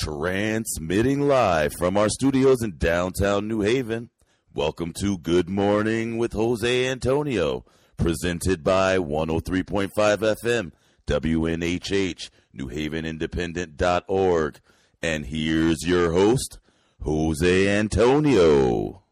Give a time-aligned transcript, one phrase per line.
[0.00, 4.08] Transmitting live from our studios in downtown New Haven.
[4.54, 7.66] Welcome to Good Morning with Jose Antonio,
[7.98, 10.72] presented by 103.5 FM,
[11.06, 14.60] WNHH, NewHavenIndependent.org.
[15.02, 16.58] And here's your host,
[17.02, 19.02] Jose Antonio.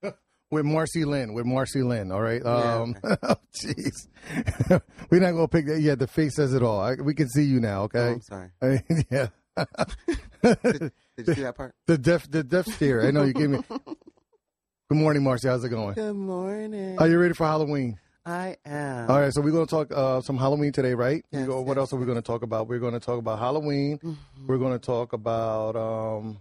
[0.52, 2.12] with Marcy Lynn, with Marcy Lynn.
[2.12, 2.46] All right.
[2.46, 4.06] Um, oh, jeez,
[5.10, 5.80] we're not gonna pick that.
[5.80, 6.80] Yeah, the face says it all.
[6.80, 7.82] I, we can see you now.
[7.82, 7.98] Okay.
[7.98, 8.50] Oh, I'm sorry.
[8.62, 9.26] I yeah.
[10.42, 11.74] Did you see that part?
[11.86, 13.02] The deaf, the deaf stare.
[13.06, 13.58] I know you gave me.
[13.68, 15.48] Good morning, Marcy.
[15.48, 15.94] How's it going?
[15.94, 16.98] Good morning.
[16.98, 17.98] Are you ready for Halloween?
[18.24, 19.10] I am.
[19.10, 21.24] All right, so we're going to talk uh, some Halloween today, right?
[21.32, 22.68] Yes, You go- what yes, else are we going to talk about?
[22.68, 23.98] We're going to talk about Halloween.
[23.98, 24.16] Mhm.
[24.46, 26.38] We're going to talk about um,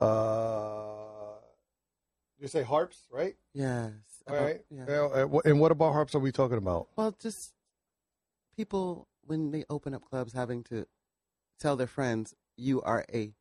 [0.00, 1.34] uh,
[2.38, 3.34] you say harps, right?
[3.52, 3.90] Yes.
[4.28, 4.60] All about- right.
[4.70, 4.84] yeah.
[4.88, 6.88] Yeah, uh, and what about harps are we talking about?
[6.96, 7.52] Well, just
[8.56, 10.86] people when they open up clubs having to
[11.60, 13.32] tell their friends you are a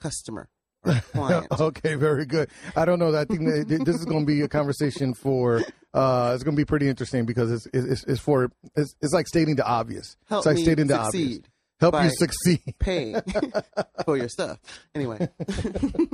[0.00, 0.48] customer
[0.84, 1.46] or a client.
[1.60, 2.48] okay, very good.
[2.74, 3.14] I don't know.
[3.14, 5.62] I think that this is going to be a conversation for.
[5.92, 9.26] Uh, it's going to be pretty interesting because it's it's, it's for it's, it's like
[9.26, 10.16] stating the obvious.
[10.28, 11.34] Help it's like me stating the obvious.
[11.34, 11.48] succeed.
[11.80, 12.74] Help you succeed.
[12.78, 13.14] Pay
[14.04, 14.58] for your stuff.
[14.94, 15.18] Anyway.
[15.48, 16.08] Did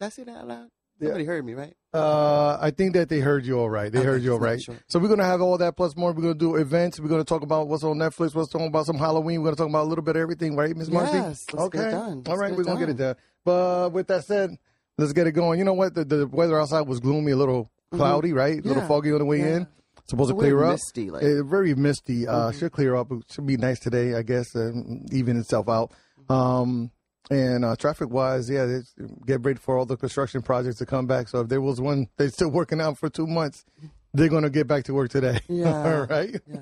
[0.00, 0.68] I say that out loud?
[1.04, 1.08] Yeah.
[1.10, 1.74] Somebody heard me, right?
[1.92, 3.90] Uh, I think that they heard you all right.
[3.92, 4.60] They Okay, heard you all right.
[4.60, 4.74] sure.
[4.88, 6.12] So we're gonna have all that plus more.
[6.12, 6.98] We're gonna do events.
[6.98, 8.34] We're gonna talk about what's on Netflix.
[8.34, 9.40] What's talking about some Halloween.
[9.42, 11.12] We're gonna talk about a little bit of everything, right, Miss Marcy?
[11.16, 11.78] Yes, let's okay.
[11.78, 12.22] get it done.
[12.26, 13.14] Let's right, we're it gonna get it done.
[13.44, 14.50] But with that said,
[14.98, 15.58] let's get it going.
[15.60, 15.94] You know what?
[15.94, 18.54] The, the weather outside was gloomy, a little cloudy, right?
[18.54, 18.80] A little Mm-hmm.
[18.82, 19.56] Yeah, foggy on the way yeah.
[19.58, 19.66] in.
[20.06, 20.72] Supposed to little clear up.
[20.72, 22.26] misty, like- Uh, very misty.
[22.26, 22.58] Uh, Mm-hmm.
[22.58, 23.12] Should clear up.
[23.12, 24.54] It should be nice today, I guess.
[24.56, 24.72] Uh,
[25.12, 25.92] even itself out.
[26.28, 26.90] Um,
[27.30, 28.80] and uh, traffic wise, yeah,
[29.26, 31.28] get ready for all the construction projects to come back.
[31.28, 33.64] So if there was one they're still working out for two months,
[34.12, 35.40] they're gonna get back to work today.
[35.48, 35.72] Yeah.
[35.72, 36.40] all right.
[36.46, 36.60] Yeah.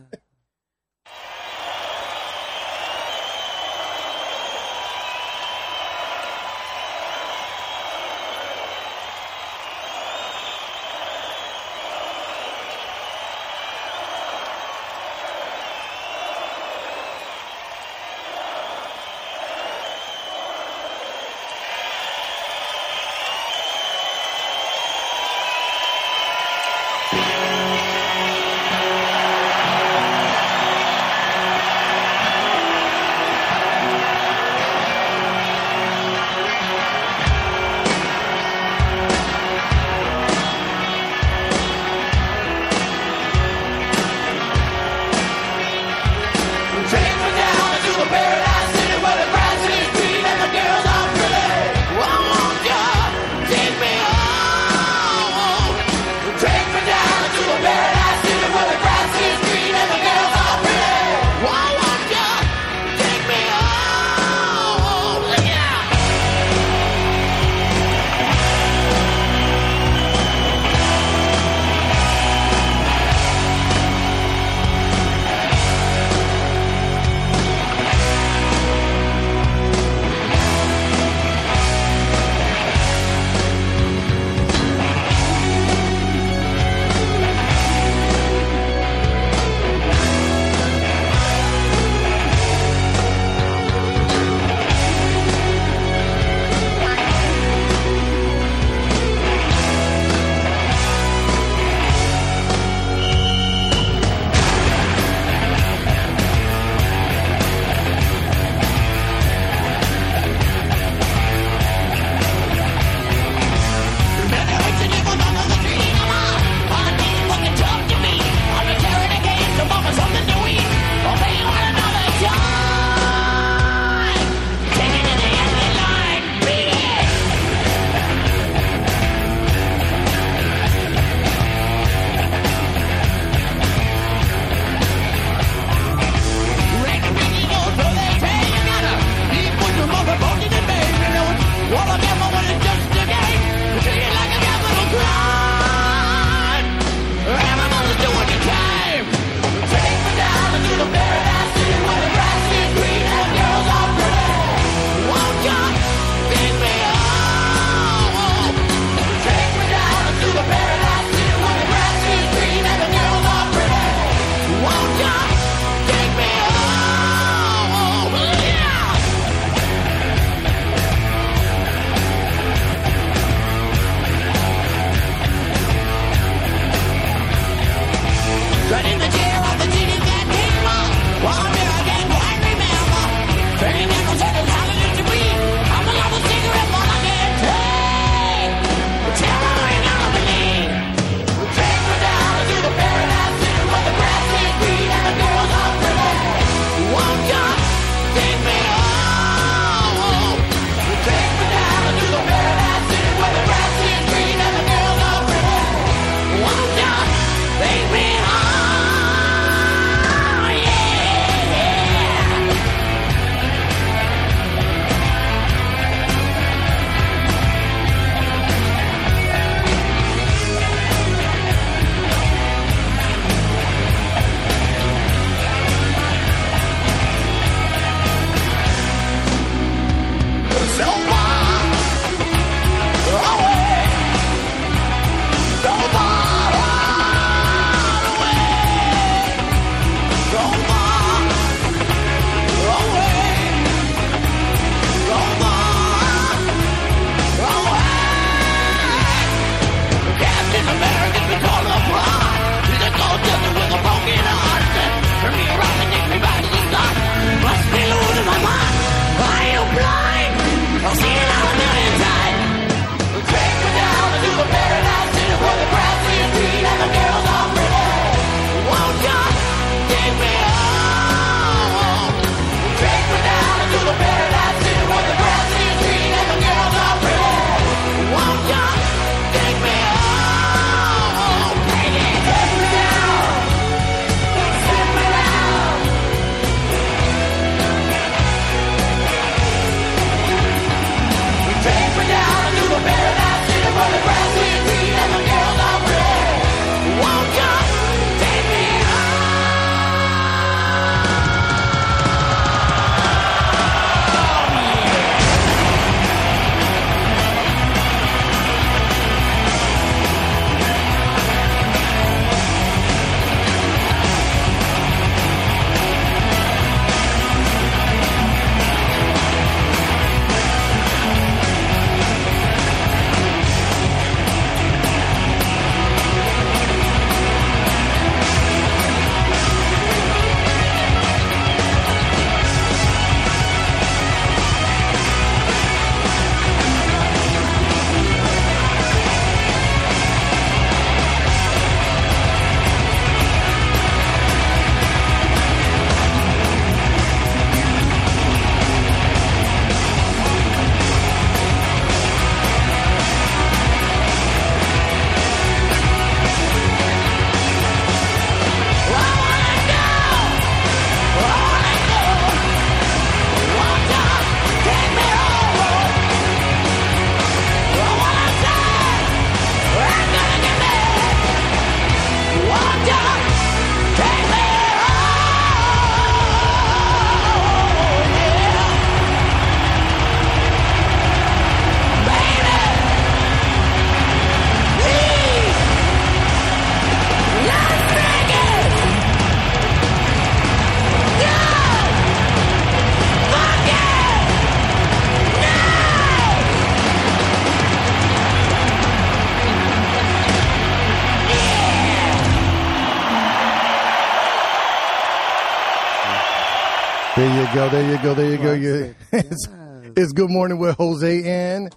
[407.73, 408.13] There you go.
[408.13, 408.53] There you go.
[408.53, 408.95] You.
[409.13, 409.49] It's,
[409.97, 411.75] it's good morning with Jose and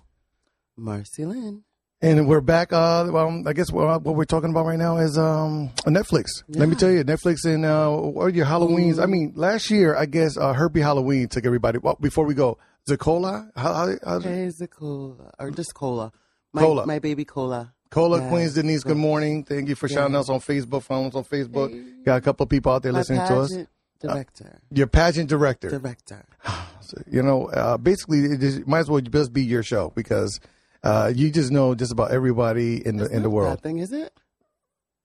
[0.75, 1.63] Marcy Lynn.
[2.01, 2.73] and we're back.
[2.73, 6.43] Uh, well, I guess what, what we're talking about right now is um Netflix.
[6.49, 9.01] Let me tell you, Netflix and uh, what are your Halloweens?
[9.01, 11.77] I mean, last year I guess uh, Hubie Halloween took everybody.
[11.77, 12.57] Well, before we go,
[12.89, 16.11] Zacola, how, how, how, Hey, is it cola or just cola?
[16.51, 16.85] My, Cola.
[16.85, 17.73] My baby cola.
[17.89, 18.27] Cola.
[18.27, 18.83] Queens Denise.
[18.83, 19.45] Good morning.
[19.45, 20.83] Thank you for shouting us on Facebook.
[20.83, 21.71] Follow us on Facebook.
[21.71, 22.03] Hey.
[22.03, 23.57] Got a couple of people out there My listening to us.
[24.01, 24.59] Pageant director.
[24.71, 25.69] Your pageant director.
[25.69, 26.25] Director.
[26.81, 30.39] So, you know, uh, basically, it might as well just be your show because
[30.83, 33.57] uh, you just know just about everybody in the in the world.
[33.57, 34.13] Bad thing, is it?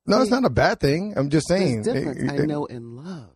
[0.06, 1.14] No, it's not a bad thing.
[1.16, 1.84] I'm just saying.
[1.84, 2.18] Difference.
[2.34, 3.30] it- I know and love.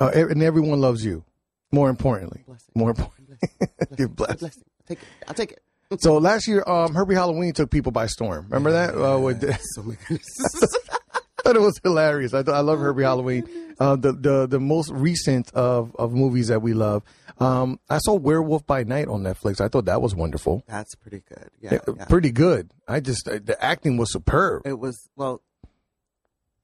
[0.00, 1.24] uh, and everyone loves you.
[1.72, 2.72] More importantly, Blessing.
[2.74, 3.28] more important.
[3.98, 4.38] You're blessed.
[4.40, 4.62] Blessing.
[4.88, 5.08] Take it.
[5.28, 6.00] I'll take it.
[6.00, 8.46] So last year, um, Hubie Halloween took people by storm.
[8.48, 8.94] Remember that?
[8.96, 9.42] Uh, with,
[9.74, 9.92] So.
[11.46, 12.34] thought it was hilarious.
[12.34, 13.48] I, I love Hubie Halloween.
[13.78, 17.02] Uh, the the the most recent of of movies that we love.
[17.38, 19.60] Um, I saw Werewolf by Night on Netflix.
[19.60, 20.62] I thought that was wonderful.
[20.66, 21.50] That's pretty good.
[21.60, 22.04] Yeah, Uh, yeah.
[22.06, 22.70] Pretty good.
[22.88, 24.62] I just uh, the acting was superb.
[24.66, 25.42] It was well.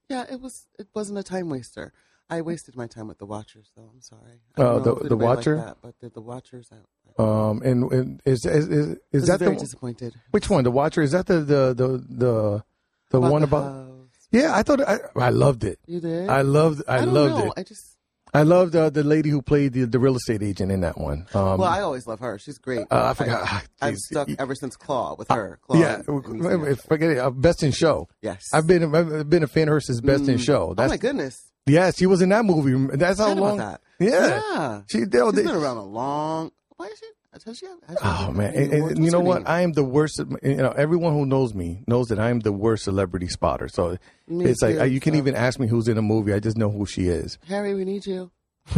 [0.08, 0.66] Yeah, it was.
[0.78, 1.92] It wasn't a time waster.
[2.30, 3.90] I wasted my time with the Watchers, though.
[3.92, 4.40] I'm sorry.
[4.56, 5.56] Oh, Uh, the- the Watcher?
[5.56, 6.70] that, but the, the Watchers.
[6.72, 6.76] I,
[7.22, 10.14] I Um, and, and is is is, is that very the disappointed.
[10.30, 10.64] which one?
[10.64, 11.02] The Watcher?
[11.02, 12.64] Is that the the the the,
[13.10, 13.91] the one the about?
[14.32, 15.78] Yeah, I thought I, I loved it.
[15.86, 16.28] You did.
[16.28, 17.46] I loved I, don't loved know.
[17.52, 17.52] it.
[17.58, 17.96] I just.
[18.34, 21.26] I loved uh, the lady who played the, the real estate agent in that one.
[21.34, 22.38] Um, Well, I always love her.
[22.38, 22.86] She's great.
[22.90, 23.42] uh, I forgot.
[23.46, 24.06] I, I've geez.
[24.10, 25.58] stuck ever since Claw with her.
[25.62, 26.24] Claw yeah, and-
[26.66, 27.18] and forget it.
[27.18, 28.08] Uh, Best in Show.
[28.22, 28.40] Yes.
[28.54, 30.44] I've been I've been a fan of her since Best in Mm.
[30.46, 30.74] Show.
[30.78, 31.42] Oh my goodness.
[31.66, 32.96] yes, she was in that movie.
[32.96, 33.58] That's how long.
[33.58, 33.82] that.
[34.00, 34.08] Yeah,
[34.54, 34.80] Yeah.
[34.90, 35.00] she.
[35.04, 36.52] They, She's they, been around a long.
[36.78, 37.06] Why is she?
[37.32, 39.38] Has she, has she Oh man, and, and you know what?
[39.38, 39.44] name?
[39.46, 40.18] I am the worst.
[40.42, 43.68] You know, everyone who knows me knows that I am the worst celebrity spotter.
[43.68, 43.96] So
[44.28, 46.34] Me it's like too, uh, you can so- even ask me who's in a movie.
[46.34, 47.38] I just know who she is.
[47.48, 48.30] Harry, we need you.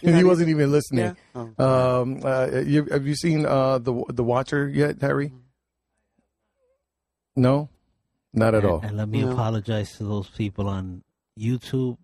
[0.00, 1.16] he wasn't even listening.
[1.34, 1.46] Yeah.
[1.58, 2.00] Oh.
[2.02, 5.32] Um, uh, you, have you seen uh, the the Watcher yet, Harry?
[7.34, 7.68] No,
[8.32, 8.80] not at and, all.
[8.80, 9.32] And let me No.
[9.32, 11.02] apologize to those people on
[11.38, 11.98] YouTube.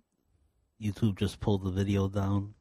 [0.82, 2.54] YouTube just pulled the video down.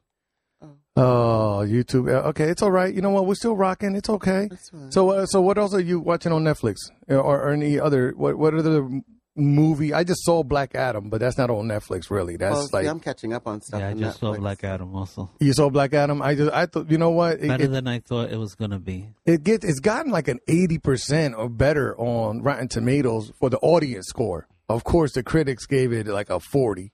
[0.98, 2.14] Oh, YouTube.
[2.14, 2.94] Uh, Okay, it's all right.
[2.94, 3.26] You know what?
[3.26, 3.96] We're still rocking.
[3.96, 4.48] It's okay.
[4.50, 4.92] That's fine.
[4.92, 6.76] So, uh, so what else are you watching on Netflix
[7.08, 8.12] or, or any other?
[8.16, 8.88] What what other
[9.36, 9.94] movie?
[9.94, 12.36] I just saw Black Adam, but that's not on Netflix, really.
[12.36, 13.80] That's well, see, like I'm catching up on stuff.
[13.80, 15.32] yeah, I on just saw Black Adam also.
[15.40, 16.22] you saw Black Adam.
[16.22, 18.56] I just I thought you know what it, Better it, than I thought it was
[18.56, 19.08] gonna be.
[19.26, 23.60] it gets it's gotten like an eighty percent or better on Rotten Tomatoes for the
[23.60, 24.48] audience score.
[24.68, 26.92] Of course, the critics gave it like a forty.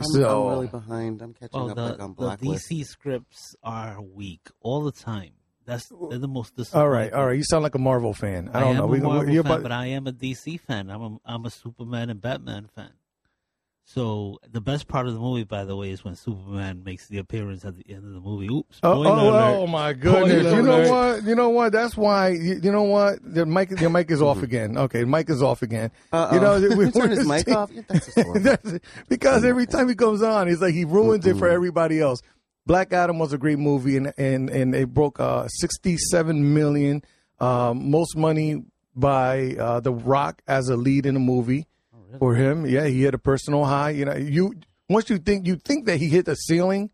[0.00, 1.22] I'm, so I'm really behind.
[1.22, 5.30] I'm catching Well, up the, like on the DC scripts are weak all the time.
[5.66, 6.90] That's they're the most all disappointing.
[6.90, 7.36] right, all right.
[7.36, 8.48] You sound like a Marvel fan.
[8.52, 8.84] I I, don't am know.
[8.84, 10.90] a We- we- Marvel you're fan, about- but I am a DC fan.
[10.90, 12.90] I'm a I'm a Superman and Batman fan.
[13.92, 17.18] So the best part of the movie, by the way, is when Superman makes the
[17.18, 18.46] appearance at the end of the movie.
[18.46, 18.78] Oops!
[18.84, 19.56] Oh, oh, alert.
[19.58, 20.42] oh my goodness!
[20.42, 20.90] Spoiler You know alert.
[20.90, 21.24] what?
[21.24, 21.72] You know what?
[21.72, 22.28] That's why.
[22.28, 23.18] You, you know what?
[23.22, 24.78] The mic, your mic is off again.
[24.78, 25.90] Okay, mic is off again.
[26.12, 26.34] Uh-oh.
[26.34, 27.68] You know, we, Turn his mic off.
[27.88, 28.14] That's.
[28.34, 28.78] That's-
[29.08, 32.20] because every time he comes on, he's like he ruins it for everybody else.
[32.66, 37.02] Black Adam was a great movie, and and and it broke uh, sixty seven million,
[37.40, 38.62] um, most money
[38.94, 41.66] by uh, The Rock as a lead in a movie
[42.18, 42.66] for him.
[42.66, 43.90] Yeah, he hit a personal high.
[43.90, 44.54] You know, you
[44.88, 46.90] once you think you think that he hit the ceiling,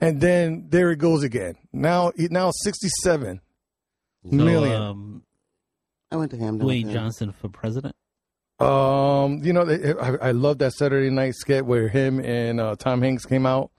[0.00, 1.54] and then there it goes again.
[1.72, 3.40] Now now sixty seven
[4.24, 4.80] So, million.
[4.80, 5.22] Um,
[6.10, 6.66] I went to Hamden.
[6.66, 6.92] with Dwayne.
[6.92, 7.94] Johnson for president.
[8.58, 9.62] Um, you know,
[10.00, 13.70] I, I love that Saturday night skit where him and uh, Tom Hanks came out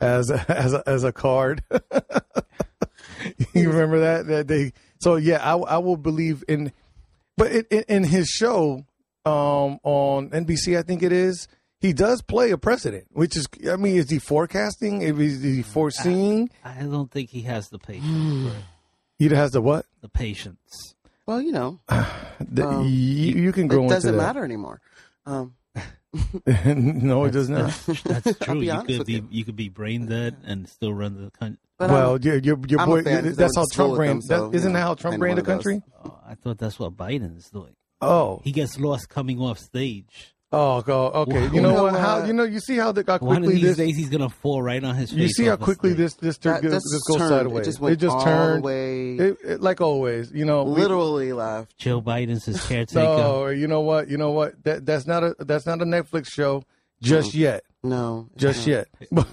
[0.00, 1.64] as a, as a, as a card.
[3.54, 4.26] you remember that?
[4.26, 4.72] That they.
[5.00, 6.72] So yeah, I, I will believe in,
[7.36, 8.84] but in, in, in his show,
[9.24, 11.48] um, on NBC, I think it is.
[11.80, 15.00] He does play a president, which is, I mean, is he forecasting?
[15.02, 16.50] Is he foreseeing?
[16.64, 18.50] I don't think he has the patience.
[18.52, 18.64] for it.
[19.18, 19.86] He has the what?
[20.02, 20.94] the patience.
[21.26, 21.80] Well, you know,
[22.40, 22.90] The, Um, you,
[23.44, 24.80] you can go it doesn't into matter anymore.
[25.26, 26.76] Um, that.
[26.76, 27.70] no, it does not.
[27.86, 28.60] That's, that's true.
[28.60, 29.28] you could be you.
[29.30, 31.58] you could be brain dead and still run the country.
[31.78, 33.02] but well, I'm, your your, your boy.
[33.04, 34.08] fan 'cause I That's how Trump with ran.
[34.08, 35.64] them, so, that, isn't you that how Trump kinda ran the one of those.
[35.64, 35.82] country?
[36.04, 37.74] Oh, I thought that's what Biden's doing.
[38.00, 40.34] Oh, He gets lost coming off stage.
[40.52, 41.44] oh, go okay.
[41.46, 41.92] You You know know what?
[41.92, 42.00] what?
[42.00, 42.42] How you know?
[42.44, 43.76] You see how, the, how One of these this.
[43.76, 45.18] days he's gonna fall right on his face.
[45.20, 45.98] You see how quickly stage.
[45.98, 47.30] this this that, this, this this goes turned.
[47.30, 47.66] sideways.
[47.66, 48.58] It just went all turned.
[48.64, 49.14] away.
[49.16, 50.64] It, it- like always, you know.
[50.64, 51.76] we- literally left.
[51.78, 53.00] Joe Biden's his caretaker.
[53.00, 54.08] no, you know what?
[54.08, 54.62] You know what?
[54.64, 56.64] That that's not a that's not a Netflix show
[57.02, 58.66] just yet, No, just not.
[58.66, 58.88] yet.
[59.12, 59.28] but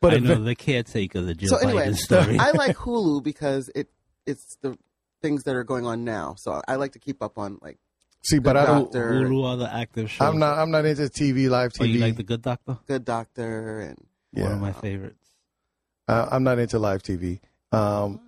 [0.00, 2.38] but I know event- the caretaker, the Joe So anyway, Biden story.
[2.40, 3.88] I like Hulu because it
[4.26, 4.76] it's the
[5.22, 6.34] things that are going on now.
[6.38, 7.78] So I like to keep up on like
[8.26, 8.84] see, but I don't.
[8.84, 9.12] Doctor.
[9.22, 10.26] Hulu are the active shows.
[10.28, 10.58] I'm not.
[10.58, 11.92] I'm not into TV live Oh, TV.
[11.94, 12.78] you like the Good Doctor?
[12.86, 13.98] Good Doctor and
[14.32, 14.52] One Yeah.
[14.54, 15.24] of my favorites.
[16.08, 17.40] Uh, I'm not into live TV.
[17.72, 18.20] Um,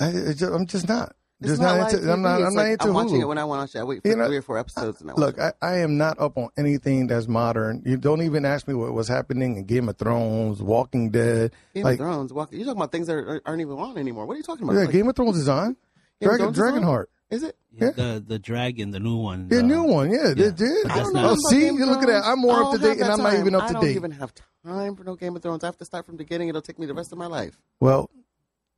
[0.00, 1.14] I, it's just, I'm just not.
[1.40, 2.12] It's Just not not, like into.
[2.12, 2.38] I'm not.
[2.40, 3.22] It's I'm not like into I'm watching Hulu.
[3.22, 3.80] it when I want to.
[3.80, 5.00] I wait for You know, three or four episodes.
[5.00, 5.54] and I watch Look, it.
[5.60, 7.82] I, I am not up on anything that's modern.
[7.84, 11.50] You don't even ask me what was happening in Game of Thrones, Walking Dead.
[11.74, 12.32] Game like- of Thrones.
[12.32, 14.26] Walk, you're talking about things that are, aren't even on anymore.
[14.26, 14.74] What are you talking about?
[14.74, 15.74] Yeah, Like, Game of Thrones is on.
[16.20, 16.82] Game of Dragon, Thrones is on?
[16.84, 17.06] Dragonheart.
[17.32, 17.56] Is it?
[17.72, 17.90] Yeah, Yeah.
[17.92, 19.48] The the dragon, the new one.
[19.50, 20.10] Yeah, the- new one.
[20.10, 20.34] Yeah, yeah.
[20.34, 20.86] they did.
[20.86, 22.22] I don't know Oh, see, you look at that.
[22.24, 23.78] I'm more up to date, have and I'm not even up to date.
[23.78, 24.32] I don't even have
[24.64, 25.64] time for no Game of Thrones.
[25.64, 26.48] I have to start from the beginning.
[26.50, 27.58] It'll take me the rest of my life.
[27.80, 28.10] Well,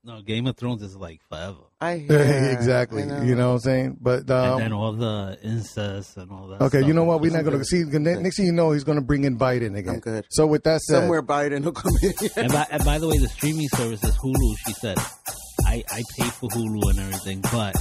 [0.05, 1.65] No, Game of Thrones is like forever.
[1.81, 2.21] I hear,
[2.57, 3.03] exactly.
[3.03, 3.23] I know.
[3.23, 3.97] You know what I'm saying?
[4.01, 6.61] But and then um, all the incest and all that.
[6.63, 6.87] okay, stuff.
[6.89, 7.21] you know what?
[7.23, 7.83] We're not going to see.
[7.85, 9.95] ne- Next thing you know, he's going to bring in Biden again.
[9.95, 10.27] I'm good.
[10.31, 12.13] So with that said, Somewhere Biden will come in.
[12.37, 14.55] And by, and by the way, the streaming service is Hulu.
[14.67, 14.99] She said,
[15.67, 17.75] I, I pay for Hulu and everything, but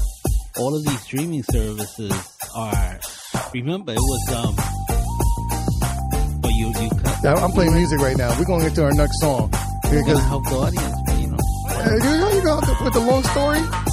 [0.57, 2.11] all of these streaming services
[2.55, 2.99] are.
[3.53, 4.55] Remember, it was um.
[6.41, 7.25] But you you cut.
[7.25, 8.37] I'm playing music right now.
[8.37, 9.49] We're going to get to our next song
[9.91, 11.37] You're because gonna help the audience, you know,
[11.69, 13.92] uh, you know you the- with the long story.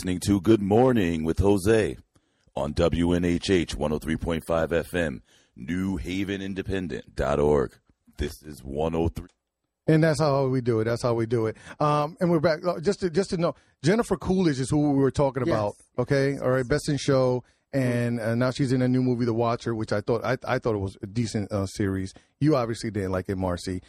[0.00, 1.94] Listening to Good Morning with Jose
[2.56, 5.20] on WNHH 103.5 FM,
[5.54, 7.72] New Haven Independent.org.
[8.16, 9.26] This is 103.
[9.88, 10.84] And that's how we do it.
[10.84, 11.58] That's how we do it.
[11.80, 12.64] Um, and we're back.
[12.66, 15.52] Uh, Just to just to know, Jennifer Coolidge is who we were talking Yes.
[15.54, 15.74] about.
[15.98, 19.34] Okay, all right, Best in Show, and uh, now she's in a new movie, The
[19.34, 22.14] Watcher, which I thought I, I thought it was a decent uh, series.
[22.40, 23.82] You obviously didn't like it, Marcy.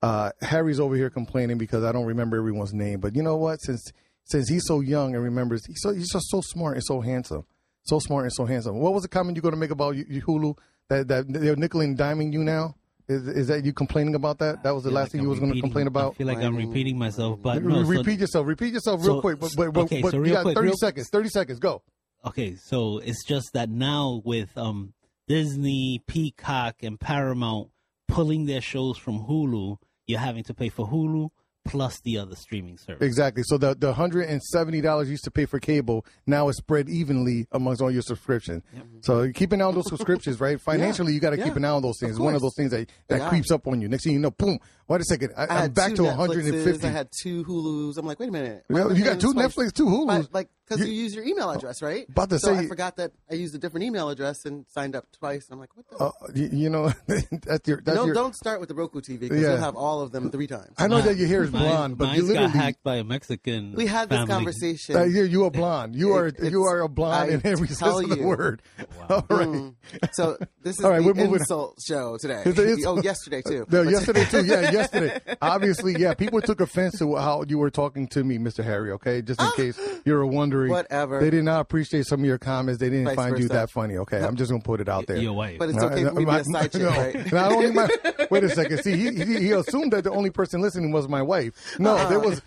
[0.00, 3.00] Uh, Harry's over here complaining because I don't remember everyone's name.
[3.00, 3.60] But you know what?
[3.60, 3.92] Since
[4.28, 7.44] since he's so young and remembers, he's so he's just so smart and so handsome,
[7.82, 8.78] so smart and so handsome.
[8.78, 10.56] What was the comment you're going to make about you, you Hulu
[10.88, 12.76] that that they're nickel and diming you now?
[13.08, 14.62] Is, is that you complaining about that?
[14.64, 16.12] That was the last like thing I'm you was going to complain about.
[16.12, 17.82] I feel like I'm repeating myself, but Re- no.
[17.82, 18.46] so- repeat yourself.
[18.46, 19.40] Repeat yourself real so- quick.
[19.40, 21.08] But, but, but, okay, but so you real got quick, 30 real- seconds.
[21.10, 21.58] 30 seconds.
[21.58, 21.82] Go.
[22.26, 24.92] okay, so it's just that now with um
[25.26, 27.68] Disney, Peacock, and Paramount
[28.08, 31.30] pulling their shows from Hulu, you're having to pay for Hulu,
[31.68, 33.02] plus the other streaming service.
[33.06, 33.42] Exactly.
[33.46, 36.56] So the the hundred and seventy dollars you used to pay for cable now is
[36.56, 38.62] spread evenly amongst all your subscriptions.
[39.02, 40.60] So keeping on those subscriptions, right?
[40.68, 41.44] Financially, you got to Yeah.
[41.44, 42.12] keep an eye on those things.
[42.12, 43.28] It's one of those things that that Yeah.
[43.28, 43.88] creeps up on you.
[43.88, 44.58] Next thing you know, boom.
[44.88, 47.98] Wait a second, I, I I'm back to one hundred and I had two Hulus.
[47.98, 48.64] I'm like, wait a minute.
[48.70, 49.34] Yeah, am I you got two?
[49.34, 50.28] Netflix, two Hulus.
[50.32, 52.08] Like, because You- you, use your email address, right?
[52.08, 54.96] About to so say- I forgot that I used a different email address and signed
[54.96, 55.46] up twice.
[55.50, 55.96] I'm like, what the?
[56.04, 57.82] Uh, you, you know, that's your.
[57.82, 58.14] That's don't, your.
[58.14, 59.48] don't start with the Roku TV because Yeah.
[59.50, 60.72] you'll have all of them three times.
[60.78, 63.72] I know that is Mine- blonde, but you mine's got hacked by a Mexican.
[63.74, 64.32] we had this family.
[64.34, 64.96] conversation.
[64.96, 65.94] Uh, you you are blonde.
[65.96, 68.26] You are It- you are a blonde I in every sense tell of the you.
[68.26, 68.62] word.
[69.10, 69.48] All right.
[69.48, 69.74] Mm.
[70.12, 72.42] So this is All right, we're the moving- insult show today.
[72.44, 73.66] It's the oh, yesterday too.
[73.70, 74.44] No, yesterday too.
[74.44, 75.20] Yeah, yesterday.
[75.42, 76.14] Obviously, yeah.
[76.14, 78.64] People took offense to how you were talking to me, Mr.
[78.64, 78.90] Harry.
[78.92, 80.70] Okay, just in case you were wondering.
[80.70, 81.20] Whatever.
[81.20, 82.80] They did not appreciate some of your comments.
[82.80, 83.96] They didn't Vice find you that funny.
[83.98, 85.16] Okay, I'm just gonna put it out there.
[85.16, 85.58] Your wife.
[85.58, 86.88] But it's okay no, for me to be a side chick, no.
[86.90, 87.32] right?
[87.32, 87.88] Not only my.
[88.30, 88.82] Wait a second.
[88.82, 91.47] See, he, he he assumed that the only person listening was my wife.
[91.78, 92.08] No, Uh-uh.
[92.08, 92.42] there was.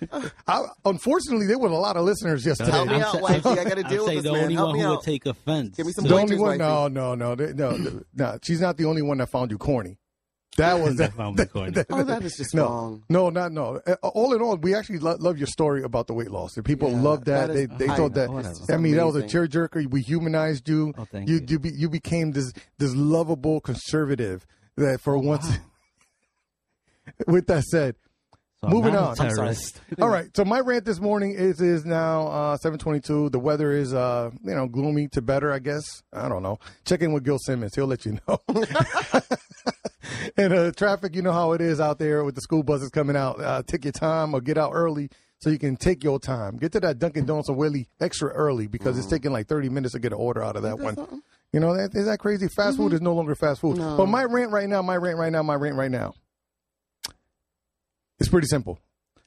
[0.47, 2.71] I, unfortunately, there was a lot of listeners yesterday.
[2.71, 3.49] Help me I'm out, sa- wifey.
[3.49, 4.41] I got to I'm deal with saying this the man.
[4.43, 5.77] only Help one me who would take offense.
[5.77, 8.37] Give me some The only one, no, no, no, no, no, no.
[8.43, 9.97] She's not the only one that found you corny.
[10.57, 11.73] That was That found me corny.
[11.89, 13.03] Oh, that is just no, wrong.
[13.07, 13.79] no, not no.
[13.87, 16.57] Uh, All in all, we actually lo- love your story about the weight loss.
[16.57, 17.47] And people Yeah, loved that.
[17.47, 18.29] that they they I thought know, that.
[18.29, 18.73] whatever.
[18.73, 19.39] I mean, that was a Amazing.
[19.47, 19.89] tearjerker.
[19.89, 20.93] We humanized you.
[20.97, 21.35] Oh, thank you.
[21.35, 21.45] you.
[21.47, 24.45] You, be, you became this this lovable conservative.
[24.75, 25.47] That for once.
[27.27, 27.95] With that said,
[28.61, 29.09] So I'm moving not a on.
[29.09, 29.35] I'm sorry.
[29.35, 29.81] terrorist.
[30.01, 30.29] all right.
[30.37, 33.29] So my rant this morning is is now uh, seven twenty two.
[33.31, 35.51] The weather is uh you know gloomy to better.
[35.51, 36.59] I guess I don't know.
[36.85, 37.73] Check in with Gil Simmons.
[37.73, 38.37] He'll let you know.
[40.37, 43.15] and uh, traffic, you know how it is out there with the school buses coming
[43.15, 43.41] out.
[43.41, 46.57] Uh, take your time or get out early so you can take your time.
[46.57, 49.93] Get to that Dunkin' Donuts or Willie extra early because it's taking like thirty minutes
[49.93, 51.23] to get an order out of that one.
[51.51, 52.47] You know that is that crazy?
[52.47, 53.77] Fast food is no longer fast food.
[53.77, 56.13] But my rant right now, my rant right now, my rant right now.
[58.21, 58.79] It's pretty simple.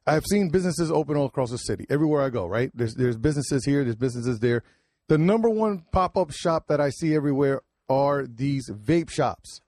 [0.06, 2.46] I've seen businesses open all across the city, everywhere I go.
[2.46, 2.70] Right?
[2.74, 4.62] There's there's businesses here, there's businesses there.
[5.08, 9.60] The number one pop up shop that I see everywhere are these vape shops.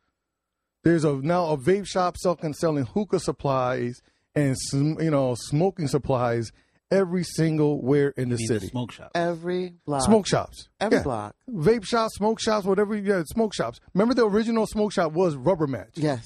[0.85, 4.01] There's a now a vape shop selling selling hookah supplies
[4.35, 6.53] and sm- you know smoking supplies
[6.93, 8.67] every single where in the I the city.
[8.69, 9.11] smoke shop.
[9.17, 10.03] Every block.
[10.03, 10.69] Smoke shops.
[10.81, 11.03] Every Yeah.
[11.03, 11.35] block.
[11.51, 12.95] Vape shops, smoke shops, whatever.
[12.97, 13.81] Yeah, smoke shops.
[13.93, 16.25] Remember the original smoke shop was Rubber Match, Yes.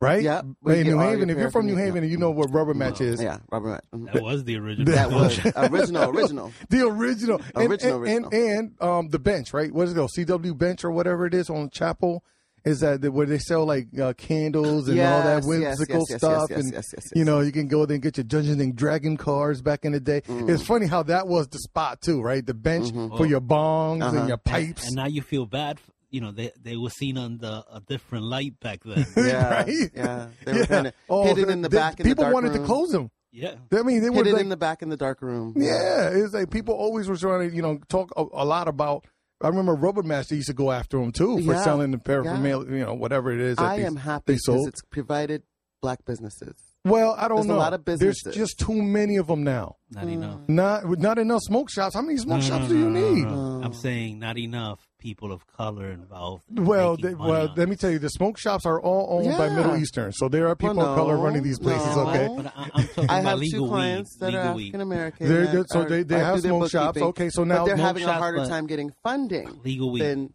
[0.00, 0.22] Right?
[0.22, 0.42] Yeah.
[0.62, 1.76] We In New Haven, if you're from New.
[1.76, 3.68] Haven and you know what Rubber Match is, Yeah, Robert.
[3.70, 3.84] Matt.
[3.94, 4.12] Mhm.
[4.12, 4.92] That was the original.
[4.94, 6.52] That smoke was original, original.
[6.70, 9.72] the original, and, Original, and, and, and um, the bench, right?
[9.72, 10.10] What is it called?
[10.16, 12.22] CW Bench or whatever it is on Chapel.
[12.64, 15.98] Is that the- where they sell like uh, candles and all that Yes, yes, whimsical
[16.00, 16.46] yes, yes, stuff?
[16.50, 18.60] yes, and yes, yes, yes, you know, you can go there and get your Dungeons
[18.60, 20.22] and Dragon cards back in the day.
[20.22, 20.50] Mm.
[20.50, 22.44] It's funny how that was the spot too, right?
[22.44, 23.16] The bench Mm-hmm.
[23.18, 24.16] for your bongs Uh-huh.
[24.18, 24.84] and your pipes.
[24.88, 25.78] And now you feel bad.
[26.06, 29.06] F- You know, they they were seen under a different light back then.
[29.16, 29.90] Yeah, right?
[29.94, 30.28] yeah.
[30.44, 32.00] They were kind of Oh, hidden in the they- back.
[32.00, 32.60] In people the dark wanted room.
[32.60, 33.10] to close them.
[33.32, 33.54] yeah.
[33.72, 35.54] I mean, they were Hidden like, in the back in the dark room.
[35.56, 39.06] Yeah, it's like people always were trying to, you know, talk a, a lot about.
[39.42, 42.70] I remember Rubber Master used to go after them too for Yeah, selling the paraphernalia,
[42.72, 43.56] you know, whatever it is.
[43.56, 45.42] That I they, am happy because it's provided
[45.82, 46.54] black businesses.
[46.86, 47.58] Well, I don't There's a know.
[47.58, 49.76] lot of There's just too many of them now.
[49.90, 50.12] Not mm.
[50.12, 50.40] enough.
[50.48, 51.94] Not not enough smoke shops.
[51.94, 53.24] How many smoke No, shops no, do you no, no, need?
[53.26, 53.60] no.
[53.64, 56.44] I'm saying not enough people of color involved.
[56.56, 59.36] in Well, they, well, on let me tell you, the smoke shops are all owned
[59.36, 61.94] by Middle Eastern, so there are people Well, of color running these places.
[61.96, 62.08] no.
[62.08, 64.20] Okay, But I, I'm talking I about have legal two clients weed.
[64.26, 64.62] that are legal weed.
[64.68, 65.28] African American.
[65.28, 65.66] They're that good.
[65.70, 67.00] So are- they- they I have their smoke shops.
[67.00, 70.02] Okay, so now but they're smoke having a harder time getting funding Legal weed.
[70.02, 70.32] than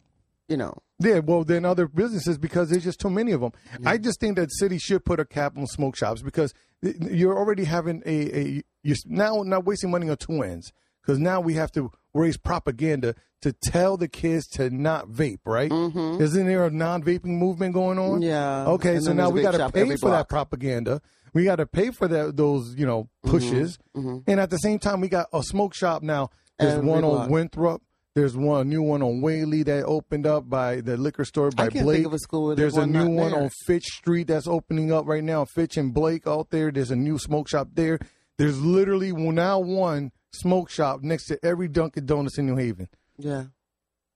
[0.47, 0.73] you know.
[1.01, 3.51] Yeah, well, then other businesses because there's just too many of them.
[3.85, 7.63] I just think that city should put a cap on smoke shops because you're already
[7.65, 11.71] having a, a you're now not wasting money on two ends because now we have
[11.73, 15.71] to raise propaganda to tell the kids to not vape, right?
[15.71, 16.21] Mm-hmm.
[16.21, 18.21] Isn't there a non-vaping movement going on?
[18.21, 18.65] Yeah.
[18.67, 21.01] Okay, And so now we got to pay for that propaganda.
[21.33, 23.31] We got to pay for that those you know Mm-hmm.
[23.37, 26.29] pushes, and at the same time we got a smoke shop now.
[26.59, 27.21] There's Every one block.
[27.25, 27.81] on Winthrop.
[28.13, 31.69] There's one new one on Whalley that opened up by the liquor store by I
[31.69, 31.97] can't Blake.
[31.97, 33.41] think of a school where There's there's a new not one there.
[33.43, 35.45] on Fitch Street that's opening up right now.
[35.45, 36.71] Fitch and Blake out there.
[36.71, 37.99] There's a new smoke shop there.
[38.37, 42.89] There's literally now one smoke shop next to every Dunkin' Donuts in New Haven.
[43.17, 43.45] Yeah.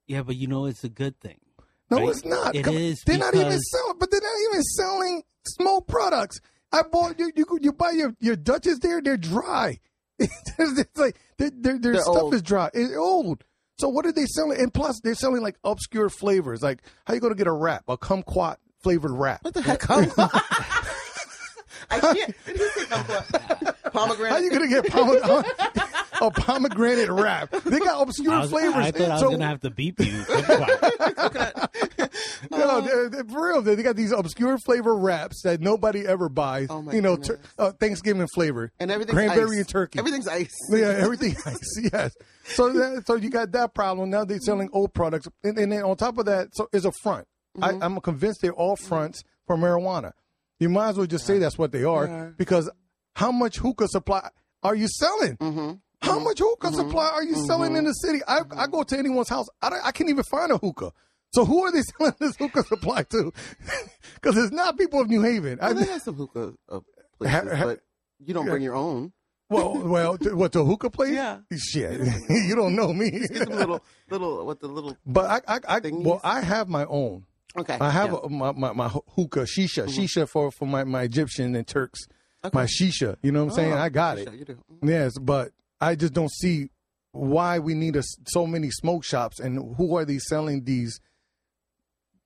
[0.07, 1.39] Yeah, but you know it's a good thing.
[1.89, 2.09] No, Right?
[2.09, 2.53] it's not.
[2.55, 6.39] It Come is They're not even selling, but they're not even selling smoke products.
[6.71, 7.31] I bought you.
[7.35, 9.01] You, you buy your your Dutches there.
[9.01, 9.79] They're dry.
[10.19, 12.33] it's like their their, their stuff old.
[12.33, 12.69] is dry.
[12.73, 13.43] It's old.
[13.77, 14.59] So what are they selling?
[14.59, 16.61] And plus, they're selling like obscure flavors.
[16.61, 19.43] Like how you gonna get a wrap, a kumquat flavored wrap?
[19.43, 19.81] What the heck?
[19.81, 20.29] Kumquat?
[21.91, 22.35] I can't.
[22.45, 23.91] Did he say kumquat?
[23.91, 24.31] Pomegranate.
[24.31, 25.45] How you gonna get pomegranate,
[26.21, 27.51] a pomegranate wrap?
[27.51, 28.75] They got obscure I, was, flavors.
[28.75, 30.23] I thought I was So- gonna have to beep you.
[32.51, 33.61] no, they're, they're for real.
[33.61, 36.67] They got these obscure flavor wraps that nobody ever buys.
[36.69, 37.17] Oh, my you know,
[37.59, 39.15] uh, Thanksgiving flavor and everything.
[39.15, 39.57] cranberry ice.
[39.59, 39.99] and turkey.
[39.99, 40.53] Everything's ice.
[40.71, 41.79] Yeah, everything ice.
[41.93, 42.13] Yes.
[42.45, 44.09] So that, so you got that problem.
[44.09, 46.91] Now they're selling old products, and, and then on top of that, so is a
[47.03, 47.27] front.
[47.57, 47.81] Mm-hmm.
[47.81, 50.11] I, I'm convinced they're all fronts for marijuana.
[50.59, 52.29] You might as well just say that's what they are Yeah.
[52.37, 52.69] because
[53.15, 54.29] how much hookah supply
[54.63, 55.37] are you selling?
[55.37, 55.71] Mm-hmm.
[56.01, 58.19] How much hookah supply are you selling in the city?
[58.27, 60.91] I, I go to anyone's house, I, don't- I can't even find a hookah.
[61.35, 63.33] So who are they selling this hookah supply to?
[64.15, 65.59] Because it's not people of New Haven.
[65.61, 66.79] I, Well, they have some hookah uh,
[67.19, 67.81] places, Ha- ha- but
[68.25, 69.11] you don't bring your own.
[69.49, 71.11] well, well, to, what to a hookah place?
[71.11, 71.39] Yeah.
[71.55, 73.11] Shit, you don't know me.
[73.11, 74.97] Little, little, what the little.
[75.05, 77.25] But I, I, I well, I have my own.
[77.57, 77.77] Okay.
[77.79, 78.17] I have yeah.
[78.19, 78.41] Mm-hmm.
[78.41, 82.07] a, my, my my hookah shisha shisha for for my my Egyptian and Turks.
[82.43, 82.57] Okay.
[82.57, 83.73] My shisha, you know what I'm saying?
[83.73, 84.33] Oh, I got sure, it.
[84.39, 84.57] You do.
[84.81, 86.69] Yes, but I just don't see
[87.11, 90.99] why we need a, so many smoke shops and who are these selling these?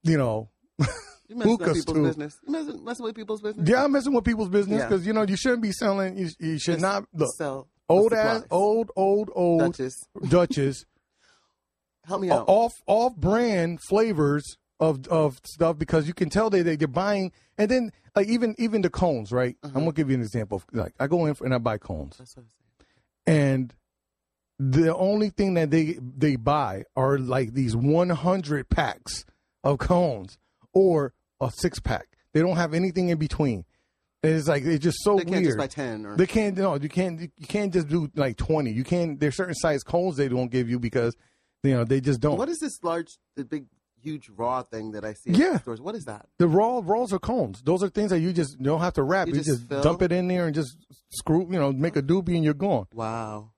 [0.09, 2.03] You know, You messing Hookahs, people's too.
[2.03, 2.37] business.
[2.45, 3.69] You messing, messing with people's business.
[3.69, 6.17] yeah, I'm messing with people's business because you know you shouldn't be selling.
[6.17, 8.41] You, you should Just not look sell old supplies.
[8.41, 9.95] ass old old old Duchess.
[10.27, 10.85] Dutchess
[12.05, 12.45] Help me out.
[12.47, 17.31] off off brand flavors of of stuff because you can tell they they- they're buying
[17.57, 19.73] and then like even even the cones right Uh-huh.
[19.75, 21.77] i'm gonna give you an example of, like i go in for, and i buy
[21.77, 22.49] cones That's what I'm
[23.27, 23.51] saying.
[23.51, 23.73] and
[24.57, 29.25] the only thing that they they buy are like these 100 packs
[29.63, 30.37] of cones
[30.73, 33.65] or a six pack they don't have anything in between
[34.21, 36.57] and it's like it's just so They can't weird just buy ten or they can't
[36.57, 40.17] no you can't you can't just do like 20 you can't there's certain size cones
[40.17, 41.15] they don't give you because
[41.63, 43.65] you know they just don't What is this large, the big,
[44.01, 45.31] huge raw thing that I see?
[45.31, 45.57] Yeah.
[45.59, 45.81] Stores?
[45.81, 46.25] What is that?
[46.37, 47.61] The raw rolls are cones.
[47.61, 49.27] Those are things that you just don't have to wrap.
[49.27, 50.77] You You, just just, dump it in there and just
[51.09, 52.87] screw, you know, make a doobie and you're gone.
[52.93, 53.51] Wow.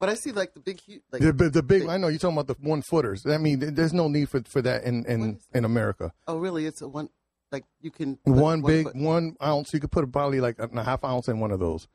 [0.00, 2.18] But I see like the big, huge, like The, the, the big, I know you're
[2.20, 3.26] talking about the one footers.
[3.26, 5.58] I mean, there's no need for, for that in, in, that?
[5.58, 6.12] in America.
[6.28, 6.66] oh really?
[6.66, 7.08] It's a one,
[7.50, 9.72] like you can put One big, foot- one ounce.
[9.72, 11.88] You could put probably like a, a half ounce in one of those.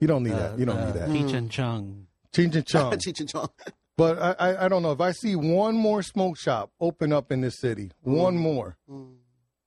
[0.00, 0.58] You don't need that.
[0.58, 1.08] You don't Uh, need that.
[1.10, 2.06] Cheech and Chong.
[2.32, 2.92] Cheech and Chong.
[2.94, 3.48] Cheech and Chong.
[3.96, 4.90] but I, I, I don't know.
[4.90, 9.14] If I see one more smoke shop open up in this city, one more, Mm.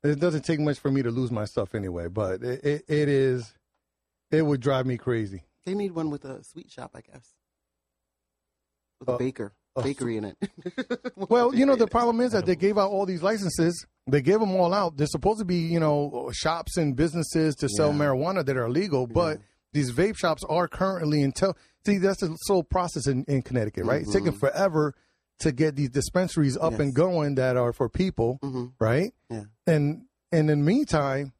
[0.04, 2.10] it doesn't take much for me to lose my stuff anyway.
[2.10, 3.54] But it, it, it is,
[4.30, 5.44] it would drive me crazy.
[5.66, 7.34] They need one with a sweet shop, I guess,
[9.00, 10.38] with a Uh, baker, uh, bakery in it.
[11.30, 13.86] Well, you know, the problem is that they gave out all these licenses.
[14.10, 14.98] They gave them all out.
[14.98, 17.98] They're supposed to be, you know, shops and businesses to sell Yeah.
[18.00, 19.40] marijuana that are legal, but
[19.74, 21.56] these vape shops are currently until
[21.86, 24.02] see that's the slow process in, in Connecticut, right?
[24.02, 24.94] It's taking forever
[25.40, 26.80] to get these dispensaries up Yes.
[26.82, 28.40] and going that are for people.
[28.44, 28.74] Mhm.
[28.80, 29.14] right?
[29.30, 29.44] Yeah.
[29.66, 31.34] And and in the meantime,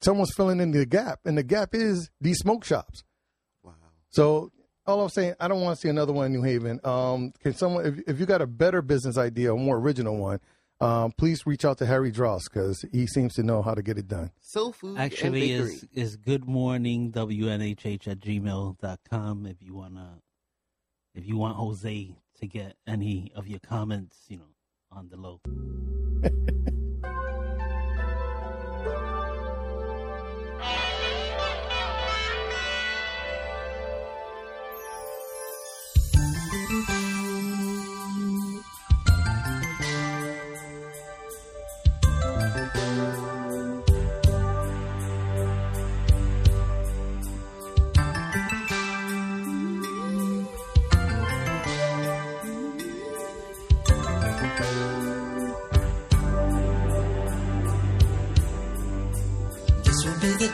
[0.00, 3.02] someone's filling in the gap, and the gap is these smoke shops.
[3.64, 3.72] Wow.
[4.10, 4.52] So
[4.88, 6.80] all I'm saying, I don't want to see another one in New Haven.
[6.82, 10.40] Um, can someone, if, if you got a better business idea, a more original one,
[10.80, 13.98] um, please reach out to Harry Dross because he seems to know how to get
[13.98, 14.30] it done.
[14.40, 20.20] Soul food Actually, and is is good morning WNHH at gmail.com if you wanna
[21.14, 24.54] if you want Jose to get any of your comments, you know,
[24.92, 25.40] on the low.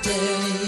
[0.05, 0.64] day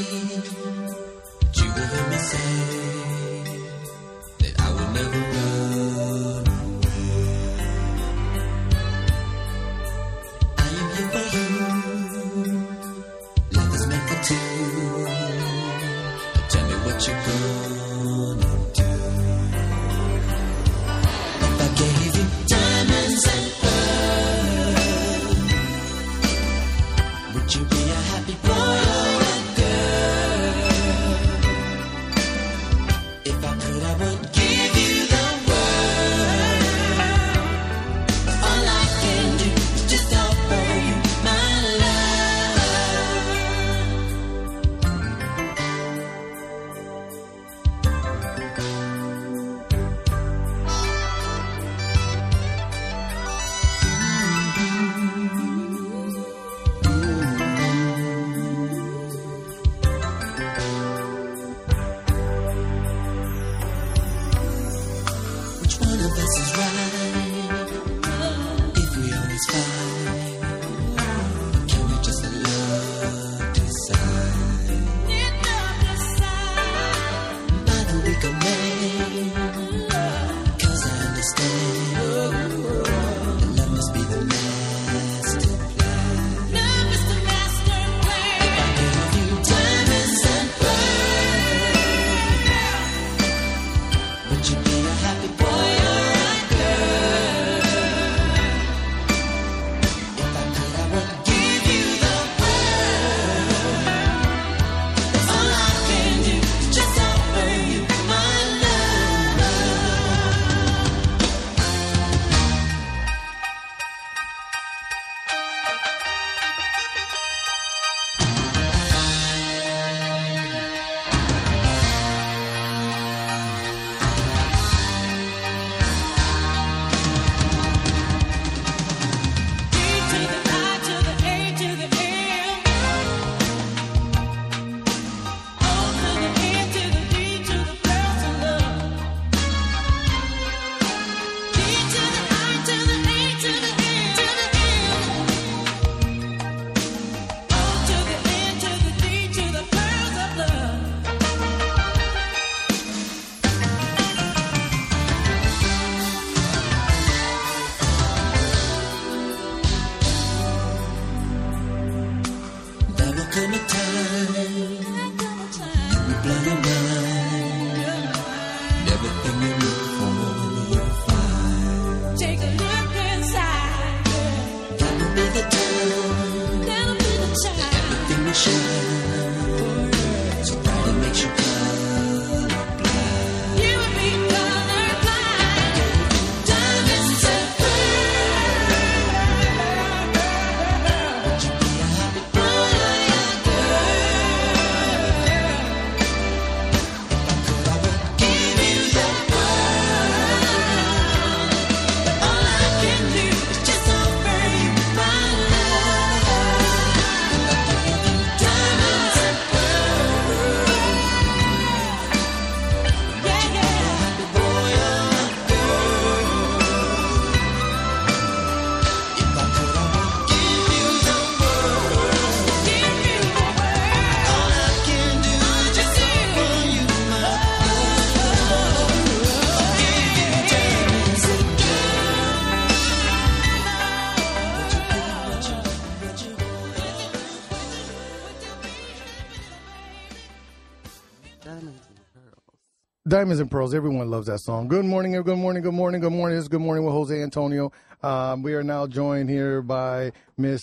[243.17, 243.73] Diamonds and Pearls.
[243.73, 244.69] Everyone loves that song.
[244.69, 246.37] Good morning, good morning, good morning, good morning.
[246.37, 247.73] This is Good Morning with Jose Antonio.
[248.03, 250.61] Um, we are now joined here by Miss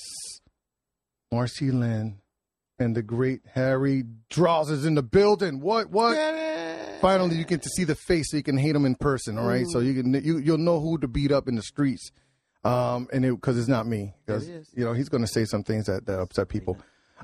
[1.32, 2.20] Marcy Lynn
[2.78, 5.62] and the great Harry Draws is in the building.
[5.62, 5.90] What?
[5.90, 6.16] What?
[7.02, 9.40] Finally, you get to see the face so you can hate him in person.
[9.40, 12.12] All right, so you can you you'll know who to beat up in the streets.
[12.64, 14.70] Um, and because it's not me, It is.
[14.76, 16.78] you know he's going to say some things that, that upset people.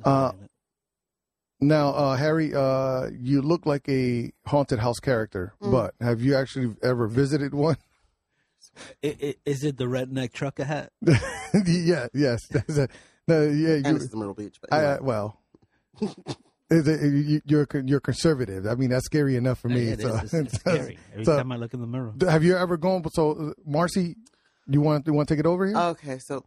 [0.03, 0.31] Uh,
[1.61, 6.75] now, uh, Harry, uh, you look like a haunted house character, but have you actually
[6.83, 7.77] ever visited one?
[9.03, 10.91] I- I- Is it the redneck trucker hat?
[11.65, 12.45] yeah, yes.
[12.51, 12.87] That's a,
[13.27, 14.57] no, yeah, And you, it's the Myrtle Beach.
[14.61, 14.93] But I, anyway.
[14.95, 15.41] uh, well,
[16.71, 18.65] is it, you, you're you're conservative.
[18.67, 19.89] I mean, that's scary enough for me.
[19.89, 20.05] It is.
[20.05, 20.97] so, It's, it's scary.
[21.13, 22.13] Every so- time I look in the mirror.
[22.21, 23.03] have you ever gone?
[23.11, 24.15] So, uh, Marcy,
[24.67, 25.75] you want you want to take it over here?
[25.77, 26.43] Okay, so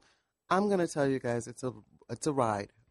[0.51, 1.72] I'm gonna tell you guys it's a
[2.11, 2.82] it's a ride, but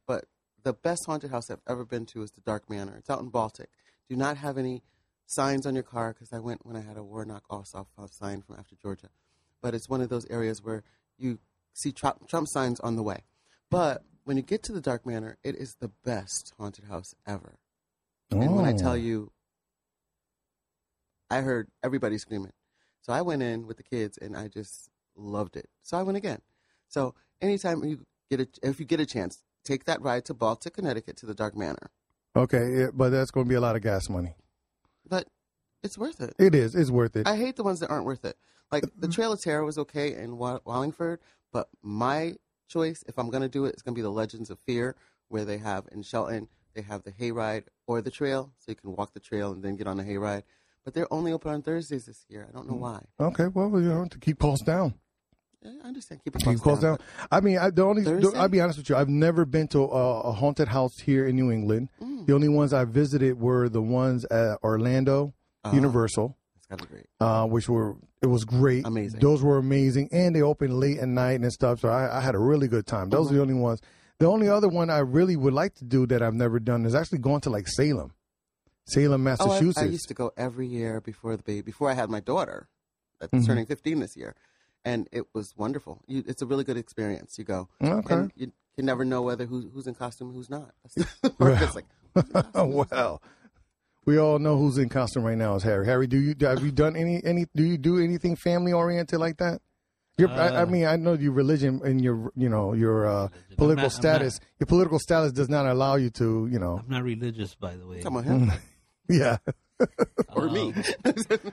[0.64, 2.96] the best haunted house I've ever been to is the Dark Manor.
[2.98, 3.70] It's out in Baltic.
[4.10, 4.84] Do not have any
[5.26, 8.42] signs on your car because I went when I had a Warnock off off sign
[8.42, 9.10] from after Georgia,
[9.62, 10.84] but it's one of those areas where
[11.18, 11.40] you
[11.74, 13.24] see Trump, Trump signs on the way.
[13.70, 17.58] But when you get to the Dark Manor, it is the best haunted house ever.
[18.30, 18.78] And when I Oh.
[18.78, 19.32] tell you,
[21.30, 22.54] I heard everybody screaming.
[23.02, 25.70] So I went in with the kids and I just loved it.
[25.82, 26.42] So I went again.
[26.88, 30.74] So anytime you get a, if you get a chance, take that ride to Baltic,
[30.76, 31.90] Connecticut to the Dark Manor.
[32.36, 34.36] okay, yeah, but that's going to be a lot of gas money.
[35.08, 35.28] But
[35.84, 36.34] it's worth it.
[36.40, 36.76] It is.
[36.76, 37.28] It's worth it.
[37.28, 38.38] I hate the ones that aren't worth it.
[38.72, 39.12] Like the Mm-hmm.
[39.12, 41.20] Trail of Terror was okay in Wallingford,
[41.52, 42.36] but my
[42.70, 44.96] choice, if I'm going to do it, it's going to be the Legends of Fear,
[45.28, 48.96] where they have in Shelton, they have the hayride or the trail, so you can
[48.96, 50.44] walk the trail and then get on the hayride.
[50.86, 52.48] But they're only open on Thursdays this year.
[52.48, 52.72] I don't Mm.
[52.72, 53.04] know why.
[53.20, 54.94] okay, well, you know, to keep costs down.
[55.64, 56.22] I understand.
[56.24, 56.98] Keep it costs down.
[57.32, 58.38] I mean, I, the only Thursday?
[58.38, 58.96] I'll be honest with you.
[58.96, 61.90] I've never been to a, a haunted house here in New England.
[62.02, 62.26] Mm.
[62.26, 65.76] The only ones I visited were the ones at Orlando Uh-huh.
[65.76, 67.06] Universal, It's got to be great.
[67.20, 68.86] uh, which were it was great.
[68.88, 69.20] Amazing.
[69.20, 71.80] Those were amazing, and they opened late at night and stuff.
[71.82, 73.10] So I, I had a really good time.
[73.10, 73.34] Those Mm-hmm.
[73.34, 73.82] are the only ones.
[74.20, 76.94] The only other one I really would like to do that I've never done is
[76.96, 78.14] actually going to like Salem,
[78.86, 79.78] Salem, Oh, I, Massachusetts.
[79.80, 82.68] I used to go every year before the baby, before I had my daughter,
[83.20, 83.46] that's Mhm.
[83.48, 84.36] turning 15 this year,
[84.86, 86.02] and it was wonderful.
[86.08, 87.38] You, it's a really good experience.
[87.38, 88.14] You go, Okay.
[88.16, 90.72] and you can never know whether who, who's in costume, who's not.
[90.84, 91.40] That's it's
[91.76, 92.92] like, who's in costume, who's not?
[92.92, 93.22] well,
[94.06, 95.86] we all know who's in costume right now is Harry.
[95.86, 99.38] Harry, do you have you done any any do you do anything family oriented like
[99.38, 99.62] that?
[100.18, 103.28] Your, I, I Uh, mean, I know your religion and your you know your uh,
[103.58, 104.40] political not- I'm status.
[104.60, 106.80] Your political status does not allow you to you know.
[106.84, 108.02] I'm not religious, by the way.
[108.02, 108.52] Come on, him
[109.08, 109.38] Yeah,
[110.36, 110.74] or me.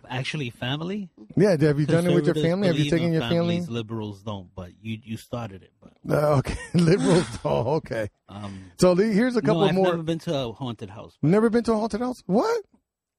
[0.09, 1.11] Actually, family.
[1.37, 1.57] yeah.
[1.61, 2.69] Have you done it with your family?
[2.69, 3.61] Have you taken in your family?
[3.61, 5.73] Liberals don't, but you you started it.
[5.81, 7.27] But Uh, okay, liberals.
[7.45, 8.09] Oh, okay.
[8.29, 9.91] um, So the, here's a couple no, I've more.
[9.93, 11.17] never been to a haunted house.
[11.23, 12.23] Never been to a haunted house?
[12.27, 12.65] What?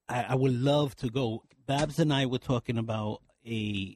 [0.08, 1.44] I, I would love to go.
[1.68, 3.96] Babs and I were talking about a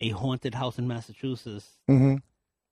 [0.00, 1.78] a haunted house in Massachusetts.
[1.86, 2.16] hmm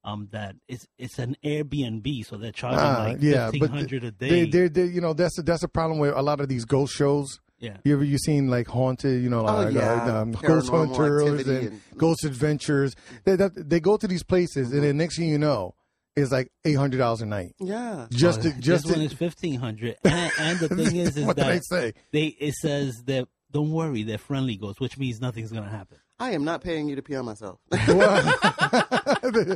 [0.05, 4.05] Um, that it's it's an Airbnb, so they're charging Ah, like yeah, fifteen but hundred
[4.05, 4.29] a day.
[4.29, 6.65] They, they, they, you know, that's a, that's a problem with a lot of these
[6.65, 7.41] ghost shows.
[7.59, 10.05] Yeah, You ever you seen like haunted, you know, Oh, like yeah.
[10.05, 12.95] uh, um, ghost hunters and, and- ghost adventures?
[13.25, 15.75] They that, they go to these places, and then next thing you know,
[16.17, 17.53] it's like eight hundred dollars a night.
[17.61, 18.07] Yeah.
[18.11, 21.25] Just to, Well, just this one is fifteen hundred, and, and the thing is, is
[21.25, 21.95] what did I say?
[22.13, 25.99] they it says that don't worry, they're friendly ghosts, which means nothing's gonna happen.
[26.21, 27.59] I am not paying you to pee on myself.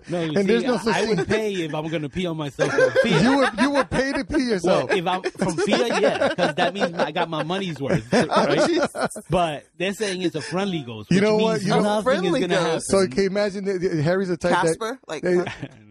[0.08, 1.16] No, you and see, there's no such I thing.
[1.16, 2.90] would pay if I'm gonna pee on myself from.
[3.10, 4.90] You would you would pay to pee Well, yourself.
[4.92, 9.08] if I'm from fear, yeah, because that means I got my money's worth, Oh, right?
[9.30, 11.10] but they're saying it's a friendly ghost.
[11.10, 11.62] You know what?
[11.62, 12.86] You know- nothing Friendly is gonna ghost.
[12.90, 15.36] so can you imagine that that Harry's a type Casper, that like they,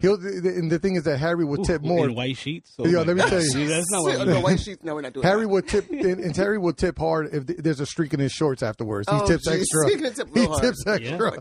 [0.01, 0.15] he'll.
[0.15, 2.05] And the thing is that Harry would tip Ooh, more.
[2.05, 2.74] in white sheets.
[2.76, 3.49] So Yo, like, let me tell you.
[3.49, 4.84] see, that's not what no, white sheets.
[4.84, 5.47] No, we're not doing Harry that.
[5.49, 8.61] would tip, and, and Harry would tip hard if there's a streak in his shorts
[8.63, 9.07] afterwards.
[9.09, 9.61] He Oh, tips geez.
[9.61, 9.89] extra.
[10.07, 10.61] He's tip he real hard.
[10.62, 11.32] Tips extra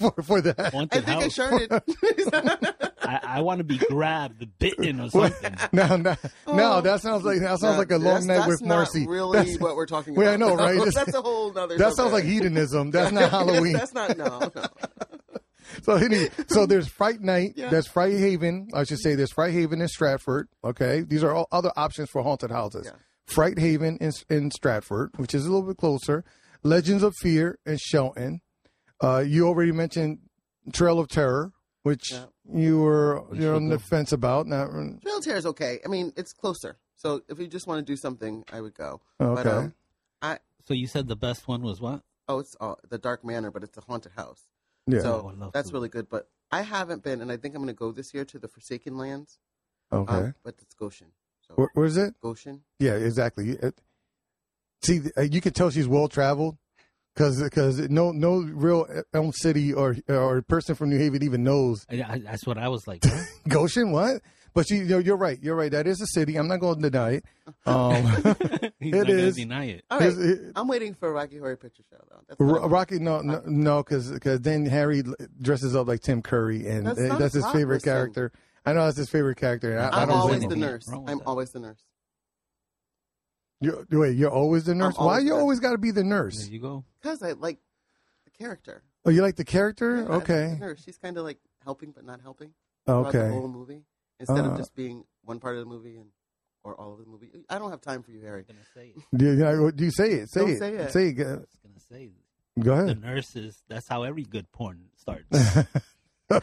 [0.00, 0.58] Oh, for for that.
[0.60, 1.36] I Haunted think I house.
[1.36, 2.84] sharded.
[3.02, 5.54] I, I want to be grabbed, bitten, or something.
[5.72, 6.14] No, no,
[6.46, 6.76] no.
[6.76, 8.26] Oh, that sounds like that sounds like a long Oh.
[8.26, 9.06] night that's with Marcy.
[9.06, 10.34] Really That's- what we're talking Well, about.
[10.34, 10.94] I know, right?
[10.94, 11.76] that's a whole other.
[11.78, 12.90] that sounds like hedonism.
[12.90, 13.72] That's not Halloween.
[13.74, 14.50] that's not no.
[14.54, 14.64] no.
[15.82, 17.68] So anyway, so there's Fright Night, Yeah.
[17.70, 18.68] there's Fright Haven.
[18.74, 20.48] I should say there's Fright Haven in Stratford.
[20.64, 22.86] Okay, these are all other options for haunted houses.
[22.86, 22.92] Yeah.
[23.26, 26.24] Fright Haven in in Stratford, which is a little bit closer.
[26.62, 28.40] Legends of Fear in Shelton.
[29.00, 30.18] Uh, you already mentioned
[30.72, 32.26] Trail of Terror, which Yeah.
[32.52, 34.46] you were We you're should on the fence about.
[34.46, 35.80] Not Trail of Terror is okay.
[35.84, 36.78] I mean, it's closer.
[36.96, 39.00] So if you just want to do something, I would go.
[39.20, 39.42] okay.
[39.42, 39.74] But, um,
[40.20, 42.02] I So you said the best one was what?
[42.30, 44.42] oh, it's uh, the Dark Manor, but it's a haunted house.
[44.86, 45.00] yeah.
[45.00, 45.74] So Oh, I love that's to.
[45.74, 46.08] really good.
[46.10, 48.48] But I haven't been, and I think I'm going to go this year to the
[48.48, 49.38] Forsaken Lands.
[49.92, 50.12] okay.
[50.14, 51.12] Um, but it's Goshen.
[51.46, 52.14] So Where, where's it?
[52.20, 52.64] Goshen.
[52.78, 53.50] Yeah, exactly.
[53.50, 53.80] It-
[54.82, 56.58] see, uh, you can tell she's well traveled
[57.18, 62.02] because no no real Elm City or or person from New Haven even knows I,
[62.08, 63.04] I, that's what I was like.
[63.04, 63.22] huh?
[63.48, 63.90] Goshen.
[63.92, 64.22] What?
[64.54, 65.38] But she, you're, you're right.
[65.40, 65.70] You're right.
[65.70, 66.36] That is a city.
[66.36, 67.24] I'm not going to deny it.
[67.66, 67.92] Um,
[68.80, 69.36] He's It not is.
[69.36, 69.84] deny it.
[69.90, 70.08] All right.
[70.08, 72.20] It's- it- I'm waiting for a Rocky Horror Picture Show though.
[72.28, 75.02] That's what I Rocky, no, no, no, because then Harry
[75.40, 78.32] dresses up like Tim Curry, and That's that's, not that's his favorite character.
[78.66, 79.76] I know that's his favorite character.
[79.76, 80.88] and I, I I'm don't always the nurse.
[80.92, 81.24] I'm that.
[81.26, 81.82] always the nurse.
[83.60, 84.94] You're, wait, you're always the nurse.
[84.96, 86.36] Why always you the- always got to be the nurse?
[86.44, 86.84] There you go.
[87.02, 87.58] Because I like
[88.24, 88.82] the character.
[89.04, 89.96] Oh, you like the character?
[89.96, 90.82] Yeah, I like okay, The nurse.
[90.84, 92.52] She's kind of like helping but not helping
[92.86, 93.32] throughout the okay.
[93.32, 93.82] whole movie
[94.20, 94.50] instead Uh.
[94.50, 96.10] of just being one part of the movie and
[96.64, 97.30] or all of the movie.
[97.48, 98.44] I don't have time for you, Harry.
[98.48, 99.02] I'm gonna say it.
[99.16, 100.28] Do you, do you say it?
[100.28, 100.58] Say Don't it.
[100.58, 100.92] say it.
[100.92, 101.20] Say it.
[101.26, 102.62] I was gonna say it.
[102.62, 102.86] Go ahead.
[102.86, 103.02] the ahead.
[103.02, 103.62] nurses.
[103.68, 105.26] That's how every good porn starts.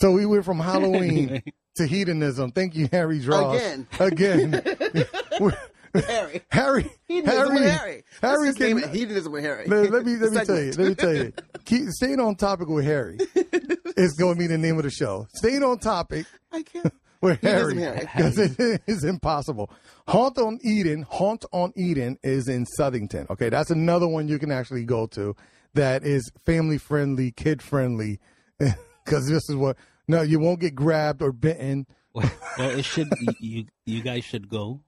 [0.00, 1.42] so we went from Halloween
[1.76, 2.52] to hedonism.
[2.52, 3.56] Thank you, Harry Draws.
[3.60, 3.86] Again.
[4.00, 4.62] Again.
[5.40, 5.56] We're-
[6.06, 6.42] Harry.
[6.50, 6.90] Harry.
[7.06, 8.04] Hedonism with Harry.
[8.20, 9.66] Harry Let's just name can- it Hedonism with Harry.
[9.66, 10.72] Let, let me let me tell you.
[10.72, 11.32] Let me tell you.
[11.64, 13.18] Keep staying on topic with Harry.
[13.34, 15.26] It's going to be the name of the show.
[15.34, 16.92] Staying on topic I can't.
[17.20, 18.00] with Harry Harry.
[18.00, 19.70] because it is impossible.
[20.06, 21.04] Haunt on Eden.
[21.08, 23.28] Haunt on Eden is in Southington.
[23.30, 25.34] Okay, that's another one you can actually go to.
[25.74, 28.20] That is family friendly, kid friendly.
[28.58, 29.76] Because this is what.
[30.06, 31.86] No, you won't get grabbed or bitten.
[32.14, 33.08] well, well, it should.
[33.20, 34.80] You, you you guys should go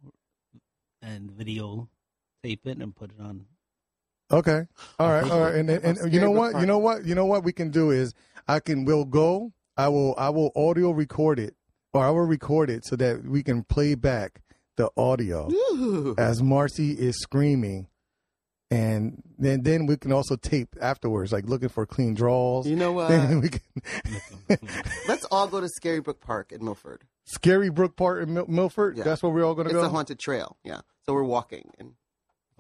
[1.03, 1.89] and video
[2.43, 3.47] tape it and put it on.
[4.33, 4.67] Okay.
[4.99, 5.31] All right.
[5.31, 5.55] All right.
[5.55, 6.61] And and, and you know what?
[6.61, 7.05] You know what?
[7.05, 8.15] You know what we can do is
[8.47, 9.53] I can we'll go.
[9.77, 11.55] I will I will audio record it
[11.93, 14.41] or I will record it so that we can play back
[14.77, 16.15] the audio Ooh.
[16.19, 17.89] as Marcy is screaming.
[18.73, 22.69] And then then we can also tape afterwards, like looking for clean draws.
[22.69, 23.43] You know then what?
[23.43, 24.59] we can
[25.09, 27.03] Let's all go to Scary Brook Park in Milford.
[27.25, 28.97] Scary Brook Park in Mil- Milford.
[28.97, 29.05] Yeah.
[29.05, 29.79] That's where we're all gonna go.
[29.81, 30.57] It's a haunted trail.
[30.65, 30.81] Yeah.
[31.05, 31.93] So we're walking and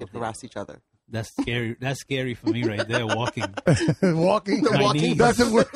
[0.01, 0.19] get Okay.
[0.19, 0.83] harass each other.
[1.09, 1.77] That's scary.
[1.81, 3.05] That's scary for me right there.
[3.07, 3.53] Walking,
[4.03, 4.63] walking.
[4.63, 5.03] The My walking.
[5.03, 5.17] knees.
[5.17, 5.67] That's it.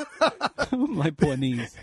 [0.78, 1.74] my poor knees.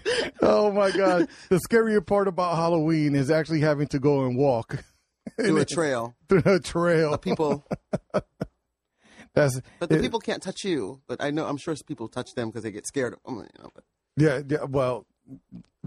[0.42, 1.28] Oh my god!
[1.50, 4.84] The scarier part about Halloween is actually having to go and walk
[5.38, 6.16] Do a trail.
[6.30, 7.12] through a trail.
[7.12, 7.66] But people,
[9.34, 11.02] That's but the it- people can't touch you.
[11.08, 13.14] But I know, I'm sure people touch them because they get scared.
[13.14, 13.84] Of them, you know, but
[14.18, 14.64] yeah, yeah.
[14.66, 15.06] Well,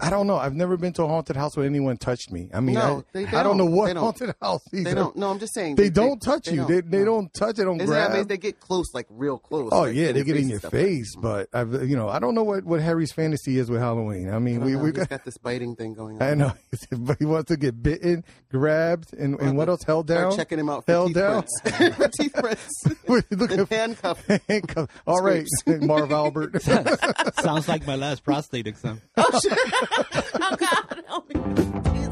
[0.01, 0.37] I don't know.
[0.37, 2.51] I've never been to a haunted house where anyone touched me.
[2.53, 3.77] I mean, No, I, they I don't know don't.
[3.77, 4.03] what They don't.
[4.03, 4.61] haunted house.
[4.73, 4.95] These they are.
[4.97, 5.17] don't.
[5.17, 6.57] No, I'm just saying They don't touch you.
[6.57, 6.69] don't.
[6.69, 7.05] They they No.
[7.05, 7.57] don't touch.
[7.57, 8.11] They don't Isn't that grab.
[8.11, 8.27] amazing?
[8.29, 9.69] They get close, like real close.
[9.73, 11.15] Oh like, yeah, they get in your and stuff like face.
[11.17, 14.31] But I've you know I don't know what what Harry's fantasy is with Halloween.
[14.31, 14.85] I mean, I we don't know.
[14.87, 15.09] we got.
[15.09, 16.23] got this biting thing going on.
[16.29, 16.53] I know,
[16.91, 19.85] but he wants to get bitten, grabbed, and, and what else?
[19.85, 20.35] Held down.
[20.37, 21.45] checking him out for Held teeth down.
[21.63, 21.97] prints.
[21.97, 22.85] for teeth prints.
[23.09, 24.27] Wait, Look handcuff.
[24.49, 24.91] handcuff.
[25.07, 26.61] All right, Marv Albert.
[26.63, 29.01] Sounds like my last prostate exam.
[29.17, 29.59] Oh shit!
[31.11, 32.04] oh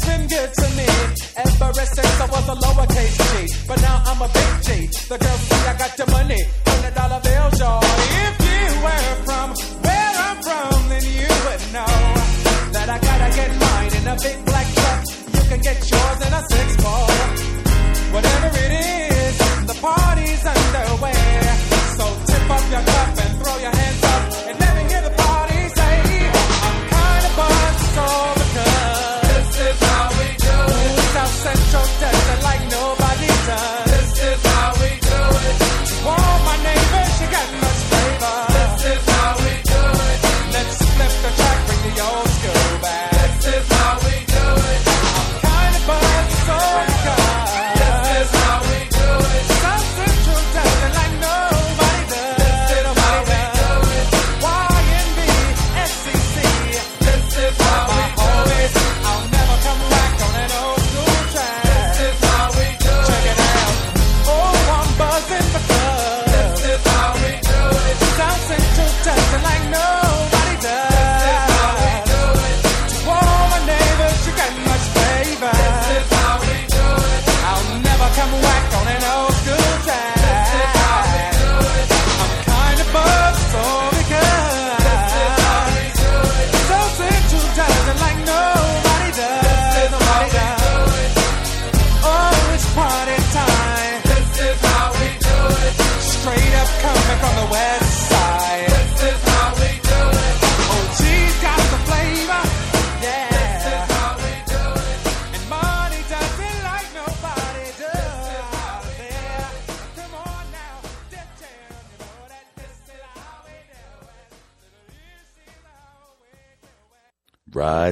[0.00, 0.86] the hood's been good to me
[1.70, 3.66] ever since I was a lowercase G.
[3.66, 4.86] But now I'm a big G.
[5.08, 7.80] The girls see I got your money, hundred dollar bills, y'all.
[7.82, 9.48] If you were from
[9.84, 11.94] where I'm from, then you would know
[12.74, 15.00] that I gotta get mine in a big black truck.
[15.34, 17.10] You can get yours in a six ball.
[18.14, 19.36] Whatever it is,
[19.70, 21.20] the party's underway.
[21.96, 23.19] So tip up your cup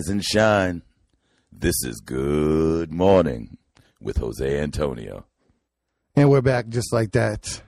[0.08, 0.82] Rise and shine.
[1.52, 3.58] This is Good Morning
[4.00, 5.26] with Jose Antonio.
[6.16, 7.60] And we're back just like that.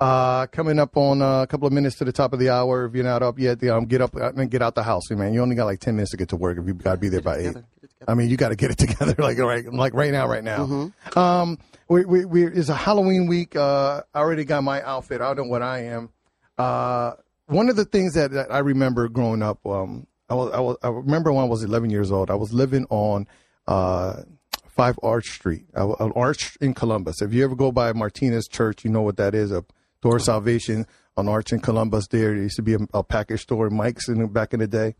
[0.00, 2.86] Uh, coming up on uh, a couple of minutes to the top of the hour.
[2.86, 5.34] If you're not up yet, um, get up and get out the house, man.
[5.34, 6.56] You only got like ten minutes to get to work.
[6.56, 7.48] If you got to be there by eight.
[7.48, 7.66] together.
[7.82, 7.90] Get.
[8.08, 10.90] I mean, you got to get it together, like right, like right now, right now.
[11.16, 11.58] Um,
[11.88, 13.56] we, we, we, it's a Halloween week.
[13.56, 15.20] Uh, I already got my outfit.
[15.20, 16.08] I don't know what I am.
[16.56, 17.12] Uh,
[17.46, 20.76] one of the things that, that I remember growing up, um, I was, I was,
[20.82, 22.30] I remember when I was 11 years old.
[22.30, 23.26] I was living on
[23.66, 24.22] uh,
[24.68, 27.22] Five Arch Street, uh, on Arch in Columbus.
[27.22, 29.52] If you ever go by Martinez Church, you know what that is.
[29.52, 29.64] A
[30.02, 32.08] Door of Salvation on Arch in Columbus.
[32.08, 34.66] There, there used to be a, a package store, Mike's, in the, back in the
[34.66, 34.94] day.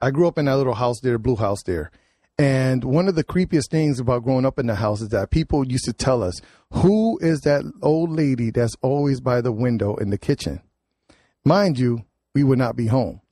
[0.00, 1.90] I grew up in that little house there, blue house there.
[2.38, 5.66] And one of the creepiest things about growing up in the house is that people
[5.66, 6.40] used to tell us,
[6.70, 10.60] who is that old lady that's always by the window in the kitchen?
[11.44, 12.04] Mind you,
[12.34, 13.22] we would not be home.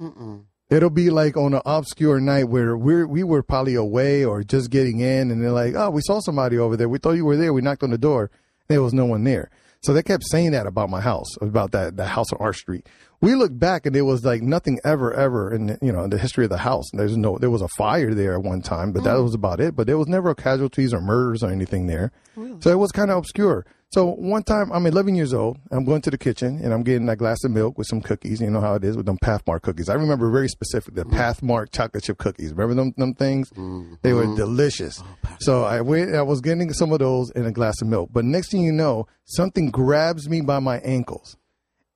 [0.71, 4.71] It'll be like on an obscure night where we're, we were probably away or just
[4.71, 6.89] getting in, and they're like, oh, we saw somebody over there.
[6.89, 7.53] We thought you were there.
[7.53, 8.31] We knocked on the door.
[8.69, 9.51] There was no one there.
[9.83, 12.89] So they kept saying that about my house, about that, that house on our street.
[13.25, 16.19] We looked back and it was like nothing ever, ever in you know in the
[16.19, 16.91] history of the house.
[16.93, 19.25] There's no there was a fire there at one time, but that mm.
[19.25, 19.75] was about it.
[19.75, 22.13] But there was never casualties or murders or anything there.
[22.61, 23.65] So it was kind of obscure.
[23.93, 25.57] So one time, I'm 11 years old.
[25.71, 28.43] I'm going to the kitchen and I'm getting that glass of milk with some cookies.
[28.43, 29.89] You know how it is with them Pathmark cookies.
[29.89, 31.13] I remember very specific the mm.
[31.13, 32.51] Pathmark chocolate chip cookies.
[32.51, 33.49] Remember them them things?
[33.53, 33.95] Mm-hmm.
[34.03, 35.03] They were delicious.
[35.03, 36.15] Oh, so I went.
[36.15, 38.11] I was getting some of those in a glass of milk.
[38.13, 41.39] But next thing you know, something grabs me by my ankles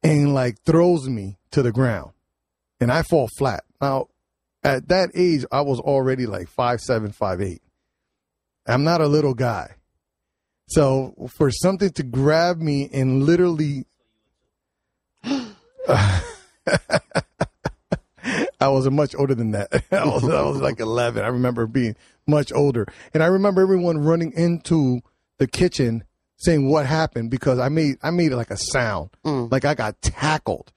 [0.02, 2.12] and like throws me to the ground,
[2.80, 3.64] and I fall flat.
[3.80, 4.08] Now,
[4.62, 7.62] at that age, I was already like five seven, five eight.
[8.66, 9.74] I'm not a little guy.
[10.68, 13.86] So for something to grab me and literally,
[18.60, 19.84] I was much older than that.
[19.92, 21.24] I was, I was like 11.
[21.24, 21.96] I remember being
[22.26, 25.00] much older, and I remember everyone running into
[25.38, 26.04] the kitchen
[26.38, 29.50] saying what happened because I made I made like a sound, mm.
[29.52, 30.72] like I got tackled.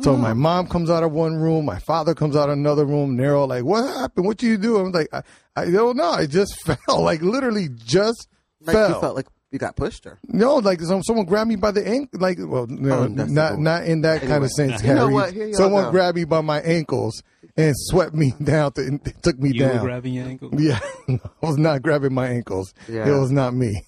[0.00, 0.16] So oh.
[0.16, 3.10] my mom comes out of one room, my father comes out of another room.
[3.10, 4.24] And they're all like, "What happened?
[4.26, 5.22] What did you do?" I'm like, "I,
[5.54, 6.10] I don't know.
[6.10, 7.02] I just fell.
[7.02, 8.26] Like literally just
[8.62, 10.18] Like fell." you felt like you got pushed her.
[10.26, 12.18] No, like some, someone grabbed me by the ankle.
[12.20, 14.82] Like, well, no, Oh, that's not not in that kind of sense.
[14.82, 15.12] You know Harry.
[15.12, 15.32] what?
[15.34, 15.90] Here Someone go.
[15.90, 17.22] grabbed me by my ankles
[17.54, 18.72] and swept me down.
[18.72, 19.84] To, took me You were down.
[19.84, 20.48] grabbing your ankle.
[20.58, 22.72] yeah, I was not grabbing my ankles.
[22.88, 23.06] Yeah.
[23.06, 23.82] It was not me.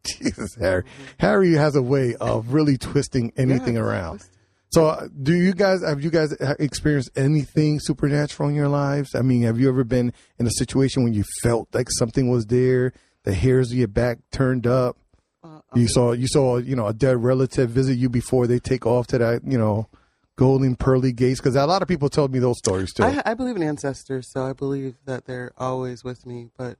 [0.04, 0.84] Jesus, Harry.
[1.18, 4.24] Harry has a way of really twisting anything Yeah, around.
[4.72, 9.14] So, uh, do you guys have you guys experienced anything supernatural in your lives?
[9.14, 12.46] I mean, have you ever been in a situation when you felt like something was
[12.46, 12.92] there,
[13.24, 14.96] the hairs of your back turned up?
[15.42, 18.86] Uh, You saw you saw you know a dead relative visit you before they take
[18.86, 19.88] off to that you know
[20.36, 23.02] golden pearly gates because a lot of people told me those stories too.
[23.02, 26.48] I, I believe in ancestors, so I believe that they're always with me.
[26.56, 26.78] But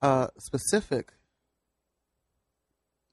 [0.00, 1.12] uh, specific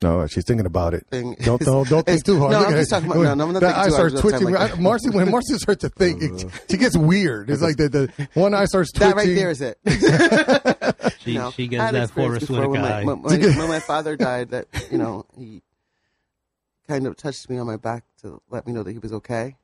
[0.03, 1.07] no, she's thinking about it.
[1.09, 1.35] thing.
[1.43, 2.51] Don't don't, don't think too hard.
[2.51, 3.21] No, Look I'm just talking about.
[3.23, 4.53] No, no, I'm not that eye starts all the time twitching.
[4.55, 7.49] like I- Marcy, when Marcy starts to think, it, she gets weird.
[7.49, 9.09] It's like the, the one eye starts twitching.
[9.09, 9.79] that right there is it.
[11.23, 13.03] She, No, she gets that experience Forest before Whitaker when my, eye.
[13.05, 14.49] when, when- when my father died.
[14.49, 15.61] That you know he
[16.87, 19.55] kind of touched me on my back to let me know that he was okay,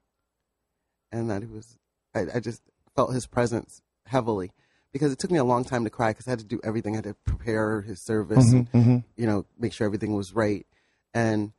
[1.11, 1.77] and that he was.
[2.15, 2.61] I, I just
[2.95, 4.51] felt his presence heavily
[4.91, 6.93] because it took me a long time to cry because I had to do everything.
[6.95, 9.03] I had to prepare his service, and, Mhm, mhm.
[9.15, 10.65] you know, make sure everything was right.
[11.13, 11.53] And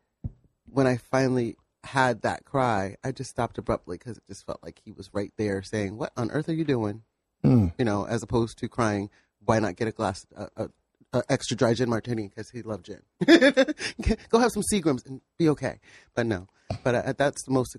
[0.72, 4.80] when I finally had that cry, I just stopped abruptly because it just felt like
[4.84, 7.02] he was right there saying, "What on earth are you doing?"
[7.44, 7.72] Mm.
[7.78, 9.08] you know, as opposed to crying,
[9.42, 10.68] why not get a glass, a, a,
[11.14, 13.00] a extra dry gin martini because he loved gin.
[14.28, 15.80] Go have some Seagrams and be okay.
[16.14, 16.48] But no,
[16.84, 17.76] but uh, that's the most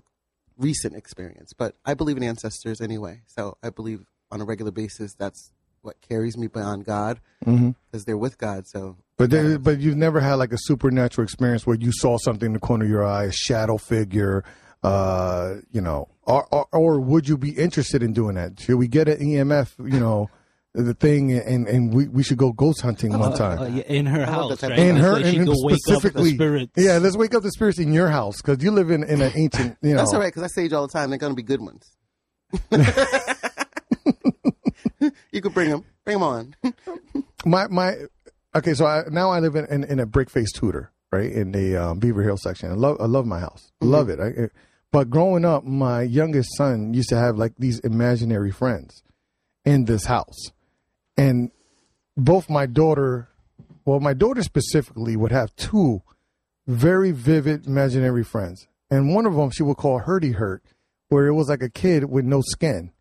[0.58, 1.52] recent experience.
[1.56, 5.52] But I believe in ancestors anyway, so I believe on a regular basis that's
[5.82, 8.66] what carries me beyond God because they're with God.
[8.66, 12.46] So But there, but you've never had like a supernatural experience where you saw something
[12.46, 14.44] in the corner of your eye, a shadow figure,
[14.82, 18.60] uh, you know, or, or or would you be interested in doing that?
[18.60, 20.30] Should we get an EMF, you know,
[20.74, 23.58] the thing, and and we, we should go ghost hunting one time.
[23.58, 24.78] Uh, yeah, in her house, right?
[24.78, 26.98] in her, where she and wake up the specifically, yeah.
[26.98, 29.76] Let's wake up the spirits in your house because you live in, in an ancient,
[29.82, 29.98] you know.
[29.98, 31.10] that's all right because I sage all the time.
[31.10, 31.96] They're going to be good ones.
[35.32, 35.84] you could bring them.
[36.04, 36.54] Bring them on.
[37.44, 37.94] my my
[38.54, 41.52] okay so I, now i live in, in, in a brick face Tudor right in
[41.52, 42.70] the um, beaver hill section.
[42.70, 43.70] I love i love my house.
[43.80, 44.20] Love it.
[44.20, 44.52] I, it-
[44.90, 49.02] but growing up my youngest son used to have like these imaginary friends
[49.64, 50.50] in this house.
[51.16, 51.50] And
[52.16, 53.28] both my daughter
[53.84, 56.02] well my daughter specifically would have two
[56.66, 58.66] very vivid imaginary friends.
[58.90, 60.62] And one of them she would call hurdy hurt
[61.08, 62.92] where it was like a kid with no skin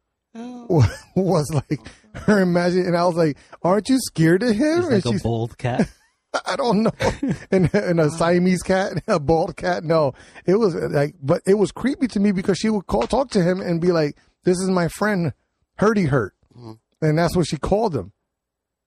[1.15, 1.79] was like
[2.13, 4.79] her imagine and I was like, Aren't you scared of him?
[4.79, 5.89] It's like and a she's bald cat.
[6.45, 6.91] I don't know.
[7.51, 9.83] and, and a Siamese cat, a bald cat.
[9.83, 10.13] No.
[10.45, 13.31] It was uh, like but it was creepy to me because she would call talk
[13.31, 15.33] to him and be like, This is my friend
[15.77, 16.33] Hurdy Hurt.
[16.57, 17.05] Mm-hmm.
[17.05, 18.13] And that's what she called him.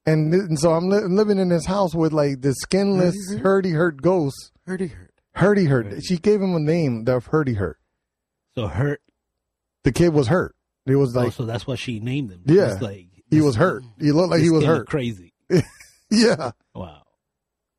[0.06, 4.02] And, and so I'm li- living in this house with like the skinless Hurdy Hurt
[4.02, 4.52] ghost.
[4.66, 5.14] Hurdy hurt.
[5.34, 6.04] Hurdy Hurt.
[6.04, 7.78] She gave him a name, the Hurdy Hurt.
[8.54, 9.00] So hurt.
[9.82, 10.54] The kid was hurt.
[10.86, 12.42] It was oh, like so that's what she named him.
[12.44, 12.72] Yeah.
[12.72, 13.84] It's like he was hurt.
[13.98, 14.86] He looked like he was hurt.
[14.86, 15.32] Crazy.
[16.10, 16.52] Yeah.
[16.74, 17.02] Wow,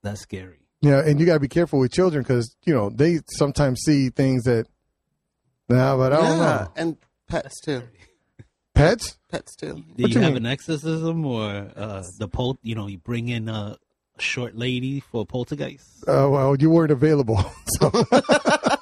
[0.04, 0.60] that's scary.
[0.82, 4.10] Yeah, and you got to be careful with children because you know they sometimes see
[4.10, 4.68] things that.
[5.70, 6.72] Nah, but I don't yeah, know.
[6.76, 6.98] and
[7.30, 7.84] pets too.
[8.74, 9.18] Pets?
[9.32, 9.76] Pets too.
[9.96, 10.46] Do What you you have mean?
[10.46, 12.60] an exorcism or uh, the pol?
[12.62, 13.78] You know, you bring in a
[14.20, 16.04] short lady for a poltergeist.
[16.08, 17.40] Uh, well, you weren't available.
[17.80, 17.90] So,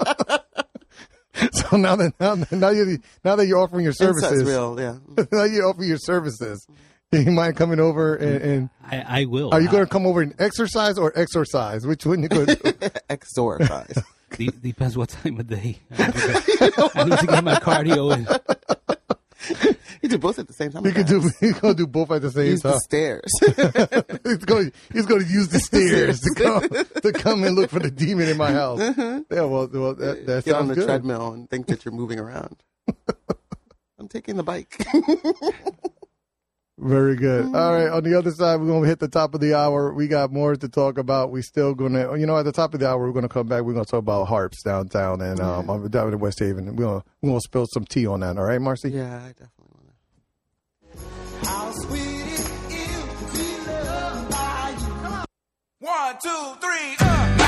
[1.53, 4.97] so now that now, now you now that you're offering your Inside's services, real, yeah.
[5.31, 6.65] now you offer your services.
[7.11, 9.53] You mind coming over and, and I, I will.
[9.53, 11.85] are you going to come over and exercise or exercise?
[11.85, 14.03] Which one you going to Exorcise.
[14.31, 15.77] De- depends what time of day.
[15.95, 19.02] I need, to get,
[20.01, 20.85] you do both at the same time.
[20.85, 21.29] He can do.
[21.39, 22.73] He's gonna do both at the same use time.
[22.73, 23.31] The stairs.
[24.23, 24.71] he's going.
[24.91, 26.69] He's going to use the stairs to come
[27.01, 28.93] to come and look for the demon in my uh-huh.
[28.93, 29.25] house.
[29.31, 29.41] Yeah.
[29.41, 30.85] Well, well that, that get on the good.
[30.85, 32.63] treadmill and think that you're moving around.
[33.99, 34.75] I'm taking the bike.
[36.79, 37.45] Very good.
[37.45, 37.55] Mm-hmm.
[37.55, 37.87] All right.
[37.89, 39.93] On the other side, we're going to hit the top of the hour.
[39.93, 41.29] We got more to talk about.
[41.31, 43.29] We still going to, you know, at the top of the hour, we're going to
[43.29, 43.61] come back.
[43.61, 45.87] We're going to talk about harps downtown and um, yeah.
[45.89, 46.75] down in West Haven.
[46.75, 48.37] We're going to, we're going to spill some tea on that.
[48.37, 48.89] All right, Marcy?
[48.89, 49.93] Yeah, I definitely want to.
[55.79, 57.42] One, two, three, up.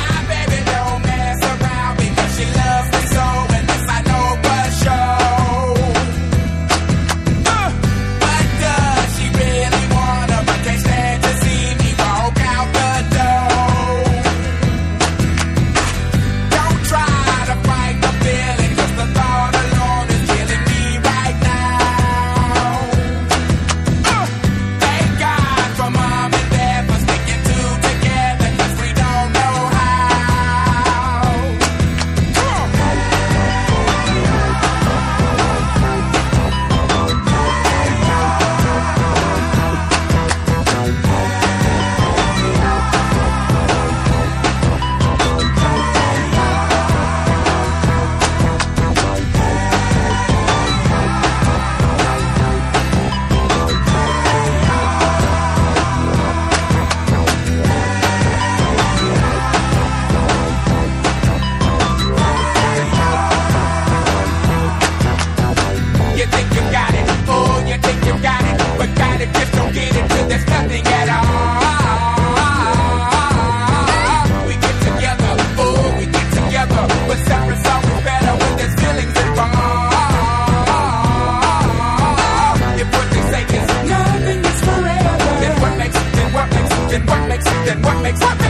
[88.06, 88.45] makes up.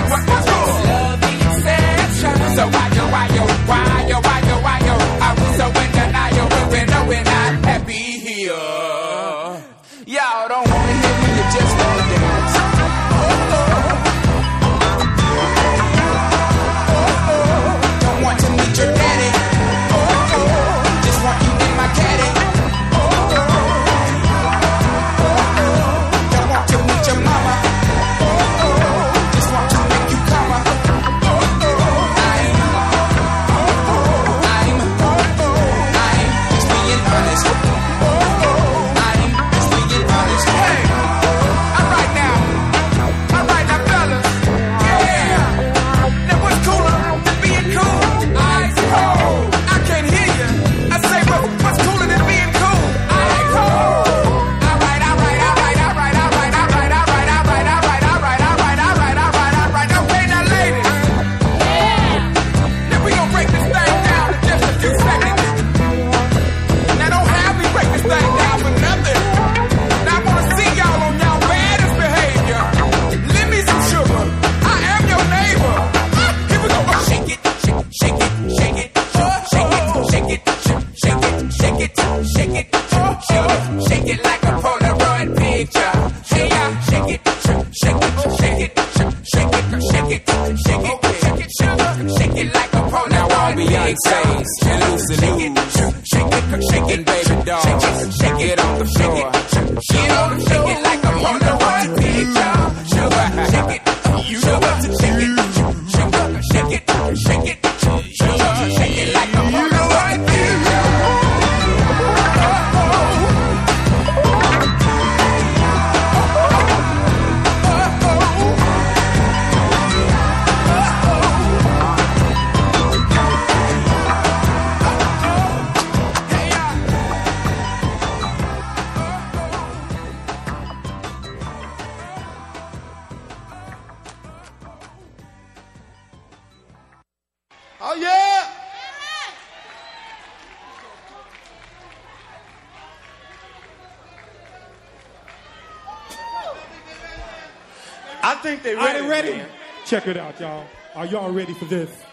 [149.85, 150.65] Check it out, y'all.
[150.95, 152.04] Are y'all ready for this?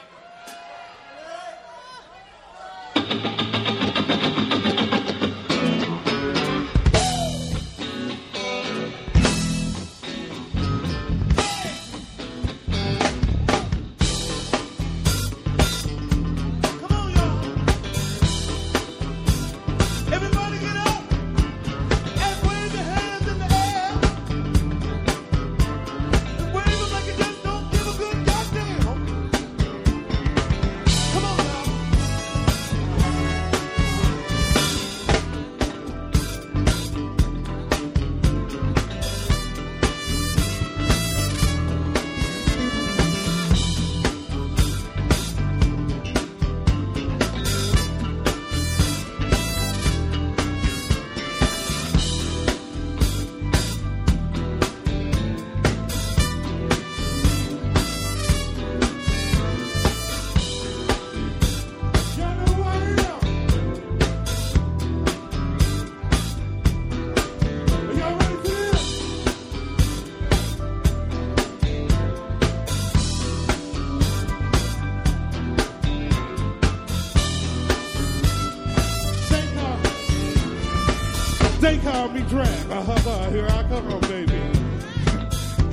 [82.28, 82.70] Drag.
[82.70, 84.40] Uh-huh, here I come, baby.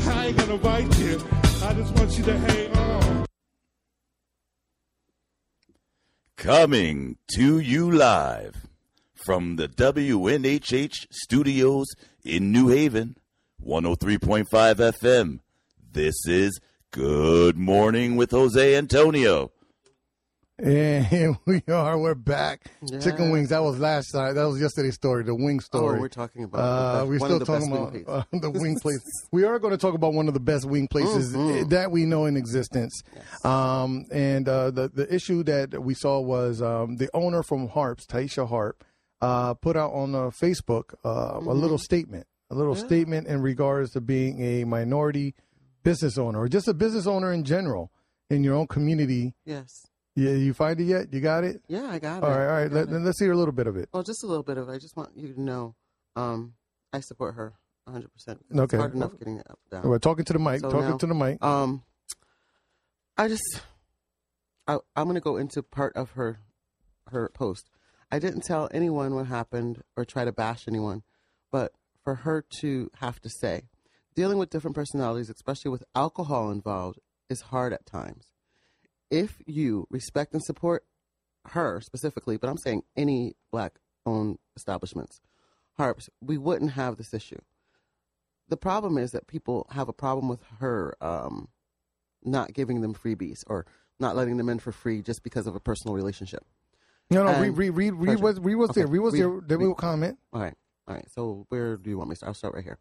[0.07, 1.21] I ain't gonna bite you.
[1.63, 3.25] I just want you to hang on.
[6.37, 8.67] Coming to you live
[9.13, 11.87] from the WNHH studios
[12.23, 13.17] in New Haven,
[13.65, 15.39] 103.5 FM.
[15.91, 16.59] This is
[16.91, 19.51] Good Morning with Jose Antonio.
[20.61, 21.97] And here we are.
[21.97, 22.65] We're back.
[22.81, 22.99] Yeah.
[22.99, 23.49] Chicken wings.
[23.49, 24.33] That was last night.
[24.33, 25.23] That was yesterday's story.
[25.23, 25.97] The wing story.
[25.97, 28.37] Oh, we're talking about Uh, the- we're still of the best talking wing about uh,
[28.39, 28.99] the wing place.
[29.31, 31.69] We are going to talk about one of the best wing places Mm-hmm.
[31.69, 33.01] that we know in existence.
[33.43, 38.05] Um, and uh, the the issue that we saw was um, the owner from Harps,
[38.05, 38.83] Taisha Harp,
[39.21, 43.91] uh, put out on uh, Facebook uh, a little statement, a little statement in regards
[43.91, 45.35] to being a minority
[45.83, 47.91] business owner or just a business owner in general
[48.29, 49.33] in your own community.
[49.45, 49.85] Yes.
[50.19, 51.13] Yeah, you find it yet?
[51.13, 51.61] You got it?
[51.67, 52.23] Yeah, I got it.
[52.23, 52.71] All right, all right.
[52.71, 53.89] Let, then let's hear a little bit of it.
[53.93, 54.71] Well, just a little bit of it.
[54.73, 55.75] I just want you to know
[56.15, 56.53] um,
[56.91, 57.53] I support her
[57.87, 58.05] 100%.
[58.15, 58.77] It's Okay.
[58.77, 59.83] hard enough getting it up down.
[59.87, 60.59] We're talking to the mic.
[60.61, 61.43] So talking now- to the mic.
[61.43, 61.83] Um,
[63.17, 63.61] I just,
[64.67, 66.39] I, I'm going to go into part of her,
[67.11, 67.69] her post.
[68.11, 71.03] I didn't tell anyone what happened or try to bash anyone,
[71.51, 73.63] but for her to have to say,
[74.15, 76.99] dealing with different personalities, especially with alcohol involved,
[77.29, 78.25] is hard at times.
[79.09, 80.85] If you respect and support
[81.45, 85.19] her specifically, but I'm saying any black-owned establishments,
[85.77, 87.39] harps, we wouldn't have this issue
[88.49, 91.47] the problem is that people have a problem with her um,
[92.23, 93.65] not giving them freebies or
[93.99, 96.43] not letting them in for free just because of a personal relationship.
[97.09, 97.29] No, no.
[97.29, 98.19] and Read, read, read, read.
[98.21, 98.83] Was, read what's there.
[98.83, 99.41] Okay, Read what's read- there.
[99.47, 100.17] Then we'll comment.
[100.33, 100.55] All right,
[100.87, 101.07] all right.
[101.11, 102.29] So where do you want me to start?
[102.29, 102.77] I'll start right here.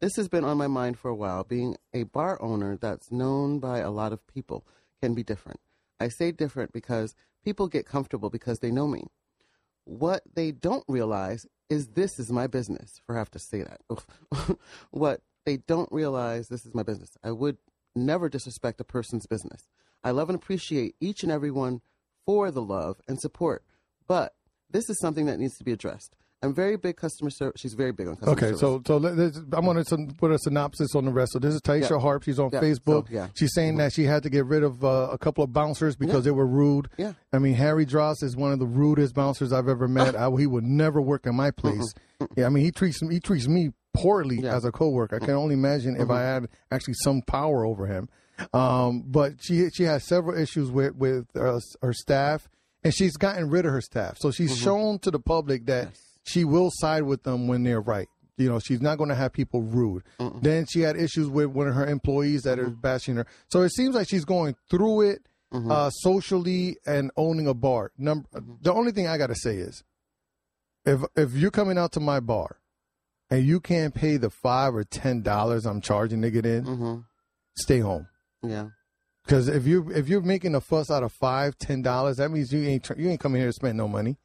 [0.00, 1.44] This has been on my mind for a while.
[1.44, 4.66] Being a bar owner that's known by a lot of people
[5.00, 5.60] can be different.
[6.00, 9.06] I say different because people get comfortable because they know me.
[9.84, 13.00] What they don't realize is this is my business.
[13.06, 14.58] For I have to say that.
[14.90, 17.10] What they don't realize this is my business.
[17.24, 17.56] I would
[17.94, 19.62] never disrespect a person's business.
[20.04, 21.80] I love and appreciate each and every one
[22.26, 23.64] for the love and support.
[24.06, 24.34] But
[24.70, 26.14] this is something that needs to be addressed.
[26.42, 27.60] I'm very big customer service.
[27.60, 28.60] She's very big on customer Okay, service.
[28.60, 31.32] so so I'm going to put a synopsis on the rest.
[31.32, 31.98] So this is Taisha Yeah.
[31.98, 32.22] Harp.
[32.22, 33.08] She's on Yeah, Facebook.
[33.08, 33.28] so, yeah.
[33.34, 36.22] She's saying that she had to get rid of uh, a couple of bouncers because
[36.24, 36.88] they were rude.
[36.96, 37.14] Yeah.
[37.32, 40.14] I mean, Harry Dross is one of the rudest bouncers I've ever met.
[40.16, 41.92] I, he would never work in my place.
[42.36, 44.42] Yeah, I mean, he treats he treats me poorly Yeah.
[44.42, 44.56] Mm-hmm.
[44.58, 45.16] as a coworker.
[45.16, 48.08] I can only imagine if I had actually some power over him.
[48.52, 52.48] Um, but she she has several issues with with uh, her staff,
[52.84, 54.18] and she's gotten rid of her staff.
[54.18, 54.46] So Mm-hmm.
[54.46, 55.88] she's shown to the public that
[56.28, 58.08] she will side with them when they're right.
[58.36, 60.04] You know, she's not going to have people rude.
[60.42, 62.68] Then she had issues with one of her employees that Mm-hmm.
[62.68, 63.26] are bashing her.
[63.50, 65.22] So it seems like she's going through it
[65.52, 67.90] uh, socially and owning a bar.
[67.98, 68.52] Number, Mm-hmm.
[68.60, 69.82] the only thing I got to say is,
[70.84, 72.58] if if you're coming out to my bar,
[73.30, 76.94] and you can't pay the five or ten dollars I'm charging to get in, hmm
[77.56, 78.06] stay home.
[78.42, 78.68] Yeah.
[79.24, 82.52] Because if you if you're making a fuss out of five ten dollars, that means
[82.52, 84.16] you ain't you ain't coming here to spend no money.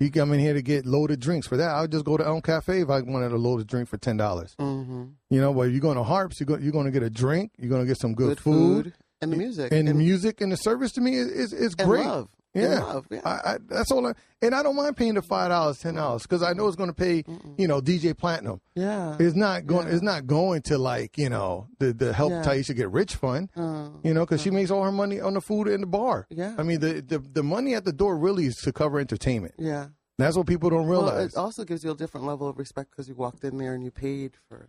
[0.00, 1.46] You come in here to get loaded drinks.
[1.46, 3.88] For that, I would just go to Elm Cafe if I wanted a loaded drink
[3.88, 4.54] for ten dollars.
[4.58, 7.10] hmm You know, well, you're going to Harps, you're going you're going to get a
[7.10, 10.40] drink, you're going to get some good, Good food and the music and the music
[10.40, 12.06] and the service to me is is, is great.
[12.06, 12.28] love.
[12.54, 13.06] And Yeah, love.
[13.10, 13.20] Yeah.
[13.24, 14.06] I, I, that's all.
[14.06, 16.76] I, and I don't mind paying the five dollars, ten dollars, because I know it's
[16.76, 17.24] going to pay.
[17.56, 18.60] You know, DJ Platinum.
[18.74, 19.16] yeah.
[19.20, 19.86] It's not going.
[19.86, 19.92] Yeah.
[19.94, 22.42] It's not going to like you know the the help Yeah.
[22.42, 23.50] Taisha get rich fund.
[23.56, 26.26] Uh, You know, because she makes all her money on the food in the bar.
[26.30, 26.54] Yeah.
[26.58, 29.54] I mean, the, the the money at the door really is to cover entertainment.
[29.58, 29.88] yeah.
[30.18, 31.32] That's what people don't Well, realize.
[31.32, 33.82] it also gives you a different level of respect because you walked in there and
[33.82, 34.68] you paid for,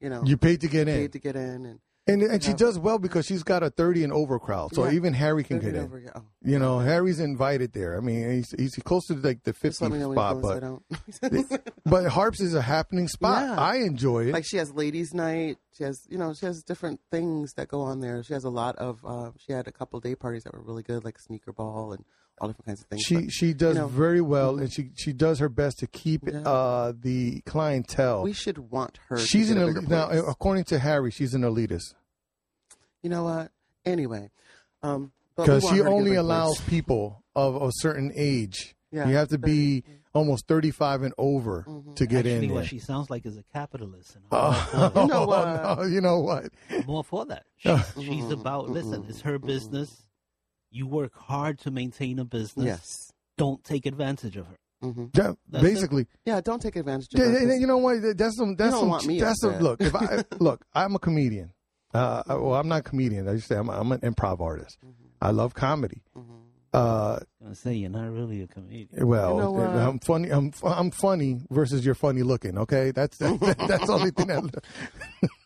[0.00, 2.52] you know, you paid to get in, paid to get in and and and she
[2.52, 4.92] does well because she's got a thirty and over crowd, so Yeah.
[4.92, 5.84] even Harry can get in.
[5.84, 6.10] over, yeah.
[6.16, 7.96] Oh, You know, Harry's invited there.
[7.96, 10.62] I mean, he's he's close to like the fifty spot, but
[11.84, 13.42] but Harps is a happening spot.
[13.42, 13.60] Yeah.
[13.60, 14.32] I enjoy it.
[14.32, 15.58] like she has ladies' night.
[15.76, 18.22] She has, you know, she has different things that go on there.
[18.22, 19.04] She has a lot of.
[19.04, 22.04] Uh, she had a couple day parties that were really good, like sneaker ball and
[22.40, 23.02] all different kinds of things.
[23.06, 24.62] she But she does know, very well, mhm.
[24.62, 26.40] and she she does her best to keep Yeah.
[26.40, 28.22] uh, the clientele.
[28.22, 29.16] we should want her.
[29.16, 31.94] to she's get an a bigger elite, now, according to Harry, she's an elitist
[33.02, 33.50] You know what?
[33.84, 34.30] Anyway,
[34.82, 36.68] um, but we because want she her to get a only allows place.
[36.68, 38.74] people of a certain age.
[38.90, 39.98] Yeah, you have to be 30.
[40.12, 41.94] almost thirty five and over Mm-hmm.
[41.94, 42.68] to get Actually, in what there.
[42.68, 44.14] she sounds like is a capitalist.
[44.16, 45.78] And Oh, I'm You know what?
[45.78, 46.52] no, you know what?
[46.86, 47.44] more for that.
[47.56, 48.32] She's, she's Mm-hmm.
[48.32, 50.02] about, listen, it's her business.
[50.72, 52.64] You work hard to maintain a business.
[52.66, 53.12] Yes.
[53.36, 54.56] Don't take advantage of her.
[54.80, 55.74] hmm Yeah, That's it.
[55.74, 57.32] basically, Yeah, don't take advantage of Yeah, her.
[57.32, 57.98] yeah, 'cause- you know what?
[58.16, 58.56] That's some.
[58.56, 58.88] That's don't some.
[58.88, 59.62] want me that's up some.
[59.62, 61.52] Look, if I look, I'm a comedian.
[61.94, 63.28] Uh, I- well, I'm not a comedian.
[63.28, 64.78] I just say I'm, I'm an improv artist.
[64.84, 65.08] Mm-hmm.
[65.20, 66.02] I love comedy.
[66.74, 69.06] Uh, I'm say you're not really a comedian.
[69.06, 69.88] well, You know?
[69.90, 70.30] I'm funny.
[70.30, 72.56] I'm I'm funny versus you're funny looking.
[72.56, 74.62] Okay, that's that's the only thing that.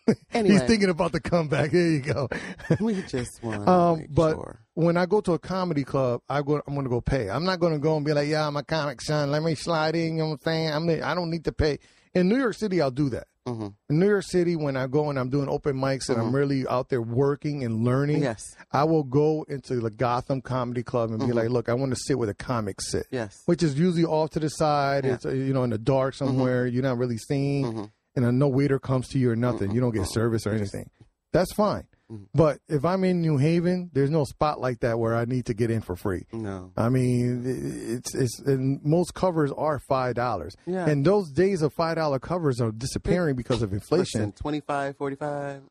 [0.33, 0.55] Anyway.
[0.55, 1.71] He's thinking about the comeback.
[1.73, 2.29] There you go.
[2.81, 4.61] We just want Um, but sure.
[4.75, 6.61] when I go to a comedy club, I go.
[6.67, 7.29] I'm going to go pay.
[7.31, 9.31] I'm not going to go and be like, "Yeah, I'm a comic, son.
[9.31, 10.73] Let me slide in." You know what I'm saying?
[10.73, 10.89] I'm.
[11.03, 11.79] I don't need to pay.
[12.15, 13.27] In New York City, I'll do that.
[13.47, 13.75] Mhm.
[13.91, 16.67] In New York City, when I go and I'm doing open mics and I'm really
[16.67, 18.25] out there working and learning, Mm-hmm.
[18.25, 18.43] Yes.
[18.73, 21.97] I will go into the Gotham Comedy Club and be like, "Look, I want to
[21.97, 23.15] sit where the comics sit." Mm-hmm.
[23.17, 23.43] Yes.
[23.47, 25.05] which is usually off to the side.
[25.05, 25.15] Yeah.
[25.15, 26.67] It's uh, you know in the dark somewhere.
[26.67, 29.71] You're not really seen, and no waiter comes to you or nothing.
[29.71, 30.91] You don't get service or anything.
[31.33, 31.87] That's fine.
[32.33, 35.55] But if I'm in New Haven, there's no spot like that where I need to
[35.55, 36.23] get in for free.
[36.33, 36.71] No.
[36.77, 40.87] I mean, it's it's and most covers are five dollars, Yeah.
[40.89, 44.21] and those days of five dollar covers are disappearing because of inflation.
[44.21, 45.63] Listen, 25, 45.
[45.63, 45.67] mm,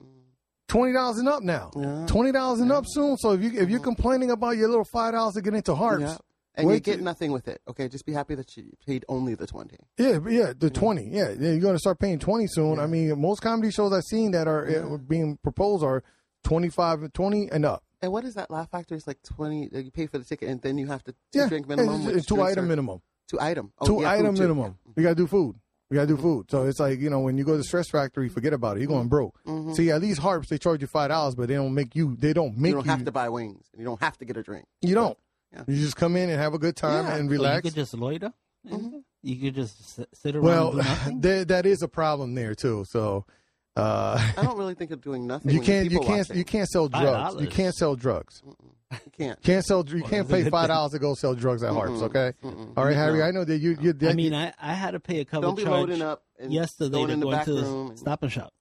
[0.67, 1.71] Twenty dollars and up now.
[1.73, 2.05] Yeah.
[2.07, 3.15] Twenty dollars and up soon.
[3.17, 6.17] So if you if you're complaining about your little five dollars to get into harps,
[6.57, 6.61] Yeah.
[6.63, 7.61] And you get nothing with it.
[7.67, 9.75] Okay, just be happy that you paid only the 20.
[9.97, 11.09] Yeah, yeah, the twenty.
[11.09, 12.79] Yeah, yeah you're going to start paying twenty soon.
[12.79, 16.03] I mean, most comedy shows I've seen that are uh, being proposed are
[16.43, 17.83] 25, 20 and up.
[18.01, 18.97] And what is that Laugh Factory?
[18.97, 19.69] It's like 20.
[19.73, 22.01] uh, You pay for the ticket and then you have to two Yeah, drink minimum.
[22.01, 23.01] it's- it's two item are- minimum.
[23.27, 23.71] Two item.
[23.79, 24.77] Oh, two yeah, item minimum.
[24.95, 25.55] You got to do food.
[25.89, 26.49] You got to do food.
[26.51, 28.81] So it's like you know when you go to the stress factory, forget about it.
[28.81, 29.39] You're going broke.
[29.73, 32.15] See, at least harps they charge you five dollars, but they don't make you.
[32.19, 32.83] They don't make You you.
[32.83, 33.65] don't have to buy wings.
[33.73, 34.67] and You don't have to get a drink.
[34.81, 35.17] you don't.
[35.53, 35.63] Yeah.
[35.67, 37.15] You just come in and have a good time Yeah.
[37.15, 38.33] and So you could just loiter.
[39.21, 40.43] You could just sit, sit around.
[40.45, 41.21] well, do nothing?
[41.21, 42.85] there, that is a problem there too.
[42.87, 43.25] So.
[43.77, 45.51] Uh, I don't really think of doing nothing.
[45.51, 45.91] you can't.
[45.91, 46.19] You can't.
[46.19, 46.37] watching.
[46.37, 47.41] You can't sell drugs.
[47.41, 47.51] You $5.
[47.51, 48.41] can't sell drugs.
[48.45, 49.41] You can't.
[49.43, 49.83] Can't sell.
[49.85, 52.01] You can't pay five dollars to go sell drugs at Harps.
[52.03, 52.31] Okay.
[52.41, 52.71] Mm-mm.
[52.77, 53.19] All right, Harry.
[53.19, 53.25] No.
[53.25, 53.75] I know that you.
[53.81, 56.23] you I mean, I, I had to pay a cover Don't be charge loading up
[56.39, 57.89] and yesterday going to in the go back into room.
[57.89, 58.53] and- Stop and Shop.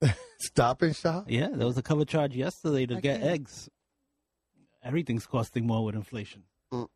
[0.40, 1.24] stop and shop.
[1.28, 3.30] Yeah, there was a cover charge yesterday to I get can't.
[3.32, 3.68] eggs.
[4.82, 6.44] Everything's costing more with inflation.
[6.72, 6.88] Mm.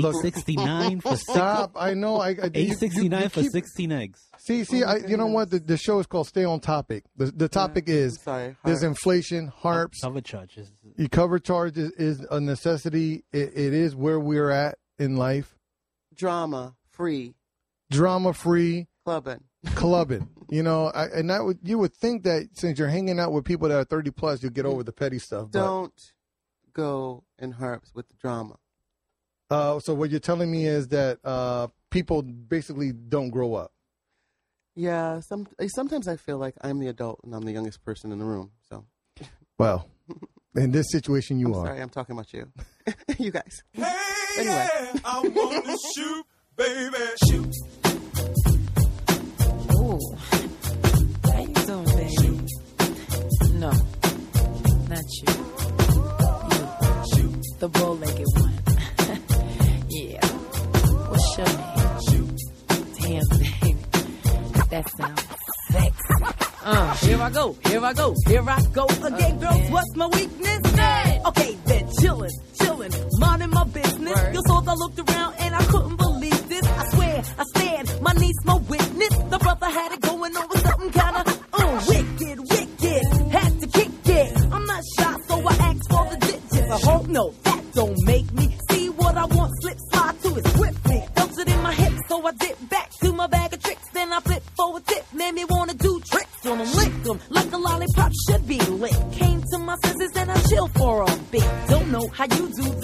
[0.00, 1.72] Look, sixty nine for stop.
[1.76, 2.16] I know.
[2.16, 4.20] I, I you- sixty nine for keep- sixteen eggs.
[4.38, 5.50] See, see, I, you know what?
[5.50, 7.04] The, the show is called Stay on Topic.
[7.16, 8.56] The the topic is sorry.
[8.64, 10.72] there's inflation, harps, Cover charges.
[10.96, 13.24] your cover charge is, is a necessity.
[13.32, 15.56] It, it is where we're at in life.
[16.14, 17.34] drama free
[17.90, 19.44] Drama free, clubbing.
[19.76, 20.28] clubbing.
[20.50, 23.44] you know, I, and that would you would think that since you're hanging out with
[23.44, 25.50] people that are 30 plus, you'll get over the petty stuff.
[25.52, 25.92] Don't
[26.72, 28.56] go in harps with the drama.
[29.50, 33.72] uh, so what you're telling me is that uh, people basically don't grow up.
[34.76, 38.18] Yeah, some sometimes I feel like I'm the adult and I'm the youngest person in
[38.18, 38.52] the room.
[38.68, 38.84] So
[39.58, 39.88] Well,
[40.54, 41.66] in this situation, you I'm are.
[41.66, 42.50] sorry, I'm talking about you,
[43.18, 43.62] you guys.
[43.72, 43.84] Hey,
[44.38, 44.68] Anyway.
[44.72, 46.24] yeah, I want to shoot,
[46.56, 46.96] baby,
[47.28, 47.54] shoot.
[49.80, 49.98] Ooh.
[51.24, 52.46] How you doing, baby?
[53.58, 53.72] No,
[54.88, 55.57] not you.
[57.58, 58.52] The bow-legged one.
[59.88, 60.24] yeah.
[61.08, 62.36] What's your name?
[63.00, 63.76] Damn, baby.
[64.70, 65.26] That sounds
[65.70, 66.14] sexy.
[66.62, 69.70] Uh, here I go, here I go, here I go again, girls.
[69.70, 70.58] What's my weakness?
[71.26, 72.30] Okay, then chillin',
[72.60, 74.34] chillin', minding my business.
[74.34, 76.62] You saw I looked around and I couldn't believe this.
[76.64, 79.18] I swear, I stand, my niece, my witness.
[79.30, 80.07] The brother had it
[102.18, 102.77] how you do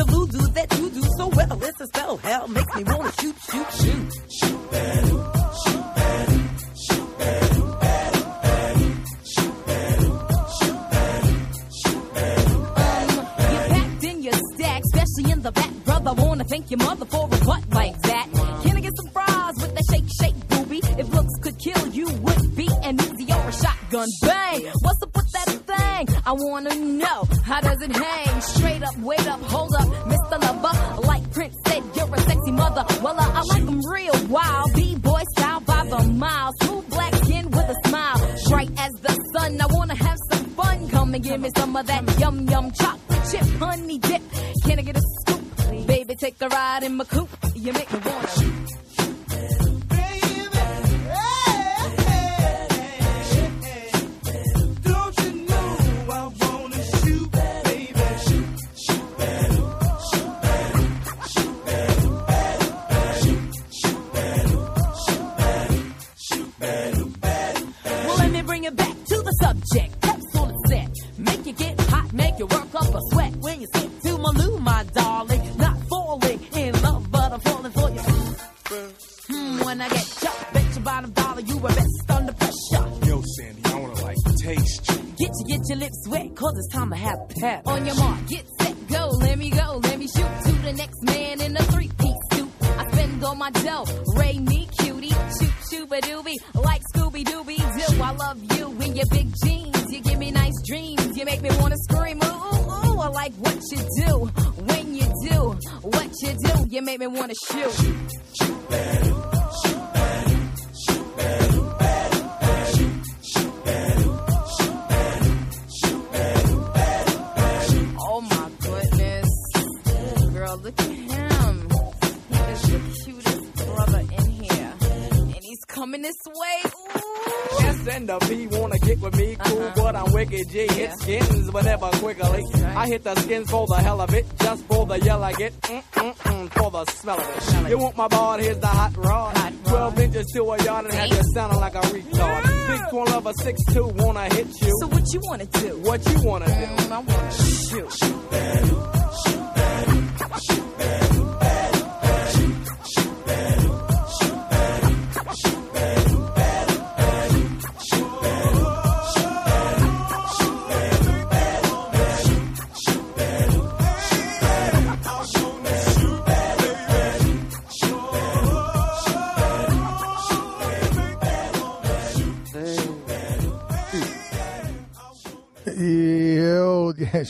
[143.45, 144.73] six two wanna hit you.
[144.81, 145.74] So what you wanna do?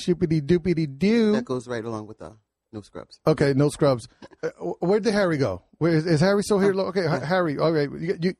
[0.06, 1.32] Yo, yeah, shoopity doopity doo.
[1.32, 2.36] That goes right along with the
[2.72, 3.20] no scrubs.
[3.26, 4.08] Okay, no scrubs.
[4.42, 4.48] Uh,
[4.80, 5.62] where did Harry go?
[5.78, 6.72] Where is, is Harry still here?
[6.74, 7.58] Okay, Ha- Harry.
[7.58, 8.34] All right, you, you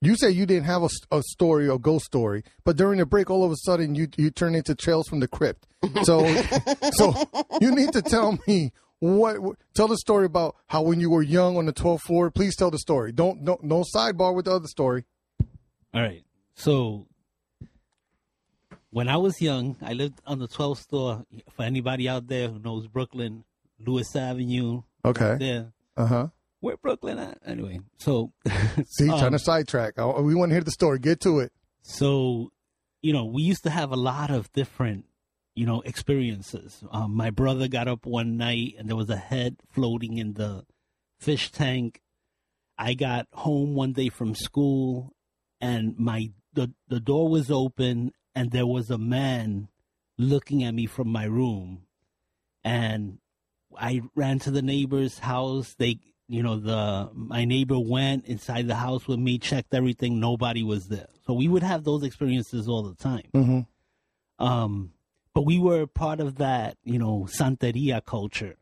[0.00, 3.44] you say you didn't have a story or ghost story, but during the break, all
[3.44, 5.66] of a sudden you you turn into Tales from the Crypt.
[6.04, 6.26] So
[6.92, 7.14] so
[7.60, 11.22] you need to tell me what, what- tell the story about how when you were
[11.22, 12.30] young on the 12th floor.
[12.30, 13.12] Please tell the story.
[13.12, 15.04] Don't no no sidebar with the other story.
[15.94, 16.22] All right.
[16.54, 17.06] So
[18.90, 21.24] when I was young, I lived on the 12th floor.
[21.54, 23.44] For anybody out there who knows Brooklyn,
[23.78, 24.82] Lewis Avenue.
[25.04, 25.36] Okay.
[25.38, 25.72] There.
[25.96, 26.28] Uh huh.
[26.60, 27.38] Where Brooklyn at?
[27.46, 28.32] Anyway, so
[28.86, 29.94] See, um, trying to sidetrack.
[29.98, 30.98] Oh, we want to hear the story.
[30.98, 31.52] Get to it.
[31.82, 32.50] So,
[33.00, 35.04] you know, we used to have a lot of different,
[35.54, 36.82] you know, experiences.
[36.90, 40.64] Um, my brother got up one night and there was a head floating in the
[41.20, 42.00] fish tank.
[42.76, 45.12] I got home one day from school
[45.60, 49.68] and my the the door was open and there was a man
[50.16, 51.82] looking at me from my room
[52.62, 53.18] and
[53.76, 55.74] I ran to the neighbor's house.
[55.76, 55.98] They,
[56.28, 60.20] you know, the my neighbor went inside the house with me, checked everything.
[60.20, 61.08] Nobody was there.
[61.26, 63.28] So we would have those experiences all the time.
[63.34, 64.44] Mm-hmm.
[64.44, 64.92] Um,
[65.34, 68.56] but we were part of that, you know, Santeria culture,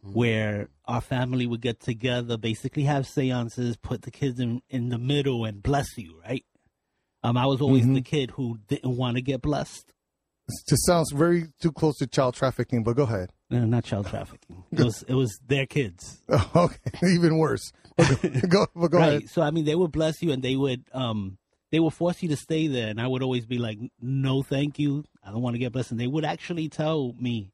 [0.00, 4.98] where our family would get together, basically have seances, put the kids in in the
[4.98, 6.46] middle, and bless you, right?
[7.26, 7.94] Um, I was always Mhm.
[7.94, 9.92] the kid who didn't want to get blessed.
[10.68, 13.30] Just sounds very too close to child trafficking, but go ahead.
[13.50, 14.62] No, not child trafficking.
[14.70, 16.22] It was it was their kids.
[16.54, 16.76] Okay,
[17.14, 17.72] even worse.
[17.96, 19.08] But go, go right.
[19.08, 19.28] ahead.
[19.30, 21.38] So I mean, they would bless you, and they would um
[21.72, 24.78] they would force you to stay there, and I would always be like, no, thank
[24.78, 25.90] you, I don't want to get blessed.
[25.90, 27.50] And they would actually tell me,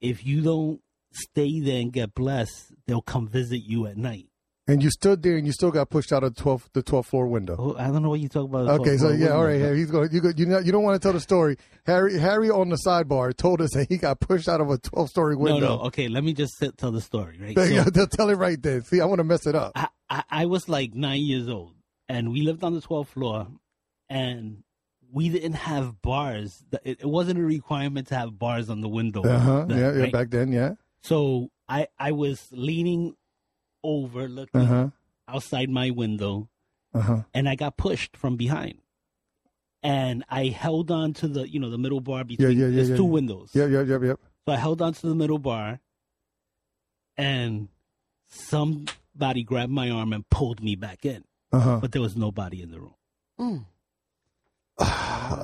[0.00, 0.80] if you don't
[1.12, 4.26] stay there and get blessed, they'll come visit you at night.
[4.66, 7.26] And you stood there, and you still got pushed out of 12th, the 12th floor
[7.26, 7.54] window.
[7.58, 8.66] Oh, I don't know what you talk about.
[8.80, 9.60] Okay, so yeah, all right.
[9.60, 9.76] Harry.
[9.76, 10.08] He's going.
[10.10, 11.58] You go, you know, you don't want to tell the story.
[11.84, 15.10] Harry, Harry on the sidebar told us that he got pushed out of a 12
[15.10, 15.60] story window.
[15.60, 15.76] no.
[15.76, 17.38] no, Okay, let me just sit, tell the story.
[17.38, 17.54] Right.
[17.54, 18.80] So- They'll tell it right there.
[18.80, 19.72] See, I want to mess it up.
[19.74, 21.74] I, I, I was like nine years old,
[22.08, 23.48] and we lived on the 12th floor,
[24.08, 24.62] and
[25.12, 26.64] we didn't have bars.
[26.84, 29.22] It, wasn't a requirement to have bars on the window.
[29.24, 29.64] Uh huh.
[29.66, 30.02] then, Yeah, yeah.
[30.04, 30.12] right?
[30.12, 30.72] Back then, yeah.
[31.02, 33.14] So I I was leaning
[33.84, 34.88] over, looking Uh huh.
[35.28, 36.48] outside my window,
[36.92, 37.22] Uh huh.
[37.32, 38.78] and I got pushed from behind.
[39.82, 42.50] And I held on to the you know the middle bar between.
[42.58, 43.08] yeah, yeah, There's yeah, two yeah.
[43.10, 43.50] windows.
[43.54, 44.20] Yep, yep, yep, yep.
[44.46, 45.78] So I held on to the middle bar,
[47.18, 47.68] and
[48.28, 51.22] somebody grabbed my arm and pulled me back in.
[51.52, 51.78] Uh huh.
[51.80, 52.94] But there was nobody in the room.
[53.38, 53.64] Mm.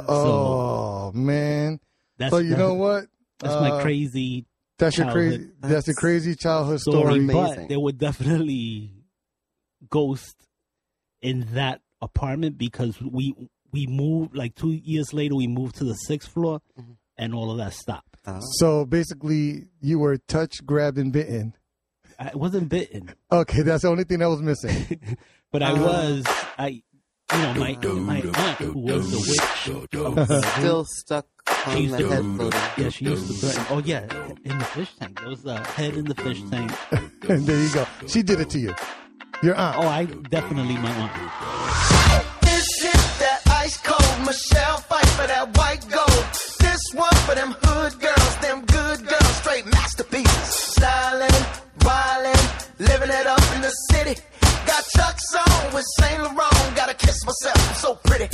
[0.08, 1.80] Oh man.
[2.18, 3.06] That's so you that's- know what?
[3.38, 4.44] That's Uh, my crazy
[4.80, 5.48] That's your crazy.
[5.60, 7.24] That's a crazy childhood story.
[7.24, 7.26] story.
[7.26, 8.90] But there were definitely
[9.88, 10.34] ghosts
[11.22, 13.34] in that apartment because we
[13.72, 15.34] we moved like two years later.
[15.36, 16.92] We moved to the sixth floor, Mm-hmm.
[17.18, 18.06] and all of that stopped.
[18.58, 21.54] So basically, you were touched, grabbed, and bitten.
[22.18, 25.00] I wasn't bitten, Okay, that's the only thing that was missing.
[25.52, 25.82] but I Uh.
[25.82, 26.24] was
[26.58, 26.82] I.
[27.32, 29.94] You know, my my aunt who was the witch.
[29.96, 31.26] of Still stuck
[31.64, 32.60] she on used the to- head floating.
[32.78, 33.64] Yeah, she used to threaten.
[33.70, 34.02] Oh yeah,
[34.44, 35.20] in the fish tank.
[35.20, 36.72] There was a head in the fish tank.
[37.28, 37.86] and there you go.
[38.06, 38.74] She did it to you.
[39.42, 39.76] Your aunt.
[39.78, 41.12] Oh, I definitely my aunt.
[42.42, 46.24] This is that ice cold Michelle fight for that white gold.
[46.60, 50.76] This one for them hood girls, them good girls, straight masterpieces.
[50.76, 51.44] Stylin',
[51.80, 54.20] wildin', living it up in the city.
[54.66, 56.76] Got Chuck's on with Saint Laurent.
[56.76, 58.28] Gotta kiss myself, I'm so pretty.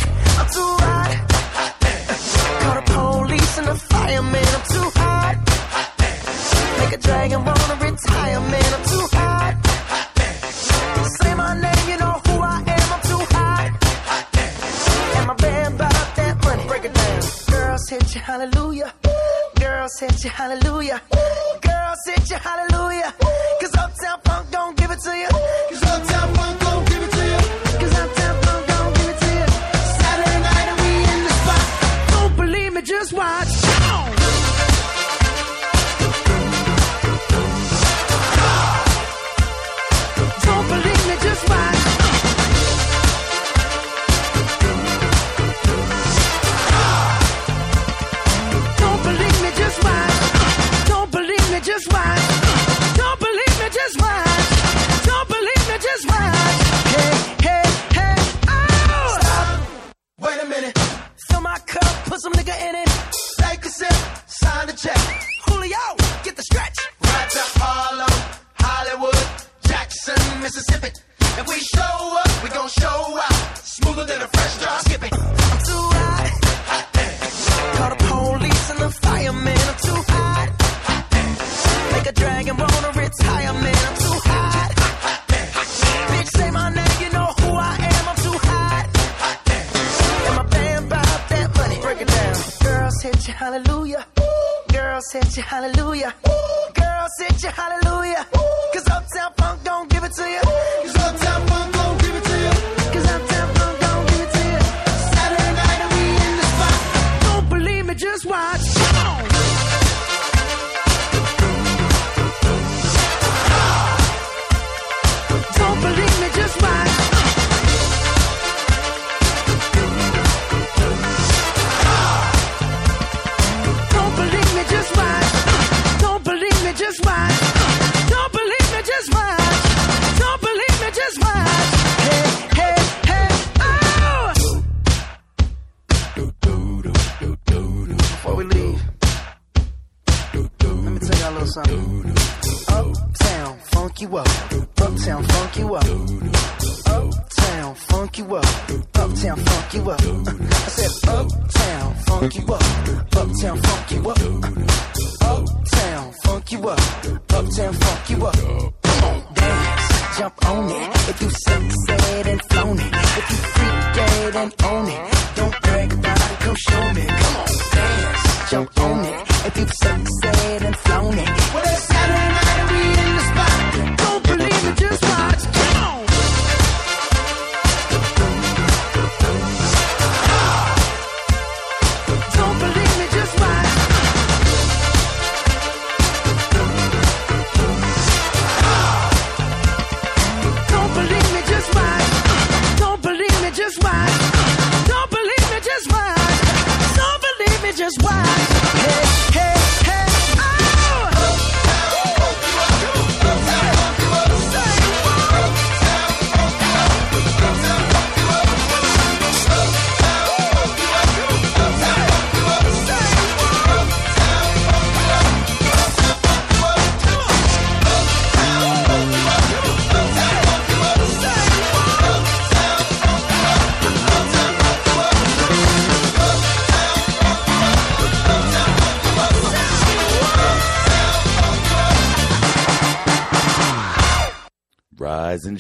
[20.17, 21.03] Girls hit you, hallelujah.
[21.61, 23.26] Girls hit you, hallelujah.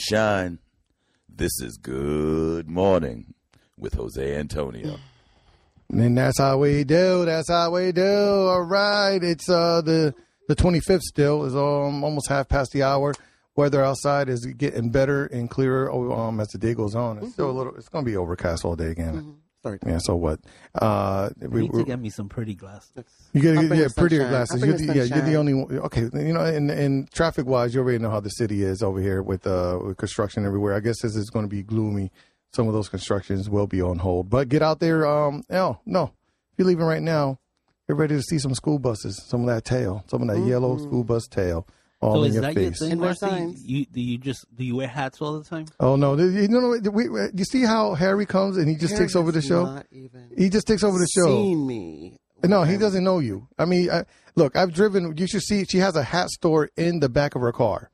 [0.08, 0.58] Shine.
[1.28, 3.34] This is Good Morning
[3.76, 4.98] with Jose Antonio.
[5.90, 7.24] And that's how we do.
[7.24, 8.04] That's how we do.
[8.04, 9.18] All right.
[9.22, 10.14] It's uh the
[10.48, 13.14] the 25th still is um almost half past the hour.
[13.56, 17.18] Weather outside is getting better and clearer oh, um as the day goes on.
[17.18, 17.74] It's still a little.
[17.74, 19.38] It's going to be overcast all day again.
[19.66, 19.78] Sorry.
[19.84, 19.98] Yeah.
[19.98, 20.38] So what?
[20.80, 23.04] Uh, I we, need to get me some pretty glasses.
[23.32, 24.64] you get to bring yeah the prettier glasses.
[24.64, 25.76] You're the the, yeah, you're the only one.
[25.78, 29.00] Okay, you know, and and traffic wise, you already know how the city is over
[29.00, 30.74] here with uh with construction everywhere.
[30.74, 32.12] I guess this is going to be gloomy.
[32.54, 35.04] Some of those constructions will be on hold, but get out there.
[35.04, 37.40] Um, no, no, if you're leaving right now,
[37.88, 40.78] get ready to see some school buses, some of that tail, some of that yellow
[40.78, 41.66] school bus tail.
[42.00, 42.64] All so in is your that face.
[42.64, 43.64] your thing, And wear signs.
[43.64, 45.66] You do you just do you wear hats all the time?
[45.80, 46.16] Oh no!
[46.16, 49.16] th- You know, we, we, you see how Harry comes and he just Harry takes
[49.16, 49.64] over the show.
[49.64, 51.26] not even He just takes over the show.
[51.26, 52.18] Seen me?
[52.44, 53.48] No, he when- doesn't know you.
[53.58, 54.04] I mean, I,
[54.34, 55.16] look, I've driven.
[55.16, 55.64] You should see.
[55.64, 57.90] She has a hat store in the back of her car.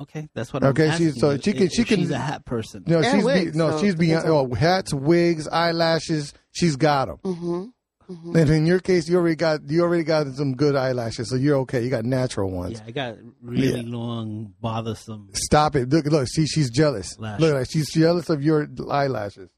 [0.00, 0.64] Okay, that's what.
[0.64, 1.38] Okay, I'm she's- asking so you.
[1.42, 2.82] she can- If- she can- She's a hat person.
[2.86, 4.26] No, And she's be, no, so she's beyond.
[4.26, 6.32] Oh, hats, wigs, eyelashes.
[6.52, 7.18] She's got them.
[7.24, 7.64] Mm-hmm.
[8.08, 11.56] And in your case, you already got you already got some good eyelashes, so you're
[11.58, 11.82] okay.
[11.82, 12.78] You got natural ones.
[12.80, 13.82] Yeah, I got really Yeah.
[13.96, 15.30] long, bothersome.
[15.34, 15.88] Stop it!
[15.88, 16.28] Look, look.
[16.28, 17.18] See, she's jealous.
[17.18, 17.40] Lashes.
[17.40, 19.48] Look, like she's jealous of your eyelashes.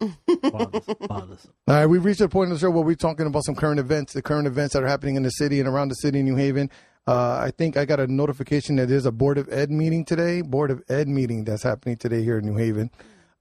[0.00, 1.52] bothersome, bothersome.
[1.68, 3.80] All right, we've reached a point in the show where we're talking about some current
[3.80, 6.26] events, the current events that are happening in the city and around the city in
[6.26, 6.70] New Haven.
[7.08, 10.42] Uh, I think I got a notification that there's a Board of Ed meeting today,
[10.42, 12.90] Board of Ed meeting that's happening today here in New Haven.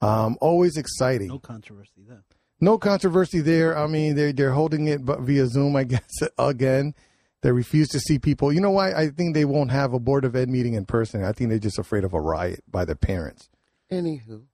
[0.02, 1.27] Um, always exciting.
[1.27, 2.23] No controversy there.
[2.66, 3.78] No controversy there.
[3.78, 6.02] I mean, they're, they're holding it but via Zoom, I guess,
[6.40, 6.96] again.
[7.44, 8.52] They refuse to see people.
[8.52, 8.92] You know why?
[8.92, 11.24] I think they won't have a Board of Ed meeting in person.
[11.24, 13.50] I think they're just afraid of a riot by the parents.
[13.92, 14.46] Anywho,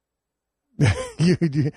[1.20, 1.72] you, you-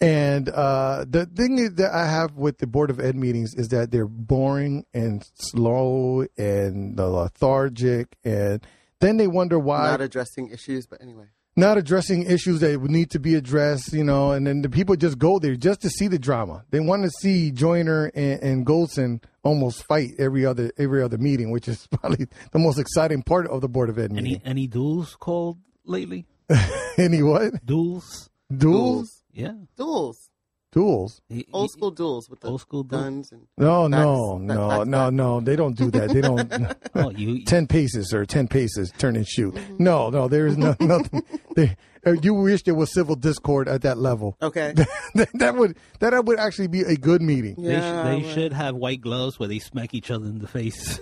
[0.00, 3.66] and uh, the thing is that I have with the Board of Ed meetings is
[3.70, 8.64] that they're boring and slow and lethargic, and
[9.00, 11.24] then they wonder why not addressing issues, but anyway.
[11.58, 14.96] Not addressing issues that would need to be addressed, you know, and then the people
[14.96, 16.64] just go there just to see the drama.
[16.70, 21.50] They want to see Joyner and, and Goldson almost fight every other every other meeting,
[21.50, 24.42] which is probably the most exciting part of the Board of Ed Any meeting.
[24.44, 26.26] any duels called lately?
[26.96, 27.64] Any what?
[27.66, 28.30] Duels?
[28.50, 29.22] Duels?
[29.32, 29.52] Yeah.
[29.76, 30.27] Duels.
[30.70, 31.22] Duels?
[31.30, 33.00] He- Old school duels with the Old school duel?
[33.00, 35.12] guns and No, Backs- no, back- no, back- no, back.
[35.14, 35.40] no.
[35.40, 36.10] They don't do that.
[36.10, 36.74] They don't.
[36.94, 37.44] Oh, you.
[37.44, 39.56] ten paces or ten paces, turn and shoot.
[39.78, 41.22] No, no, there is no, nothing.
[41.56, 41.76] They,
[42.06, 44.36] uh, you wish there was civil discord at that level.
[44.42, 44.72] Okay.
[45.14, 47.54] that, that would that would actually be a good meeting.
[47.58, 50.48] They, Yeah, sh- they should have white gloves where they smack each other in the
[50.48, 51.00] face.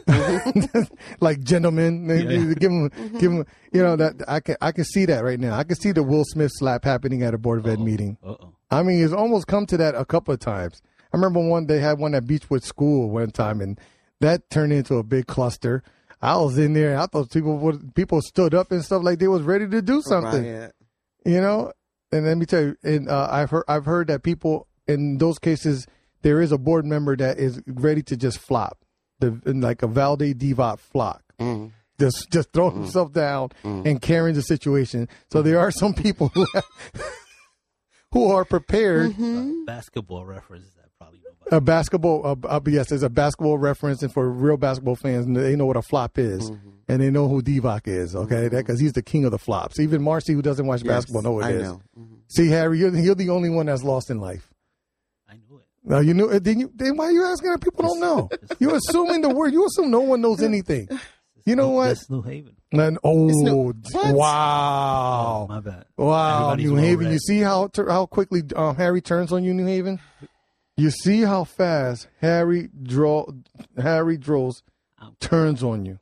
[1.20, 2.28] like gentlemen, they- Yeah.
[2.28, 2.88] they give them,
[3.18, 3.44] give them.
[3.72, 5.56] You know that I can I can see that right now.
[5.58, 8.16] I can see the Will Smith slap happening at a board of ed meeting.
[8.24, 8.52] Uh oh.
[8.70, 10.82] I mean, it's almost come to that a couple of times.
[11.12, 13.78] I remember one they had one at Beechwood School one time, and
[14.20, 15.82] that turned into a big cluster.
[16.20, 16.92] I was in there.
[16.92, 19.82] And I thought people would, people stood up and stuff like they was ready to
[19.82, 20.42] do something.
[20.42, 20.74] Riot.
[21.24, 21.72] You know,
[22.12, 25.38] and let me tell you, and uh, I've heard I've heard that people in those
[25.38, 25.86] cases
[26.22, 28.84] there is a board member that is ready to just flop,
[29.20, 31.22] the like a Vlade Divac flop.
[31.40, 31.72] Mm.
[31.98, 35.08] Just just throw himself down and carrying the situation.
[35.30, 36.46] So there are some people who
[38.16, 39.12] who are prepared.
[39.12, 39.64] Mm-hmm.
[39.64, 41.56] Basketball reference that probably nobody.
[41.56, 45.54] A basketball, uh, uh, yes, there's a basketball reference, and for real basketball fans, they
[45.56, 46.68] know what a flop is, Mm-hmm.
[46.88, 48.14] and they know who Divac is.
[48.16, 49.78] Okay, because he's the king of the flops.
[49.78, 51.62] Even Marcy, who doesn't watch Yes, basketball, know what I it is.
[51.68, 51.80] know.
[51.98, 52.06] Mhm.
[52.28, 54.52] See, Harry, you're, you're the only one that's lost in life.
[55.28, 55.64] I knew it.
[55.84, 56.40] No, you knew.
[56.40, 58.28] Then, you, then why are you asking that people don't know?
[58.58, 59.52] You're assuming the word.
[59.52, 60.88] You assume no one knows anything.
[61.44, 61.88] You know what?
[61.88, 62.55] That's New Haven.
[62.72, 64.14] And, oh, New- d- What?
[64.14, 65.84] wow, My bad.
[65.96, 67.06] wow, Everybody's New well Haven.
[67.06, 67.12] read.
[67.12, 70.00] You see how how quickly um, Harry turns on you, New Haven.
[70.76, 73.26] You see how fast Harry draw
[73.78, 74.62] Harry Dross
[75.20, 75.98] turns on you.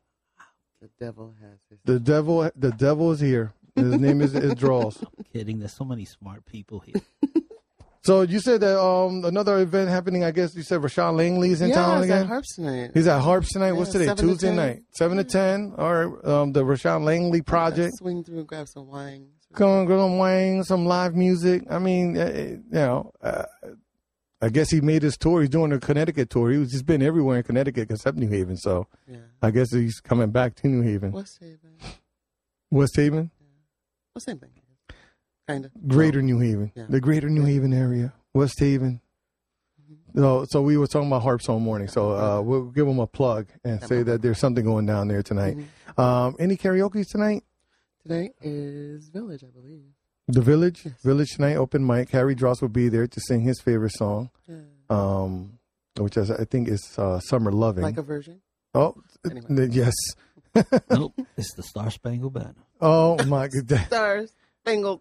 [0.81, 1.78] The devil has his.
[1.85, 3.53] The devil, the devil is here.
[3.77, 5.03] His name is, is draws.
[5.32, 5.59] Kidding.
[5.59, 6.95] There's so many smart people here.
[8.05, 10.25] So you said that um another event happening.
[10.25, 12.23] I guess you said Rashawn Langley's in yeah, town again.
[12.23, 12.91] at Harps tonight.
[12.93, 13.73] He's at Harps tonight.
[13.73, 14.07] What's Yeah, today?
[14.07, 15.73] 7 to Tuesday night, seven to ten.
[15.79, 16.25] All right.
[16.25, 17.95] Um, the Rashawn Langley project.
[17.97, 19.29] Swing through and grab some wine.
[19.55, 21.63] Go on Wang, some wine, some live music.
[21.71, 23.45] I mean, uh, you know, uh,
[24.43, 25.41] I guess he made his tour.
[25.41, 26.51] He's doing a Connecticut tour.
[26.51, 28.57] He was just been everywhere in Connecticut except New Haven.
[28.57, 29.19] So Yeah.
[29.41, 31.13] I guess he's coming back to New Haven.
[31.13, 31.79] West Haven.
[32.71, 33.31] West Haven,
[34.15, 34.51] Well, same thing.
[35.47, 35.71] Kind of.
[35.89, 36.87] Greater New Haven, Yeah.
[36.89, 39.01] the Greater New Haven area, West Haven.
[40.16, 41.89] So, so we were talking about Harps all morning.
[41.89, 45.23] So uh, we'll give them a plug and say that there's something going down there
[45.25, 45.57] tonight.
[45.99, 47.43] Um, any karaoke tonight?
[48.03, 49.83] Today is Village, I believe.
[50.29, 52.11] The Village, Village tonight, open mic.
[52.11, 54.57] Harry Dross will be there to sing his favorite song, Yeah.
[54.89, 55.59] um,
[55.99, 58.41] which is, I think is uh, "Summer Loving." Like a virgin.
[58.75, 58.95] oh,
[59.29, 59.47] Anyway.
[59.51, 59.93] n- yes.
[60.91, 61.12] nope.
[61.37, 62.55] It's the Star Spangled Banner.
[62.81, 63.81] Oh my god.
[63.87, 65.01] Stars, Spangled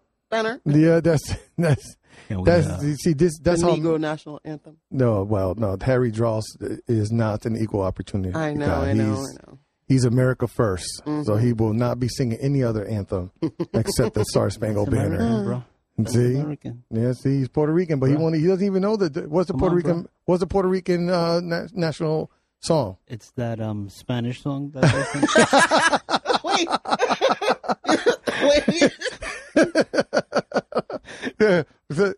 [0.64, 1.96] Yeah, that's that's
[2.28, 4.78] Can we, that's uh, you see this that's the how Negro National Anthem.
[4.90, 6.44] no well no Harry Dross
[6.88, 8.34] is not an equal opportunity.
[8.34, 8.90] I know, guy.
[8.90, 9.58] I know, He's, I know.
[9.86, 10.82] He's America 1st
[11.24, 11.40] so Mhm.
[11.42, 13.30] he will not be singing any other anthem
[13.74, 15.16] except the Star Spangled It's Banner.
[15.16, 15.64] American, bro.
[15.98, 16.82] It's See, American.
[16.90, 18.20] yeah, see, he's Puerto Rican, but he Bruh.
[18.20, 18.34] won't.
[18.34, 19.28] He doesn't even know that.
[19.30, 20.02] What's the Come Puerto on, Rican?
[20.02, 20.10] bro.
[20.24, 22.96] What's the Puerto Rican uh, na- national song?
[23.06, 26.33] It's that um Spanish song that they sing.
[26.44, 26.68] Wait.
[28.42, 28.92] Wait.
[31.40, 31.62] Yeah,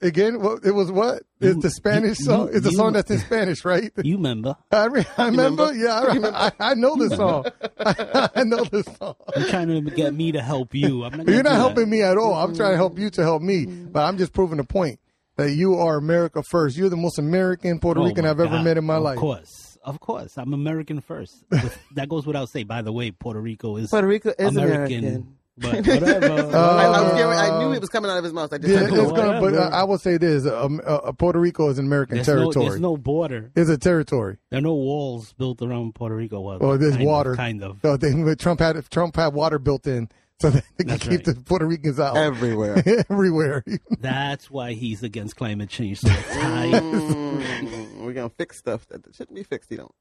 [0.02, 0.40] again?
[0.40, 0.90] What it was?
[0.90, 2.50] What it's the Spanish you- song?
[2.52, 3.92] It's a you- song that's in Spanish, right?
[4.02, 4.56] You remember?
[4.70, 5.66] I, re- I remember.
[5.66, 5.74] remember?
[5.74, 7.46] Yeah, I, I, I know this song.
[7.78, 9.14] I, I know this song.
[9.36, 11.04] You're trying to get me to help you.
[11.04, 11.54] I'm not You're not do that.
[11.56, 12.34] helping me at all.
[12.34, 13.86] I'm trying to help you to help me, mm-hmm.
[13.92, 15.00] but I'm just proving the point
[15.36, 16.76] that you are America first.
[16.76, 19.16] You're the most American Puerto Oh Rican I've ever met in my of life.
[19.16, 21.44] Of course, of course, I'm American first.
[21.50, 22.66] With- that goes without saying.
[22.66, 24.98] By the way, Puerto Rico is Puerto Rico is American.
[24.98, 25.32] American.
[25.58, 26.26] But whatever.
[26.56, 28.52] Uh, I, I was getting, I knew it was coming out of his mouth.
[28.52, 29.40] I just Yeah, it's "Cool." gonna.
[29.40, 32.34] But uh, I will say this: um, uh, Puerto Rico is an American there's, no,
[32.34, 32.68] territory.
[32.68, 33.50] there's no border.
[33.56, 34.36] it's a territory.
[34.50, 36.40] There are no walls built around Puerto Rico.
[36.40, 37.36] Well, Or there's kind of- water.
[37.36, 37.78] kind of.
[37.80, 40.10] So they, but Trump had Trump had water built in,
[40.40, 41.24] so that they can That's keep right.
[41.24, 42.82] the Puerto Ricans out everywhere.
[43.10, 43.64] everywhere.
[44.00, 46.00] That's why he's against climate change.
[46.00, 46.08] So.
[46.08, 49.70] Mm, we're gonna fix stuff that shouldn't be fixed.
[49.70, 49.94] You don't.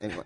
[0.00, 0.24] Anyway,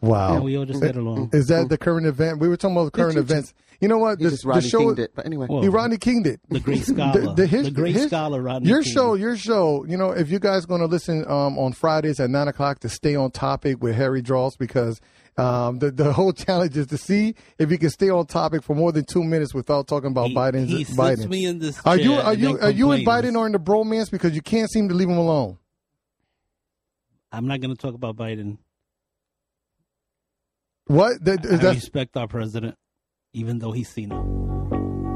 [0.00, 0.34] wow.
[0.36, 1.30] and we all just get along.
[1.32, 2.38] Is that the current event?
[2.40, 3.54] We were talking about the current you just- events.
[3.80, 4.20] You know what?
[4.20, 4.78] you The, just the show.
[4.80, 5.12] Kinged it.
[5.14, 6.40] But anyway, Well, He Rodney Kinged it.
[6.50, 8.92] the great scholar, the, great his- scholar Rodney Your King.
[8.92, 9.86] show, your show.
[9.86, 12.90] You know, if you guys going to listen um, on Fridays at nine o'clock to
[12.90, 15.00] stay on topic with Harry Dross, because
[15.36, 18.74] um, the the whole challenge is to see if you can stay on topic for
[18.74, 21.28] more than two minutes without talking about He, Biden's he sits Biden.
[21.28, 21.80] me in this.
[21.84, 23.06] Are you are you are you and.
[23.06, 25.58] Biden are in the bromance because you can't seem to leave him alone?
[27.32, 28.58] I'm not going to talk about Biden.
[30.86, 31.24] What?
[31.24, 32.74] That, I that's, respect our president,
[33.32, 34.18] even though he's seen it.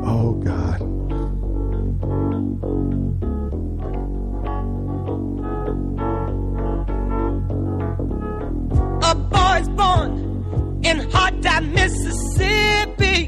[0.06, 0.80] oh God.
[11.44, 13.26] Time, Mississippi,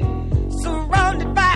[0.63, 1.53] surrounded by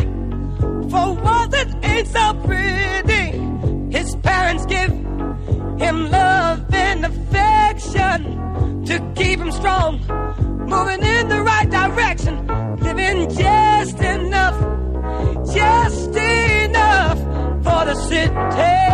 [0.92, 3.98] four walls that ain't so pretty.
[3.98, 4.92] His parents give
[5.82, 9.94] him love and affection to keep him strong,
[10.68, 12.36] moving in the right direction,
[12.78, 14.58] living just enough,
[15.54, 17.18] just enough
[17.66, 18.92] for the city.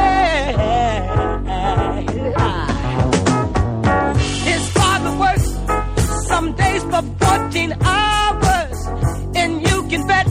[4.51, 7.16] His father works some days for
[7.57, 8.87] 14 hours,
[9.35, 10.27] and you can bet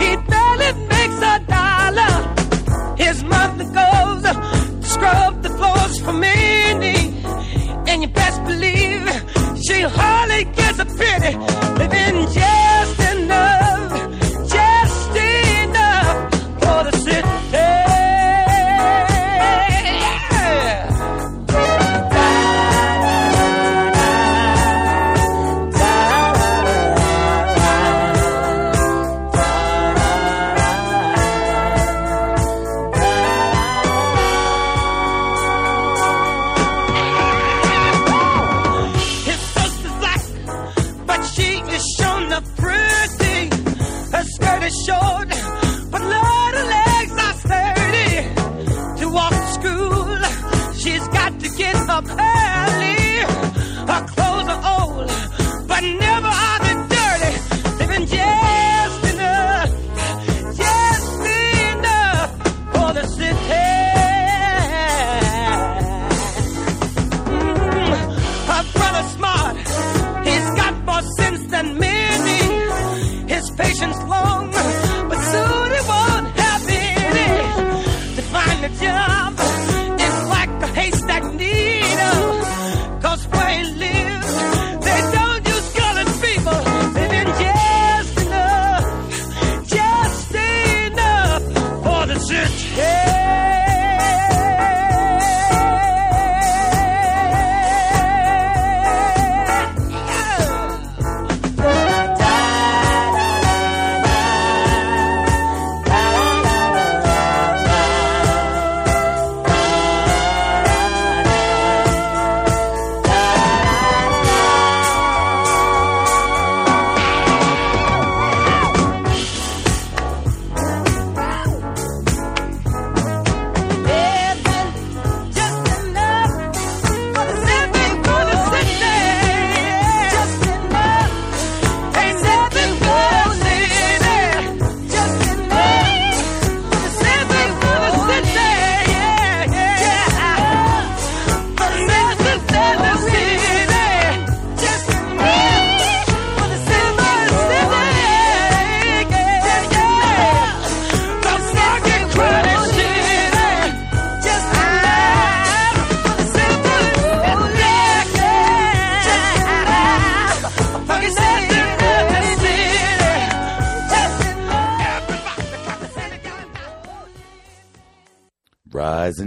[0.00, 2.14] he barely makes a dollar.
[2.96, 7.14] His mother goes to scrub the floors for many,
[7.88, 9.04] and you best believe
[9.66, 11.36] she hardly gets a penny,
[11.78, 12.49] living just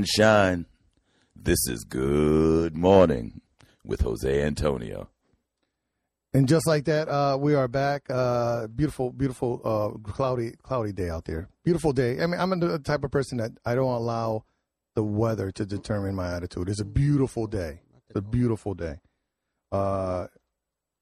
[0.03, 0.65] rise and shine.
[1.35, 3.41] This is Good Morning
[3.85, 5.09] with Jose Antonio.
[6.33, 8.09] And just like that, uh, we are back.
[8.09, 11.47] Uh, beautiful, beautiful, uh, cloudy, cloudy day out there.
[11.63, 12.19] Beautiful day.
[12.21, 14.45] I mean, I'm the type of person that I don't allow
[14.95, 16.69] the weather to determine my attitude.
[16.69, 17.81] It's a beautiful day.
[18.09, 18.99] It's a beautiful day.
[19.71, 20.27] Uh,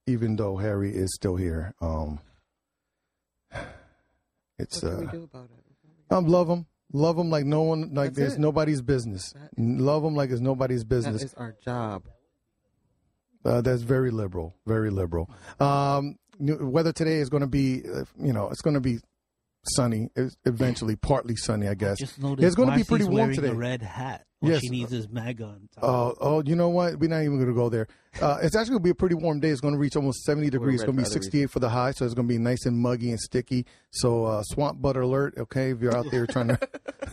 [0.06, 2.20] even though Harry is still here, um,
[4.60, 6.14] it's What can we uh, do about it?
[6.14, 8.40] um, love him, love them like no one, like That's there's it.
[8.40, 9.34] nobody's business.
[9.58, 11.24] Love them like it's nobody's business.
[11.24, 12.04] is our job.
[13.44, 15.30] Uh, that's very liberal, very liberal.
[15.60, 19.00] Um, weather today is going to be, uh, you know, it's going to be
[19.64, 20.10] sunny.
[20.46, 22.00] Eventually, partly sunny, I guess.
[22.00, 23.50] Just noticed It's going to be pretty warm wearing today.
[23.50, 24.26] A red hat.
[24.44, 24.62] Yes.
[24.62, 25.84] she needs is MAGA on top.
[25.84, 26.98] Oh, oh, you know what?
[26.98, 27.88] We're not even going to go there.
[28.22, 29.48] Uh, it's actually going to be a pretty warm day.
[29.48, 30.82] It's going to reach almost 70 degrees.
[30.82, 32.78] It's going to be 68 for the high, so it's going to be nice and
[32.78, 33.66] muggy and sticky.
[33.92, 35.36] So, uh, swamp butter alert.
[35.38, 36.60] Okay, if you're out there trying to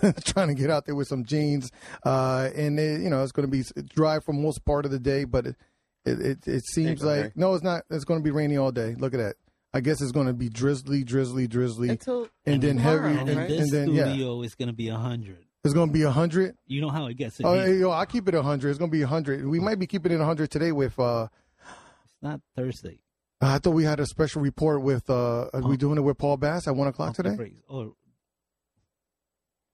[0.24, 1.70] trying to get out there with some jeans,
[2.04, 3.62] uh, and it, you know it's going to be
[3.94, 5.56] dry for most part of the day, but it
[6.04, 7.84] it, it, it seems like no, it's not.
[7.90, 8.94] It's going to be rainy all day.
[8.98, 9.36] Look at that.
[9.74, 13.28] I guess it's going to be drizzly, drizzly, drizzly, Until and then tomorrow, heavy, and
[13.28, 13.48] and, right?
[13.48, 15.38] this and then yeah, studio, it's going to be 100.
[15.64, 16.56] it's going to be a hundred.
[16.66, 17.66] You know how it gets in Oh, here.
[17.66, 18.70] hey, yo, I keep it a hundred.
[18.70, 19.46] It's gonna be a hundred.
[19.46, 20.98] We might be keeping it a hundred today with.
[20.98, 21.28] uh
[22.04, 23.00] It's not Thursday.
[23.40, 25.08] I thought we had a special report with.
[25.10, 27.36] uh Are we Pump- doing it with Paul Bass at one o'clock Pump the today?
[27.36, 27.62] brakes.
[27.68, 27.92] Or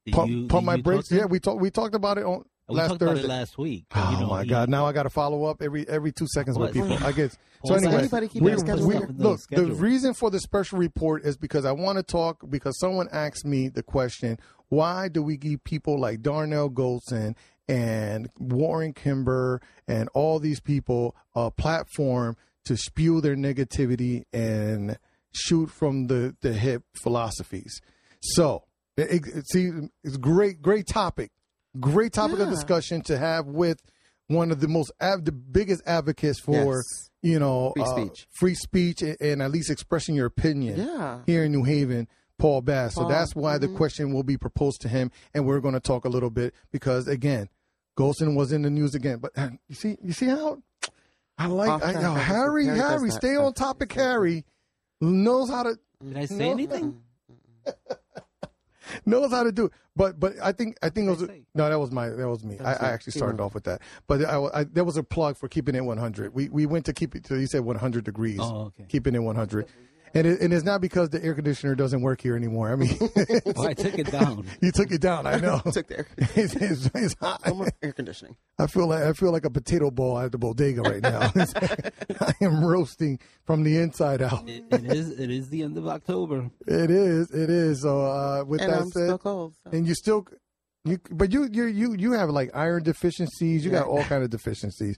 [0.06, 1.08] did Pump, you- pump my you brakes.
[1.08, 1.28] to Yeah, him?
[1.30, 1.60] we talked.
[1.60, 3.27] We talked about it on we last talked about Thursday.
[3.27, 3.85] it last week.
[3.95, 4.69] Oh you know, my he- God!
[4.69, 6.93] Now I got to follow up every every two seconds with people.
[7.05, 7.36] I guess.
[7.66, 9.41] So anyway, Anybody keep we, we- look.
[9.51, 13.47] The reason for the special report is because I want to talk because someone asked
[13.47, 14.39] me the question:
[14.69, 17.35] Why do we give people like Darnell Goldson
[17.66, 22.36] and Warren Kimber and all these people a platform
[22.66, 24.99] to spew their negativity and
[25.35, 27.81] shoot from the the hip philosophies?
[28.20, 28.65] So,
[28.99, 29.70] it, it- see,
[30.03, 31.31] it's great, great topic,
[31.80, 33.80] great topic of discussion to have with
[34.28, 37.10] one of the most av- the biggest advocates for Yes.
[37.22, 38.26] you know Free uh, speech.
[38.30, 41.20] free speech, and, and at least expressing your opinion Yeah.
[41.26, 42.09] here in New Haven.
[42.36, 42.94] Paul Bass.
[42.96, 43.76] So that's why the mhm.
[43.76, 47.06] question will be proposed to him, and we're going to talk a little bit because
[47.06, 47.48] again,
[47.96, 49.18] Goldson was in the news again.
[49.18, 50.60] But uh, you see, you see how
[51.38, 52.22] I like I, track, yo, obviously.
[52.34, 52.66] Harry.
[52.66, 53.44] Harry Harry, stay stuff.
[53.44, 53.92] on topic.
[53.92, 54.44] Harry
[55.01, 56.51] knows how to Did I say No.
[56.51, 57.01] anything?
[59.06, 59.73] knows how to do it.
[59.97, 62.59] But but I think I think it was no that was my that was me.
[62.59, 63.81] I, I actually started off with that.
[64.06, 66.35] But I, I, there was a plug for keeping it 100.
[66.35, 67.27] We we went to keep it.
[67.27, 68.40] So you said 100 degrees.
[68.40, 68.85] Oh, okay.
[68.89, 69.66] Keeping it 100.
[70.15, 72.73] And, it, and it's not because the air conditioner doesn't work here anymore.
[72.73, 72.97] I mean,
[73.57, 74.47] Well, I took it down.
[74.62, 75.27] you took it down.
[75.27, 75.59] I know.
[75.73, 77.41] Took the air, it's, it's, it's hot.
[77.47, 78.36] no more air conditioning.
[78.59, 81.32] I feel like I feel like a potato ball at the bodega right now.
[82.20, 84.49] I am roasting from the inside out.
[84.49, 85.19] It, it is.
[85.19, 86.49] It is the end of October.
[86.66, 87.31] It is.
[87.32, 87.82] It is.
[87.82, 89.55] So uh, with And that I'm said, still cold.
[89.65, 89.70] so.
[89.77, 90.27] and you still,
[90.85, 93.65] you but you you you you have like iron deficiencies.
[93.65, 94.97] You got all kind of deficiencies.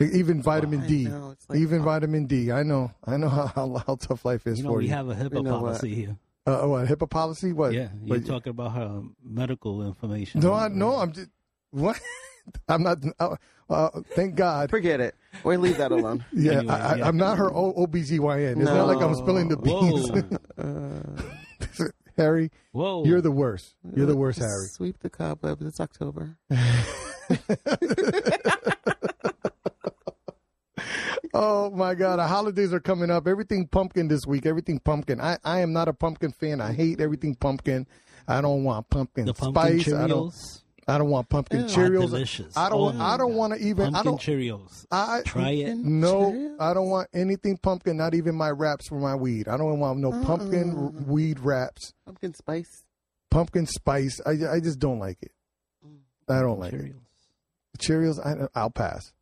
[0.00, 1.04] Even vitamin D.
[1.04, 2.50] know, like- Even vitamin D.
[2.52, 2.90] I know.
[3.04, 4.90] I know how, how, how tough life is for You know, for we you.
[4.90, 5.60] have a HIPAA You know what?
[5.78, 6.16] policy here.
[6.46, 7.52] uh, what HIPAA policy?
[7.52, 7.72] What?
[7.72, 10.40] Yeah, you're What- talking about her medical information.
[10.40, 10.96] no, I, no.
[10.96, 11.28] I'm just
[11.70, 12.00] what.
[12.68, 12.98] I'm not.
[13.18, 13.36] Uh,
[13.68, 14.70] uh, thank God.
[14.70, 15.14] Forget it.
[15.44, 16.24] We leave that alone.
[16.32, 17.04] Yeah, Anyway, I, yeah.
[17.04, 18.56] I, I'm not her o- OBGYN.
[18.56, 20.10] It's not like I'm spilling the beans.
[20.56, 23.04] Whoa, Harry, whoa!
[23.04, 23.76] you're the worst.
[23.94, 24.66] You're the worst, Harry.
[24.66, 25.64] Sweep the cobwebs.
[25.64, 26.36] It's October.
[31.32, 33.28] Oh my God, the holidays are coming up.
[33.28, 34.46] Everything pumpkin this week.
[34.46, 35.20] Everything pumpkin.
[35.20, 36.60] I, I am not a pumpkin fan.
[36.60, 37.86] I hate everything pumpkin.
[38.26, 39.94] I don't want pumpkin the pumpkin spice.
[39.94, 40.30] I don't.
[40.30, 41.64] Cheerios I don't want pumpkin Ew.
[41.66, 42.00] are Cheerios.
[42.00, 42.56] delicious.
[42.56, 42.78] I don't.
[42.80, 43.94] Oh want my I don't want to even.
[43.94, 44.20] I don't.
[44.20, 44.86] Cheerios.
[44.90, 45.76] I Try it.
[45.76, 46.32] No.
[46.32, 46.56] Cheerios?
[46.58, 47.96] I don't want anything pumpkin.
[47.96, 49.46] Not even my wraps for my weed.
[49.46, 51.04] I don't want no pumpkin Uh-uh.
[51.06, 51.92] weed wraps.
[52.06, 52.82] Pumpkin spice.
[53.30, 54.20] Pumpkin spice.
[54.26, 55.30] I, I just don't like it.
[55.86, 55.98] Mm.
[56.36, 56.92] I don't like it.
[57.78, 58.18] Cheerios.
[58.18, 58.26] Cheerios.
[58.26, 59.12] I, I'll pass.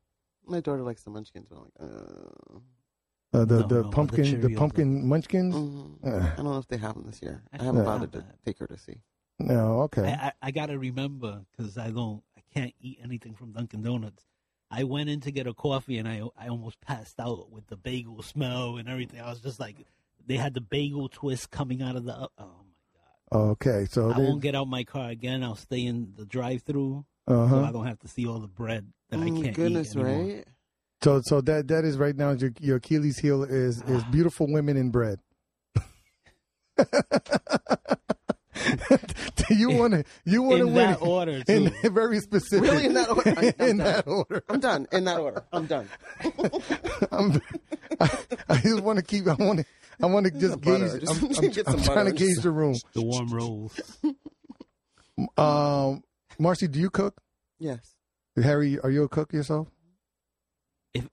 [0.48, 1.46] My daughter likes the munchkins.
[1.48, 2.58] But I'm like, uh,
[3.30, 5.54] Uh, the No, the no, but the pumpkin the Cheerios pumpkin munchkins.
[5.54, 6.32] mm, Uh.
[6.32, 7.42] I don't know if they have them this year.
[7.52, 7.84] I I haven't Yeah.
[7.84, 9.02] bothered to take her to see.
[9.38, 10.02] No, okay.
[10.04, 14.24] I, I, I gotta remember because I don't, I can't eat anything from Dunkin' Donuts.
[14.70, 17.76] I went in to get a coffee and I, I almost passed out with the
[17.76, 19.20] bagel smell and everything.
[19.20, 19.86] I was just like,
[20.26, 22.14] they had the bagel twist coming out of the.
[22.14, 23.50] Oh my god!
[23.50, 25.42] Okay, so I they, won't get out my car again.
[25.44, 28.90] I'll stay in the drive-through uh so I don't have to see all the bread
[29.10, 30.34] that I Mm, can't goodness, eat anymore.
[30.36, 30.44] right?
[31.02, 34.76] So so that that is right now your your Achilles heel is is beautiful women
[34.76, 35.20] in bread.
[39.50, 41.90] you want to you want to win that order, in too.
[41.90, 43.34] very specific Really, in that order?
[43.36, 43.86] I- I'm in done.
[43.86, 44.44] that order.
[44.48, 44.86] I'm done.
[44.92, 45.44] In that order.
[45.52, 45.88] I'm done.
[47.12, 47.40] I'm,
[48.00, 48.18] I,
[48.48, 49.26] I just want to keep.
[49.26, 49.64] I want to.
[50.02, 50.88] I want to just Some butter.
[50.88, 51.00] gauge.
[51.00, 52.12] Just I'm, I'm, get I'm trying to butter.
[52.12, 52.74] gauge the room.
[52.92, 53.80] The warm rolls.
[55.36, 56.02] Um,
[56.38, 57.20] Marcy, do you cook?
[57.58, 57.94] Yes.
[58.42, 59.68] Harry, are you a cook yourself?
[60.94, 61.08] if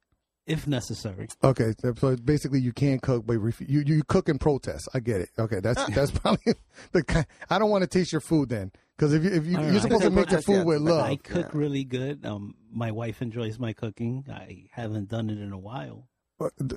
[0.45, 1.27] if necessary.
[1.43, 4.87] Okay, so so basically you can't cook, but ref- you you cook in protest.
[4.93, 5.29] I get it.
[5.37, 6.53] Okay, that's that's probably
[6.91, 7.03] the.
[7.03, 9.71] Kind, I don't want to taste your food then, because if you if you you're
[9.71, 9.81] right.
[9.81, 11.05] supposed to make your food with love.
[11.05, 12.25] I cook really good.
[12.25, 14.25] Um, my wife enjoys my cooking.
[14.31, 16.07] I haven't done it in a while.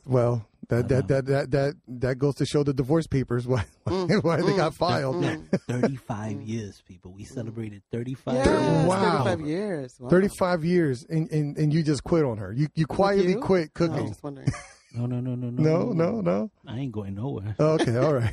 [0.07, 3.93] Well, that that, that that that that goes to show the divorce papers why why
[3.93, 4.47] mm.
[4.47, 4.57] they mm.
[4.57, 5.17] got filed.
[5.17, 5.61] Mm.
[5.69, 7.13] Thirty-five years, people.
[7.13, 8.35] We celebrated thirty-five.
[8.35, 8.87] Yes, years.
[8.87, 9.25] Wow.
[9.25, 9.97] 35 years.
[9.99, 10.09] Wow.
[10.11, 12.53] 35 years and, and, and you just quit on her.
[12.53, 13.41] You you quietly you?
[13.41, 14.09] quit I was cooking.
[14.09, 14.49] just wondering.
[14.95, 16.51] No, no, no, no, no, No, no, no.
[16.67, 17.55] I ain't going nowhere.
[17.59, 18.33] Oh, okay, all right.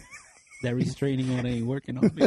[0.63, 2.25] That restraining order ain't working on me.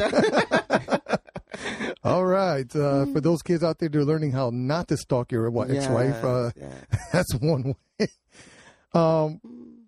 [2.05, 2.77] All right.
[2.77, 6.23] Uh, for those kids out there, they're learning how not to stalk your ex-wife.
[6.23, 6.51] Uh,
[7.13, 8.09] That's one way.
[8.95, 9.41] Um,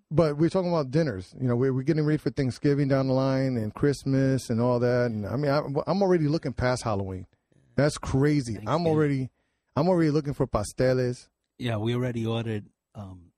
[0.09, 1.33] but we're talking about dinners.
[1.39, 4.79] You know, we're, we're getting ready for Thanksgiving down the line and Christmas and all
[4.79, 5.05] that.
[5.07, 7.25] And I mean, I, I'm already looking past Halloween.
[7.75, 8.59] That's crazy.
[8.67, 9.29] I'm already,
[9.75, 11.27] I'm already looking for pasteles.
[11.57, 12.65] yeah, we already ordered
[12.95, 13.31] um,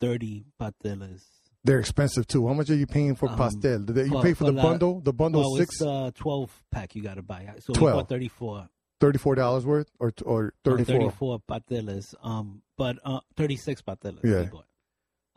[0.00, 1.22] thirty pasteles.
[1.64, 2.46] They're expensive too.
[2.46, 3.80] How much are you paying for Um, pastel?
[3.80, 5.00] Do they- You for- pay for the la- bundle?
[5.00, 7.52] The bundle well, six, uh, twelve pack you got to buy.
[7.58, 7.96] So 12.
[7.96, 8.68] we thirty-four.
[9.00, 11.40] thirty-four dollars worth, or or No, thirty-four.
[11.48, 12.18] 34.
[12.22, 14.20] Um, but uh, 36 pasteles.
[14.22, 14.46] Yeah.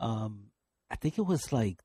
[0.00, 0.50] Um,
[0.90, 1.78] I think it was like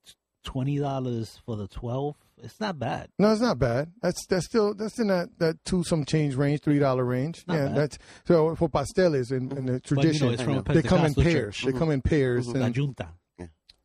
[0.44, 2.16] twenty dollars for the 12.
[2.44, 3.10] It's not bad.
[3.18, 3.92] No, it's not bad.
[4.02, 7.44] That's that's still that's in that, that two some change range, three dollar range.
[7.48, 7.76] Not yeah, bad.
[7.76, 10.34] that's so for pasteles in, in the But, you know, tradition.
[10.34, 11.62] it's from a they come in pairs.
[11.64, 12.48] They come in pairs.
[12.48, 13.10] La Junta.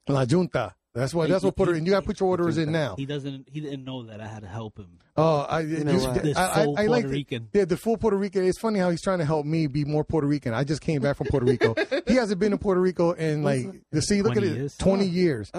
[0.08, 0.74] La Junta.
[0.94, 2.96] That's what that's what put Puerto and you got to put your orders in now.
[2.96, 3.48] He doesn't.
[3.48, 4.98] He didn't know that I had to help him.
[5.16, 6.22] Oh, I, you know what?
[6.22, 7.48] This I, I, I like Puerto the- Rican.
[7.52, 8.44] Yeah, the full Puerto Rican.
[8.44, 10.52] It's funny how he's trying to help me be more Puerto Rican.
[10.52, 11.74] I just came back from Puerto Rico.
[12.08, 14.22] he hasn't been to Puerto Rico in like the see.
[14.22, 14.76] Look at 20 it, years?
[14.76, 15.08] twenty Oh.
[15.08, 15.52] years.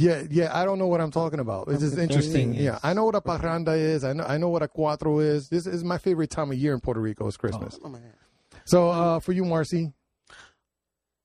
[0.00, 0.56] Yeah, yeah.
[0.56, 1.66] I don't know what I'm talking about.
[1.68, 2.54] It's just interesting.
[2.54, 2.64] years.
[2.64, 4.04] Yeah, I know what a parranda is.
[4.04, 5.48] I know I know what a cuatro is.
[5.48, 7.26] This is my favorite time of year in Puerto Rico.
[7.26, 7.76] Is Christmas.
[7.82, 8.12] Oh, man.
[8.66, 9.92] So uh, for you, Marcy,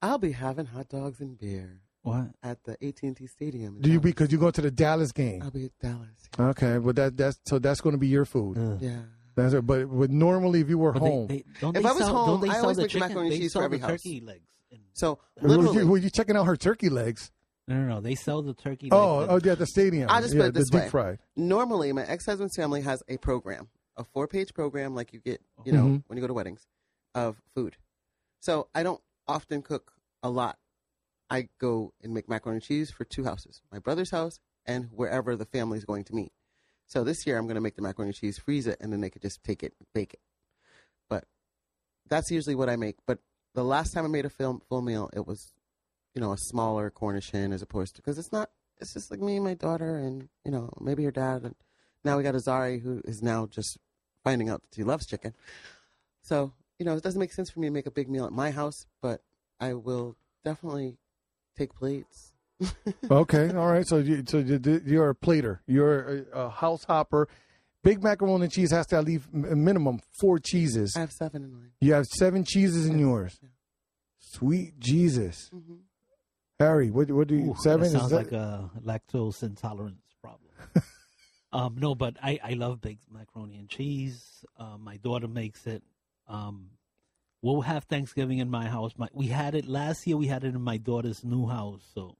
[0.01, 1.81] I'll be having hot dogs and beer.
[2.03, 2.27] What?
[2.43, 3.79] At the AT&T Stadium.
[3.81, 4.03] do you Dallas.
[4.03, 5.41] because you go to the Dallas game?
[5.41, 6.09] I'll be at Dallas.
[6.39, 8.57] Okay, but that that's so that's going to be your food.
[8.81, 8.99] Yeah.
[9.35, 9.65] That's it.
[9.65, 12.13] But but normally if you were But home, they- don't If they I was sell,
[12.15, 13.07] home, don't they I sell always the make the chicken?
[13.09, 13.91] macaroni and they cheese sell for every the house.
[14.03, 14.45] turkey legs.
[14.93, 17.31] So were literally, you, were you checking out her turkey legs?
[17.67, 18.01] No, no, no.
[18.01, 18.89] They sell the turkey.
[18.91, 19.31] Oh, legs.
[19.31, 20.07] oh yeah, at the stadium.
[20.09, 20.83] I'll just yeah, put it this the way.
[20.83, 21.19] deep fried.
[21.37, 25.83] Normally, my ex-husband's family has a program, a four-page program like you get, you know,
[25.85, 26.03] Mhm.
[26.07, 26.67] when you go to weddings,
[27.15, 27.77] of food.
[28.41, 30.57] So I don't often cook a lot.
[31.29, 35.35] I go and make macaroni and cheese for two houses, my brother's house and wherever
[35.35, 36.31] the family is going to meet.
[36.87, 39.01] So this year I'm going to make the macaroni and cheese, freeze it, and then
[39.01, 40.19] they could just take it, bake it.
[41.09, 41.25] But
[42.07, 42.97] that's usually what I make.
[43.05, 43.19] But
[43.55, 45.53] the last time I made a film, full meal, it was,
[46.13, 48.49] you know, a smaller Cornish hen as opposed to because it's not.
[48.79, 51.43] It's just like me and my daughter, and you know, maybe her dad.
[51.43, 51.55] And
[52.03, 53.77] now we got Azari, who is now just
[54.23, 55.33] finding out that he loves chicken.
[56.21, 58.31] So you know, it doesn't make sense for me to make a big meal at
[58.31, 59.21] my house, but
[59.59, 60.97] I will definitely
[61.57, 62.31] take plates.
[63.11, 63.85] okay, all right.
[63.87, 65.61] So you so you- you're a plater.
[65.67, 67.27] You're a, a house hopper.
[67.83, 70.93] Big macaroni and cheese has to leave a minimum four cheeses.
[70.95, 71.71] I have seven in mine.
[71.81, 73.37] You have seven cheeses in yours.
[74.19, 75.51] Sweet Jesus,
[76.59, 77.81] Harry, what what do you Ooh, seven?
[77.81, 80.49] That Is sounds that- like a lactose intolerance problem.
[81.51, 84.45] um, no, but I, I love baked macaroni and cheese.
[84.57, 85.83] Uh, my daughter makes it.
[86.27, 86.69] Um,
[87.43, 88.93] we'll have Thanksgiving in my house.
[88.97, 90.17] My, we had it last year.
[90.17, 91.83] We had it in my daughter's new house.
[91.93, 92.15] So,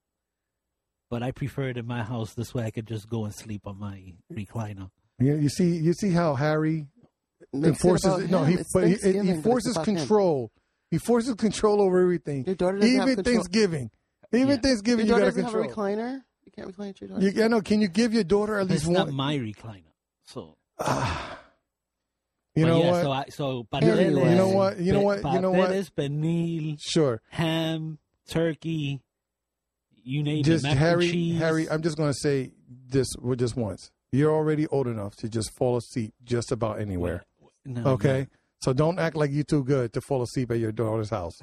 [1.10, 2.34] but I prefer it in my house.
[2.34, 4.90] This way, I could just go and sleep on my recliner.
[5.18, 6.86] you, you see you see how Harry
[7.52, 9.96] Makes enforces about no he but he, he forces about him.
[9.96, 10.50] control.
[10.90, 12.44] He forces control over everything.
[12.46, 13.34] Your daughter doesn't have even control.
[13.34, 13.90] Thanksgiving.
[14.32, 14.56] Even Yeah.
[14.56, 16.20] Thanksgiving, Your you daughter got doesn't have a recliner.
[16.44, 17.22] You can't recline at your daughter.
[17.30, 17.60] You, I know.
[17.60, 19.14] Can you give your daughter at It's least not one?
[19.16, 19.92] my recliner.
[20.24, 21.38] So, ah.
[22.54, 23.02] You know yeah, what?
[23.02, 24.22] So, I, so Anyway.
[24.22, 24.78] pasteles, You know what?
[24.78, 25.16] You know what?
[25.24, 25.70] You know what?
[25.70, 27.20] pasteles, pernil, Sure.
[27.30, 27.98] ham,
[28.28, 29.00] turkey,
[30.04, 31.38] you name Just it, mac Harry, and cheese.
[31.40, 31.68] Harry.
[31.68, 32.52] I'm just gonna say
[32.88, 33.90] this with just once.
[34.12, 37.24] You're already old enough to just fall asleep just about anywhere.
[37.64, 38.28] No, Okay,
[38.60, 41.38] so don't act like you're too good to fall asleep at your daughter's house.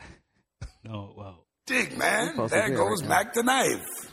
[0.86, 2.28] No, no well, Dig, man.
[2.32, 4.12] Supposed There be goes right Mack the Knife.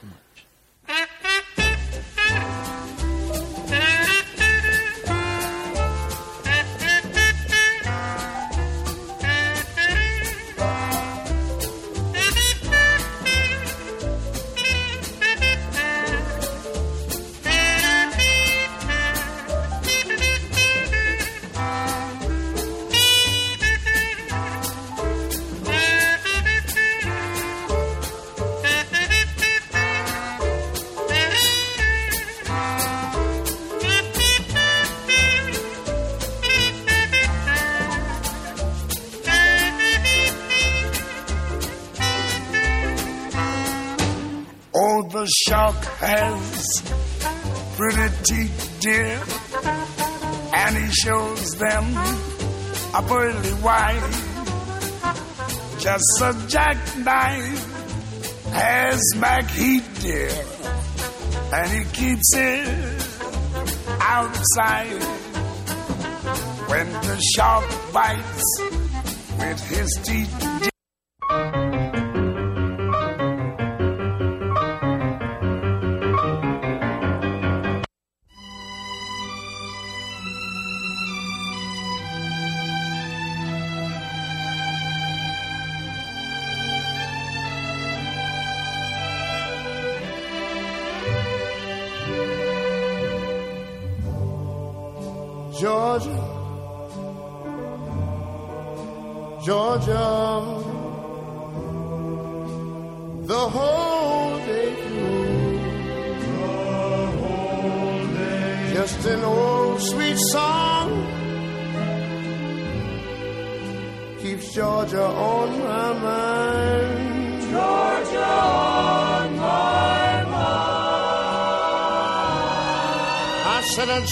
[45.29, 46.83] Shark has
[47.77, 49.21] pretty teeth, dear,
[50.55, 51.85] and he shows them
[52.95, 54.01] a pearly white.
[55.79, 57.63] Just a jackknife
[58.53, 60.31] has Macheath, dear,
[61.53, 63.03] and he keeps it
[64.01, 65.03] outside.
[66.69, 68.61] When the shark bites
[69.39, 70.71] with his teeth, dear,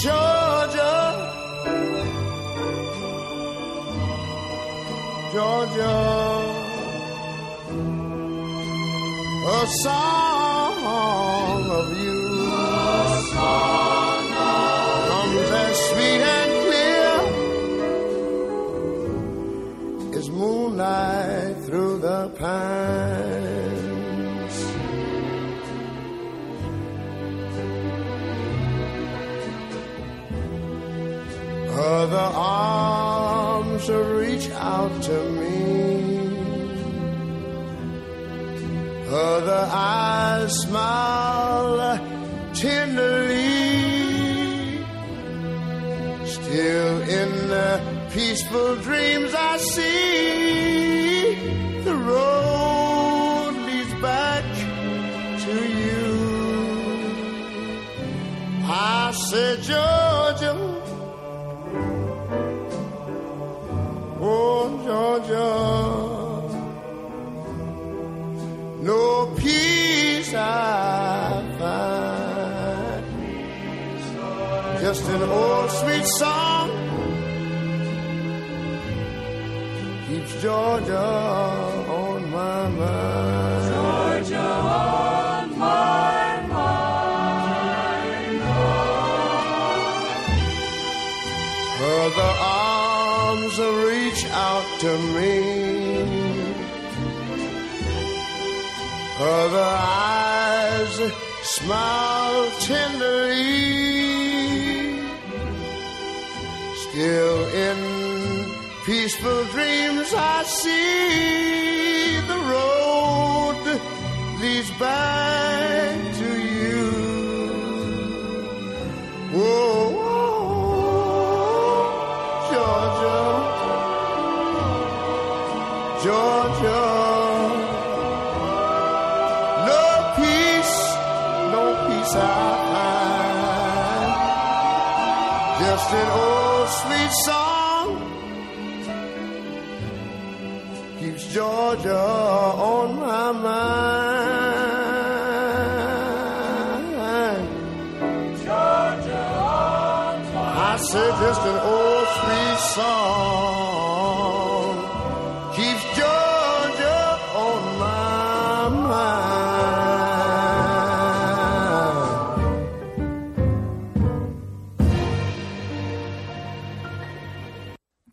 [0.05, 0.26] I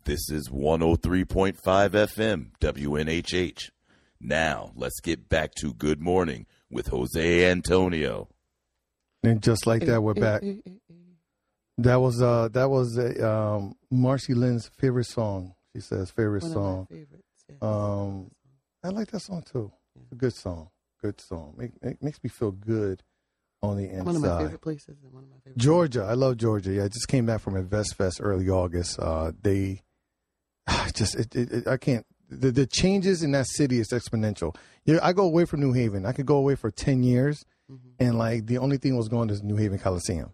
[0.05, 3.71] This is 103.5 FM, WNHH.
[4.19, 8.29] Now, let's get back to Good Morning with Jose Antonio.
[9.23, 10.43] And just like that, we're back.
[11.79, 15.55] That was uh that was a, um Marcy Lynn's favorite song.
[15.75, 16.87] She says favorite One of my song.
[16.89, 18.31] favorites, Um,
[18.83, 19.71] I like that song too.
[19.99, 20.69] It's a good song.
[21.01, 21.55] Good song.
[21.57, 23.01] Make, make, makes me feel good
[23.63, 24.05] on the inside.
[24.05, 25.57] One of my favorite places one of my favorite.
[25.57, 26.71] Georgia, I love Georgia.
[26.73, 28.99] Yeah, I just came back from Invest Fest early August.
[28.99, 29.81] Uh, they
[30.93, 32.05] just it, it, it, I can't.
[32.29, 34.55] The, the changes in that city is exponential.
[34.85, 36.05] Yeah, I go away from New Haven.
[36.05, 37.45] I could go away for ten years,
[37.99, 40.31] and like the only thing was going to New Haven Coliseum.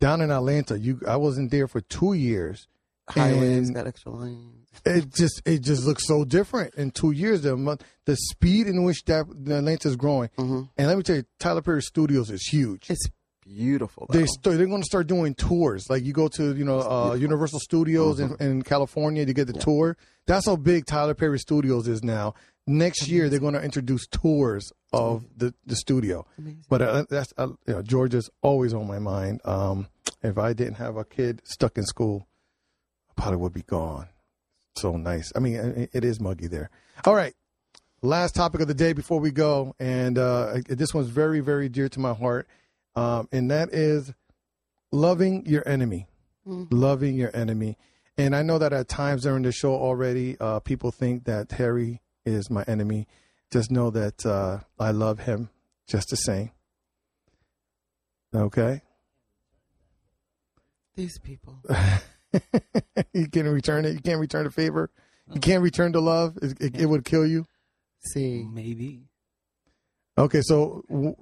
[0.00, 2.66] Down in Atlanta, you I wasn't there for two years,
[3.08, 4.68] Highways And- got extra lanes.
[4.84, 7.42] it just it just looks so different in two years.
[7.42, 9.26] The the speed in which that
[9.84, 12.82] is growing, and let me tell you, Tyler Perry Studios is huge.
[12.84, 12.92] Mm-hmm.
[12.94, 13.08] It's
[13.46, 14.06] beautiful.
[14.10, 15.86] They st- they're going to start doing tours.
[15.88, 18.42] Like you go to you know uh, Universal Studios Mm-hmm.
[18.42, 19.96] in, in California to get the tour.
[20.26, 22.34] That's how big Tyler Perry Studios is now.
[22.66, 26.26] Next year they're going to introduce tours of the, the studio.
[26.68, 29.40] But uh, that's uh, you know, Georgia's always on my mind.
[29.44, 29.86] Um,
[30.22, 32.26] if I didn't have a kid stuck in school,
[33.10, 34.08] I probably would be gone.
[34.74, 35.32] So nice.
[35.36, 36.70] I mean, it, it is muggy there.
[37.04, 37.34] All right.
[38.02, 41.88] Last topic of the day before we go, and uh, this one's very, very dear
[41.88, 42.46] to my heart,
[42.96, 44.12] um, and that is
[44.90, 46.08] loving your enemy.
[46.44, 47.76] Loving your enemy.
[48.16, 52.00] And I know that at times during the show already, uh, people think that Harry
[52.24, 53.06] is my enemy.
[53.50, 55.50] Just know that uh, I love him
[55.86, 56.50] just the same.
[58.34, 58.82] Okay?
[60.94, 61.62] These people.
[63.12, 63.92] you can't return it.
[63.92, 64.90] You can't return the favor.
[65.32, 66.38] You can't return the love.
[66.40, 67.44] It, it, it would kill you.
[68.12, 69.08] See, maybe.
[70.16, 71.16] Okay, so w-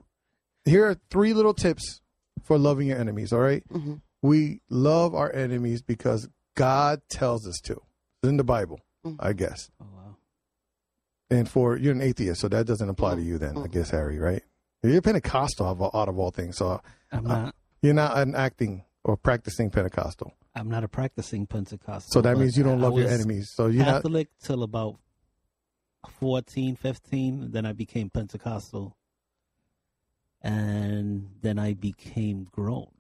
[0.65, 2.01] here are three little tips
[2.43, 3.33] for loving your enemies.
[3.33, 3.63] All right?
[3.71, 4.01] Mhm.
[4.23, 7.75] we love our enemies because God tells us to.
[8.23, 9.17] It's in the Bible, Mm.
[9.21, 9.71] I guess.
[9.81, 10.17] Oh wow.
[11.31, 14.19] And for you're an atheist, so that doesn't apply to you then, I guess, Harry,
[14.19, 14.43] right?
[14.83, 16.81] You're Pentecostal of- out of all things, so
[17.13, 17.51] I'm uh,
[17.83, 20.33] you're not an acting or practicing Pentecostal.
[20.55, 22.11] I'm not a practicing Pentecostal.
[22.13, 23.51] So that means you don't I love your enemies.
[23.55, 24.03] So you're not.
[24.03, 24.97] Catholic till about
[26.21, 27.51] 14, 15.
[27.51, 28.97] Then I became Pentecostal.
[30.45, 32.91] And then I became grown.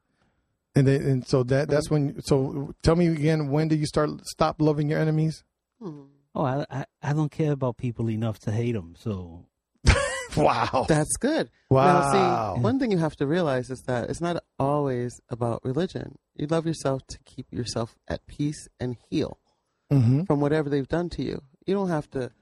[0.75, 2.21] And then, and so that that's when.
[2.23, 5.45] So tell me again, when did you start stop loving your enemies?
[5.81, 6.09] Oh,
[6.45, 8.95] I, I, I don't care about people enough to hate them.
[8.99, 9.45] So
[10.37, 10.87] Wow.
[10.89, 11.49] That's good.
[11.71, 11.85] Wow.
[12.13, 16.17] Now, see, one thing you have to realize is that it's not always about religion.
[16.35, 19.39] You love yourself to keep yourself at peace and heal
[19.93, 20.25] Mm-hmm.
[20.25, 21.43] from whatever they've done to you.
[21.67, 22.33] You don't have to.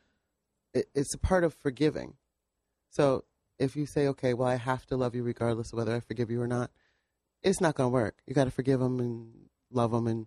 [0.73, 2.15] It, it's a part of forgiving.
[2.89, 3.25] So
[3.63, 6.31] if you say, "Okay, well, I have to love you regardless of whether I forgive
[6.31, 6.71] you or not,"
[7.43, 8.17] it's not going to work.
[8.27, 9.31] You got to forgive them and
[9.71, 10.27] love them, and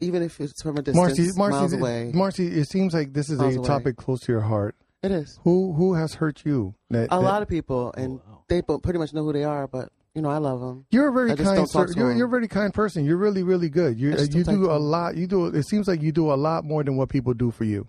[0.00, 2.10] even if it's from a distance, Marcy, Marcy, miles away.
[2.14, 3.66] Marcy, it seems like this is Miles a away.
[3.66, 4.76] topic close to your heart.
[5.02, 5.38] It is.
[5.44, 6.74] Who who has hurt you?
[6.90, 9.66] That- a that- lot of people, and they pretty much know who they are.
[9.66, 10.86] But you know, I love them.
[10.90, 11.68] You're a very kind.
[11.68, 12.18] Sir, you're, 'em.
[12.18, 13.04] you're a very kind person.
[13.04, 13.98] You're really, really good.
[14.00, 14.82] You I just you do a do talk to a 'em.
[14.82, 15.16] lot.
[15.16, 15.46] You do.
[15.46, 17.86] It seems like you do a lot more than what people do for you.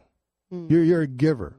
[0.52, 0.68] Hmm.
[0.70, 1.56] You're you're a giver.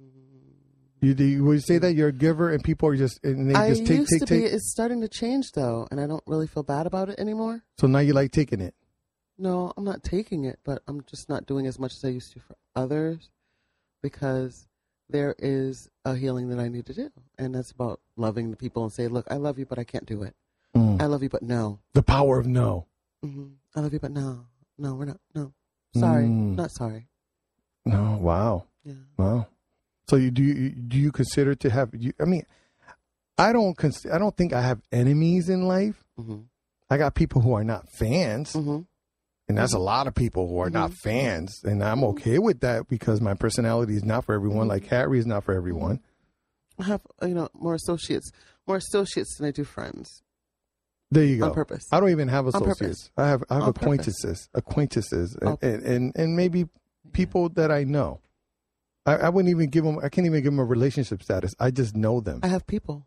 [1.01, 1.25] You do.
[1.25, 3.69] You, would you say that you're a giver, and people are just and they I
[3.71, 4.45] just take used take to take.
[4.45, 4.51] be.
[4.51, 7.63] It's starting to change though, and I don't really feel bad about it anymore.
[7.79, 8.75] So now you like taking it.
[9.39, 12.33] No, I'm not taking it, but I'm just not doing as much as I used
[12.35, 13.31] to for others
[14.03, 14.67] because
[15.09, 18.83] there is a healing that I need to do, and that's about loving the people
[18.85, 20.35] and say, "Look, I love you, but I can't do it.
[20.77, 21.01] Mm.
[21.01, 21.81] I love you, but no.
[21.95, 22.87] The power of no.
[23.23, 24.47] hmm I love you, but no,
[24.79, 25.21] no, we're not.
[25.35, 25.53] No,
[25.97, 26.57] sorry, Mm.
[26.57, 27.09] not sorry.
[27.87, 28.19] No.
[28.21, 28.67] Wow.
[28.85, 28.95] Yeah.
[29.17, 29.47] Wow.
[30.11, 32.13] So you do you do you consider to have you?
[32.21, 32.43] I mean,
[33.39, 33.77] I don't.
[33.77, 36.03] Cons- I don't think I have enemies in life.
[36.19, 36.41] hmm
[36.93, 38.53] I got people who are not fans.
[38.55, 38.81] hmm
[39.49, 41.61] And that's a lot of people who are not fans.
[41.63, 45.27] And I'm okay with that because my personality is not for everyone, like Harry is
[45.27, 46.01] not for everyone.
[46.81, 48.33] I have you know more associates,
[48.67, 50.23] more associates than I do friends.
[51.13, 51.47] There you go.
[51.47, 51.85] On purpose.
[51.93, 53.11] I don't even have associates.
[53.17, 53.83] I have I have On purpose.
[53.83, 56.67] acquaintances, acquaintances, and, and, and and maybe
[57.13, 58.21] people that I know.
[59.07, 59.99] I, I wouldn't even give them.
[59.99, 61.55] I can't even give them a relationship status.
[61.59, 62.41] I just know them.
[62.43, 63.07] I have people,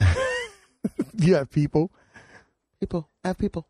[1.18, 1.92] you have people.
[2.80, 3.08] people.
[3.24, 3.68] I have people.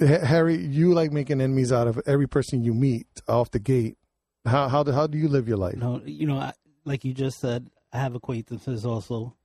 [0.00, 3.96] Ha- Harry, you like making enemies out of every person you meet off the gate.
[4.44, 5.76] How how do, how do you live your life?
[5.76, 6.52] No, you know, I,
[6.84, 9.36] like you just said, I have acquaintances also.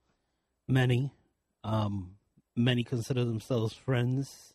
[0.66, 1.12] Many,
[1.64, 2.16] um,
[2.56, 4.54] many consider themselves friends.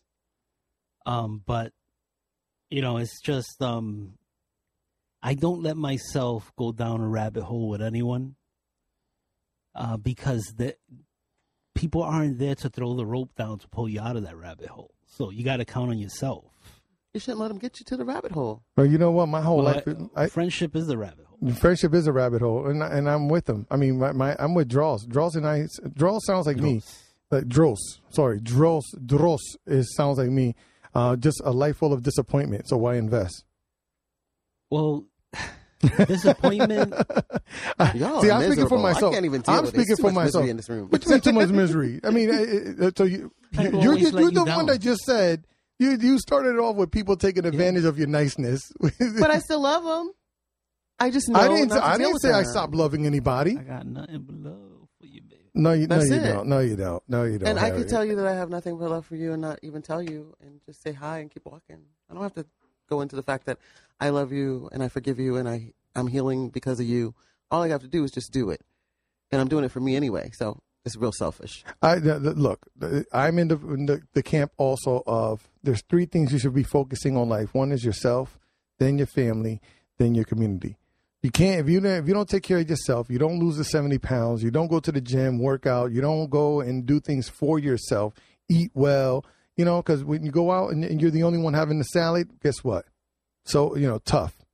[1.06, 1.72] Um, but
[2.70, 4.14] you know, it's just um,
[5.26, 8.36] I don't let myself go down a rabbit hole with anyone.
[9.74, 10.76] Uh, because the
[11.74, 14.68] people aren't there to throw the rope down to pull you out of that rabbit
[14.68, 14.92] hole.
[15.06, 16.44] So you got to count on yourself.
[17.12, 18.62] You shouldn't let them get you to the rabbit hole.
[18.76, 19.26] Well, you know what?
[19.26, 21.52] My whole Well, life, I- I, friendship is the rabbit hole.
[21.54, 23.66] friendship is a rabbit hole, and I- and I'm with them.
[23.70, 25.06] I mean, my, my I'm with Dross.
[25.06, 25.66] Dross and I.
[25.94, 26.82] Dross sounds like me.
[27.30, 27.78] Like Dross.
[28.10, 28.84] Sorry, Dross.
[29.04, 30.54] Dross is sounds like me.
[30.94, 32.68] Uh, just a life full of disappointment.
[32.68, 33.44] So why invest?
[34.70, 35.04] Well,
[36.06, 36.92] disappointment.
[37.94, 39.08] Y'all See, are I'm speaking for miserable.
[39.08, 40.46] I can't even deal I'm with speaking for myself.
[40.46, 40.88] in this room.
[40.88, 42.00] What you mean too much misery?
[42.04, 44.56] I mean, uh, uh, so you, you People you're, you're, you're you the down.
[44.56, 45.44] one that just said
[45.78, 48.72] you you started off with people taking advantage of your niceness.
[48.80, 50.12] but I still love them.
[50.98, 51.68] I just know I didn't.
[51.68, 53.58] not to I deal didn't with say I stopped loving anybody.
[53.58, 55.42] I got nothing but love for you, baby.
[55.54, 56.22] No, you, no, you it.
[56.22, 56.48] don't.
[56.48, 57.02] No, you don't.
[57.08, 57.48] No, you don't.
[57.48, 57.78] And I Harry.
[57.78, 60.02] could tell you that I have nothing but love for you and not even tell
[60.02, 61.78] you and just say hi and keep walking.
[62.10, 62.46] I don't have to
[62.88, 63.58] go into the fact that
[64.00, 67.14] I love you and I forgive you and I I'm healing because of you.
[67.50, 68.60] All I have to do is just do it,
[69.30, 70.30] and I'm doing it for me anyway.
[70.34, 71.64] So it's real selfish.
[71.80, 72.66] I look.
[73.12, 76.62] I'm in the, in the the camp also of there's three things you should be
[76.62, 77.54] focusing on life.
[77.54, 78.38] One is yourself,
[78.78, 79.60] then your family,
[79.98, 80.76] then your community.
[81.22, 83.64] You can't if you if you don't take care of yourself, you don't lose the
[83.64, 84.42] seventy pounds.
[84.42, 85.92] You don't go to the gym, work out.
[85.92, 88.14] You don't go and do things for yourself.
[88.50, 89.24] Eat well,
[89.56, 91.84] you know, because when you go out and, and you're the only one having the
[91.84, 92.84] salad, guess what?
[93.44, 94.44] So you know, tough,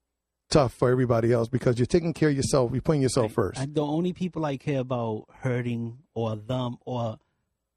[0.51, 2.73] tough for everybody else because you're taking care of yourself.
[2.73, 3.61] You're putting yourself first.
[3.61, 7.19] I, the only people I care about hurting or them or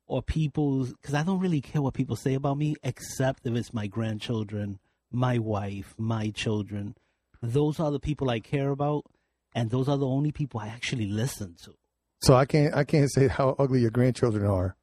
[0.08, 3.74] or people's because I don't really care what people say about me except if it's
[3.74, 4.80] my grandchildren,
[5.12, 6.96] my wife, my children.
[7.42, 9.06] Those are the people I care about,
[9.54, 11.74] and those are the only people I actually listen to.
[12.22, 14.76] So I can't I can't say how ugly your grandchildren are.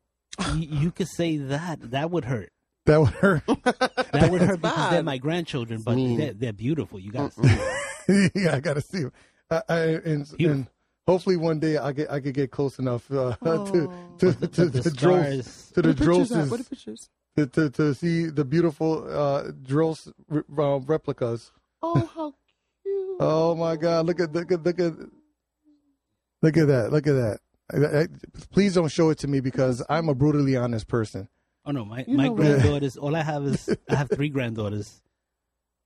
[0.55, 1.91] you, you could say that.
[1.91, 2.53] That would hurt.
[2.91, 3.43] That would hurt.
[4.13, 4.93] That would hurt because bad.
[4.93, 6.19] they're my grandchildren, but mean.
[6.19, 6.99] they're, they're beautiful.
[6.99, 8.31] You got to see.
[8.35, 9.13] yeah, I gotta see him.
[9.49, 10.67] I, I, and, and
[11.07, 14.65] hopefully one day I get I could get close enough uh, to to to, to,
[14.67, 16.35] the the Dross to the What are pictures at?
[16.35, 17.09] Drosses What pictures?
[17.37, 21.53] to, to to see the beautiful uh, Dross re- uh, replicas.
[21.83, 22.35] Oh, how
[22.83, 23.17] cute!
[23.21, 24.07] Oh my God!
[24.07, 24.93] Look at look at look at
[26.43, 26.91] look at that!
[26.93, 27.39] Look at that!
[27.73, 28.09] I- I-
[28.53, 31.29] please don't show it to me because I'm a brutally honest person.
[31.67, 32.97] Oh no, my You my granddaughters.
[32.97, 35.03] All I have is I have three granddaughters,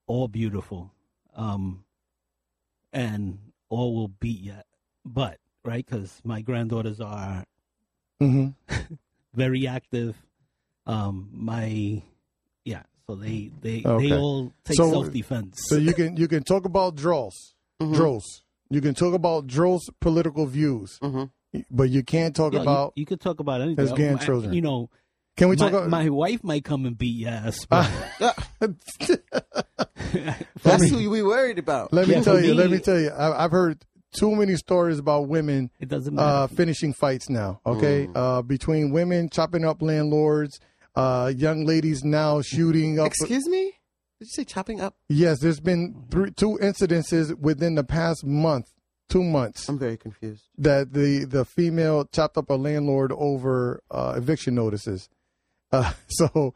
[0.07, 0.91] all beautiful,
[1.35, 1.83] um,
[2.93, 3.39] and
[3.69, 4.65] all will beat yet.
[5.03, 7.43] But right, because my granddaughters are
[8.19, 8.49] hmm
[9.33, 10.15] very active.
[10.87, 12.01] Um, my
[12.63, 14.09] yeah, so they they Okay.
[14.09, 15.59] they all take So- self defense.
[15.67, 18.43] So you can you can talk about Dross, draws.
[18.69, 20.99] You can talk about Dross political views,
[21.69, 22.93] but you can't talk Yeah, about.
[22.95, 23.83] you, could talk about anything.
[23.83, 24.53] As Uh, grandchildren.
[24.53, 24.89] You know,
[25.37, 27.65] Can we my, talk about- my wife might come and beat your ass.
[27.65, 27.89] But
[30.63, 31.93] That's who we worried about.
[31.93, 32.53] Let me Yeah, tell for you.
[32.53, 33.09] Let me- me tell you.
[33.09, 33.85] I, I've heard
[34.17, 37.59] too many stories about women it doesn't uh, finishing fights now.
[37.65, 40.59] Okay, uh, between women chopping up landlords,
[40.95, 43.07] uh, young ladies now shooting up.
[43.07, 43.73] Excuse me?
[44.19, 44.95] Did you say chopping up?
[45.09, 48.71] Yes, there's been three, two incidences within the past month,
[49.09, 50.45] two months, I'm very confused.
[50.57, 55.09] that the the female chopped up a landlord over uh, eviction notices.
[55.75, 56.53] Uh, so,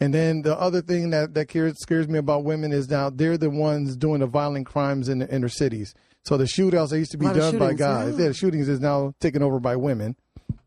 [0.00, 3.38] and then the other thing that that scares, scares me about women is now they're
[3.38, 5.94] the ones doing the violent crimes in the inner cities.
[6.24, 8.22] So the shootouts that used to be A lot of done by guys, yeah.
[8.22, 10.16] yeah, the shootings is now taken over by women.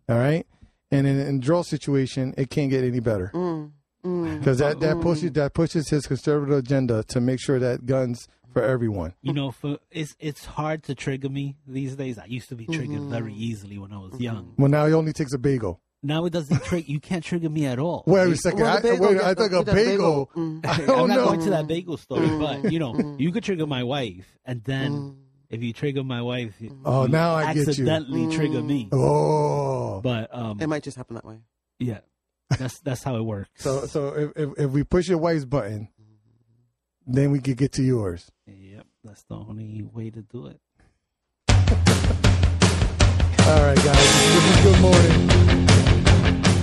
[0.10, 0.46] All right,
[0.92, 3.72] and in in draw situation, it can't get any better Mm,
[4.06, 4.40] mm.
[4.40, 8.64] because that that pushes that pushes his conservative agenda to make sure that guns for
[8.64, 9.14] everyone.
[9.22, 12.18] you know, for it's it's hard to trigger me these days.
[12.18, 14.54] I used to be triggered very easily when I was young.
[14.58, 15.82] Well, now it only takes a bagel.
[16.06, 16.86] Now it doesn't trigger.
[16.90, 18.04] You can't trigger me at all.
[18.06, 18.60] Wait a second.
[18.62, 20.30] Well, I, the bagel wait, gets I the- think a bagel, bagel.
[20.36, 20.66] mm.
[20.68, 21.26] I I'm don't not know.
[21.26, 25.18] going to that bagel story, but you know, you could trigger my wife, and then
[25.50, 26.54] if you trigger my wife,
[26.86, 27.70] Oh, you now I get you.
[27.70, 28.90] accidentally trigger me.
[28.92, 31.38] Oh, But um, It might just happen that way.
[31.80, 32.00] yeah,
[32.58, 33.50] that's that's how it works.
[33.56, 35.90] so so if, if if we push your wife's button,
[37.08, 38.32] then we could get to yours.
[38.46, 40.60] yep, that's the only way to do it.
[43.48, 43.86] All right, guys.
[43.86, 45.30] This is good morning.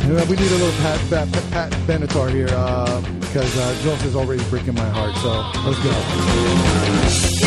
[0.02, 4.42] You we need a little Pat Pat, Pat Benatar here uh, because uh, is already
[4.50, 5.14] breaking my heart.
[5.16, 5.30] So
[5.64, 5.78] let's
[7.38, 7.41] go.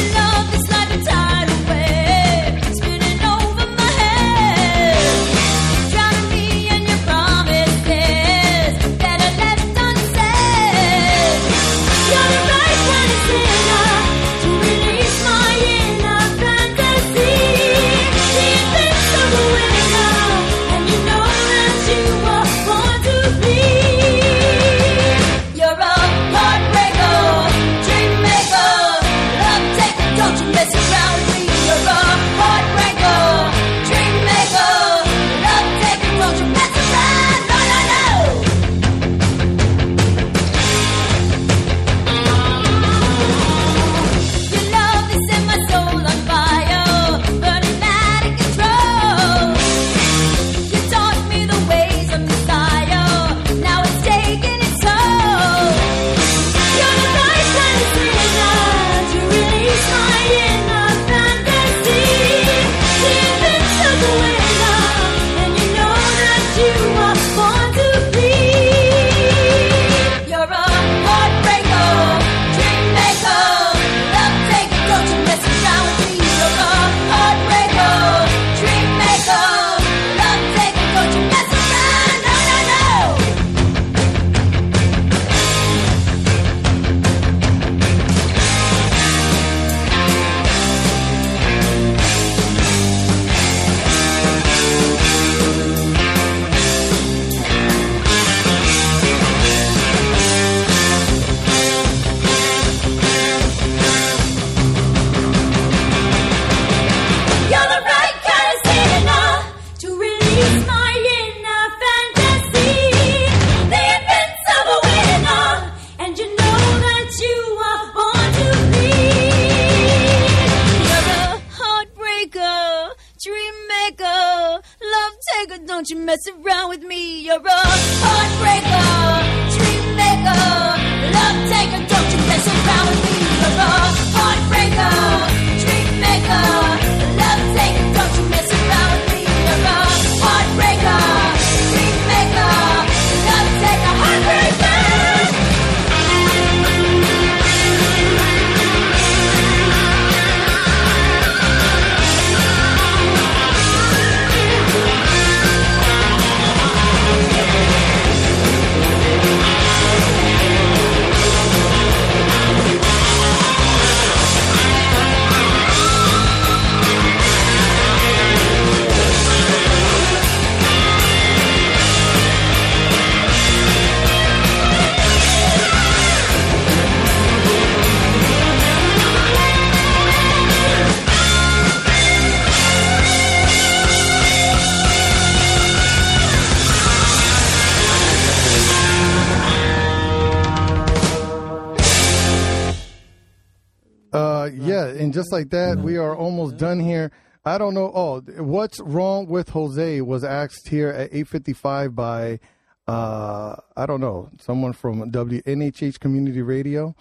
[198.79, 202.39] What's wrong with Jose was asked here at 8:55 by
[202.87, 206.95] uh, I don't know someone from WNHH Community Radio.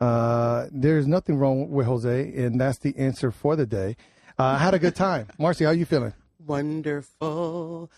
[0.00, 3.96] Uh, there's nothing wrong with Jose, and that's the answer for the day.
[4.38, 5.28] Uh, I had a good time.
[5.38, 6.14] Marcy, how are you feeling?
[6.44, 7.90] Wonderful.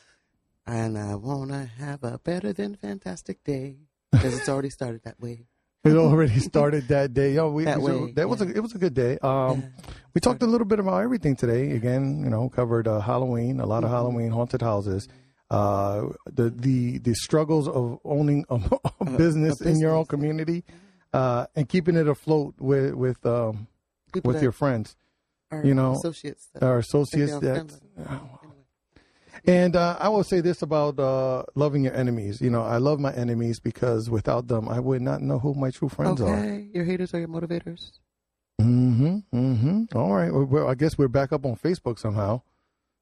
[0.67, 3.77] And I want to have a better than fantastic day
[4.11, 5.47] because it's already started that way.
[5.85, 7.35] It already started that day.
[7.35, 9.19] Yo, we, That way, that was a it was a good day.
[9.21, 9.65] Um,
[10.15, 11.73] we talked a little bit about everything today.
[11.73, 15.09] Again, you know, covered uh, Halloween, a lot of Halloween haunted houses,
[15.51, 18.61] uh, the the the struggles of owning a,
[19.01, 20.63] a business in your own community,
[21.13, 23.67] uh, and keeping it afloat with with um,
[24.23, 24.97] with your friends.
[25.65, 27.79] You know, associates that our associates that.
[29.45, 32.41] And uh, I will say this about uh, loving your enemies.
[32.41, 35.71] You know, I love my enemies because without them, I would not know who my
[35.71, 36.37] true friends are.
[36.37, 37.99] Okay, your haters are your motivators.
[38.61, 39.19] Mm-hmm.
[39.35, 39.99] Mm-hmm.
[39.99, 40.33] All right.
[40.33, 42.43] Well, well, I guess we're back up on Facebook somehow.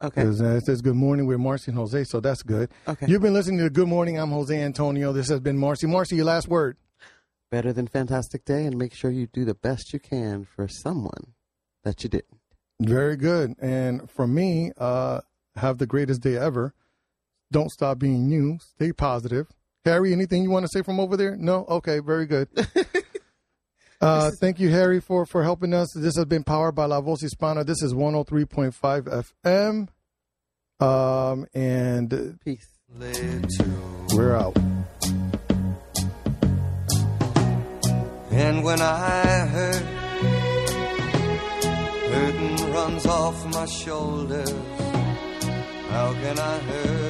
[0.03, 0.23] Okay.
[0.23, 2.71] uh, it says Good Morning We're Marcy and Jose, so that's good.
[2.89, 3.07] Okay.
[3.07, 4.19] You've been listening to Good Morning.
[4.19, 5.13] I'm Jose Antonio.
[5.13, 5.87] This has been Marcy.
[5.87, 6.79] Marcy, your last word.
[7.51, 11.35] Better than fantastic day, and make sure you do the best you can for someone
[11.85, 12.41] that you didn't.
[12.81, 13.57] Very good.
[13.61, 15.21] And for me, uh,
[15.61, 16.75] have the greatest day ever.
[17.53, 18.59] Don't stop being you.
[18.61, 19.47] Stay positive.
[19.85, 21.37] Harry, anything you want to say from over there?
[21.37, 21.65] No?
[21.69, 22.49] Okay, very good.
[24.01, 25.93] Uh, thank you, Harry, for, for helping us.
[25.95, 27.67] This has been powered by La Voz Hispana.
[27.67, 29.89] This is 103.5 FM.
[30.83, 32.67] Um, and peace.
[34.15, 34.57] We're out.
[38.31, 39.83] And when I hurt,
[42.11, 44.90] hurting runs off my shoulders.
[45.91, 47.10] How can I hurt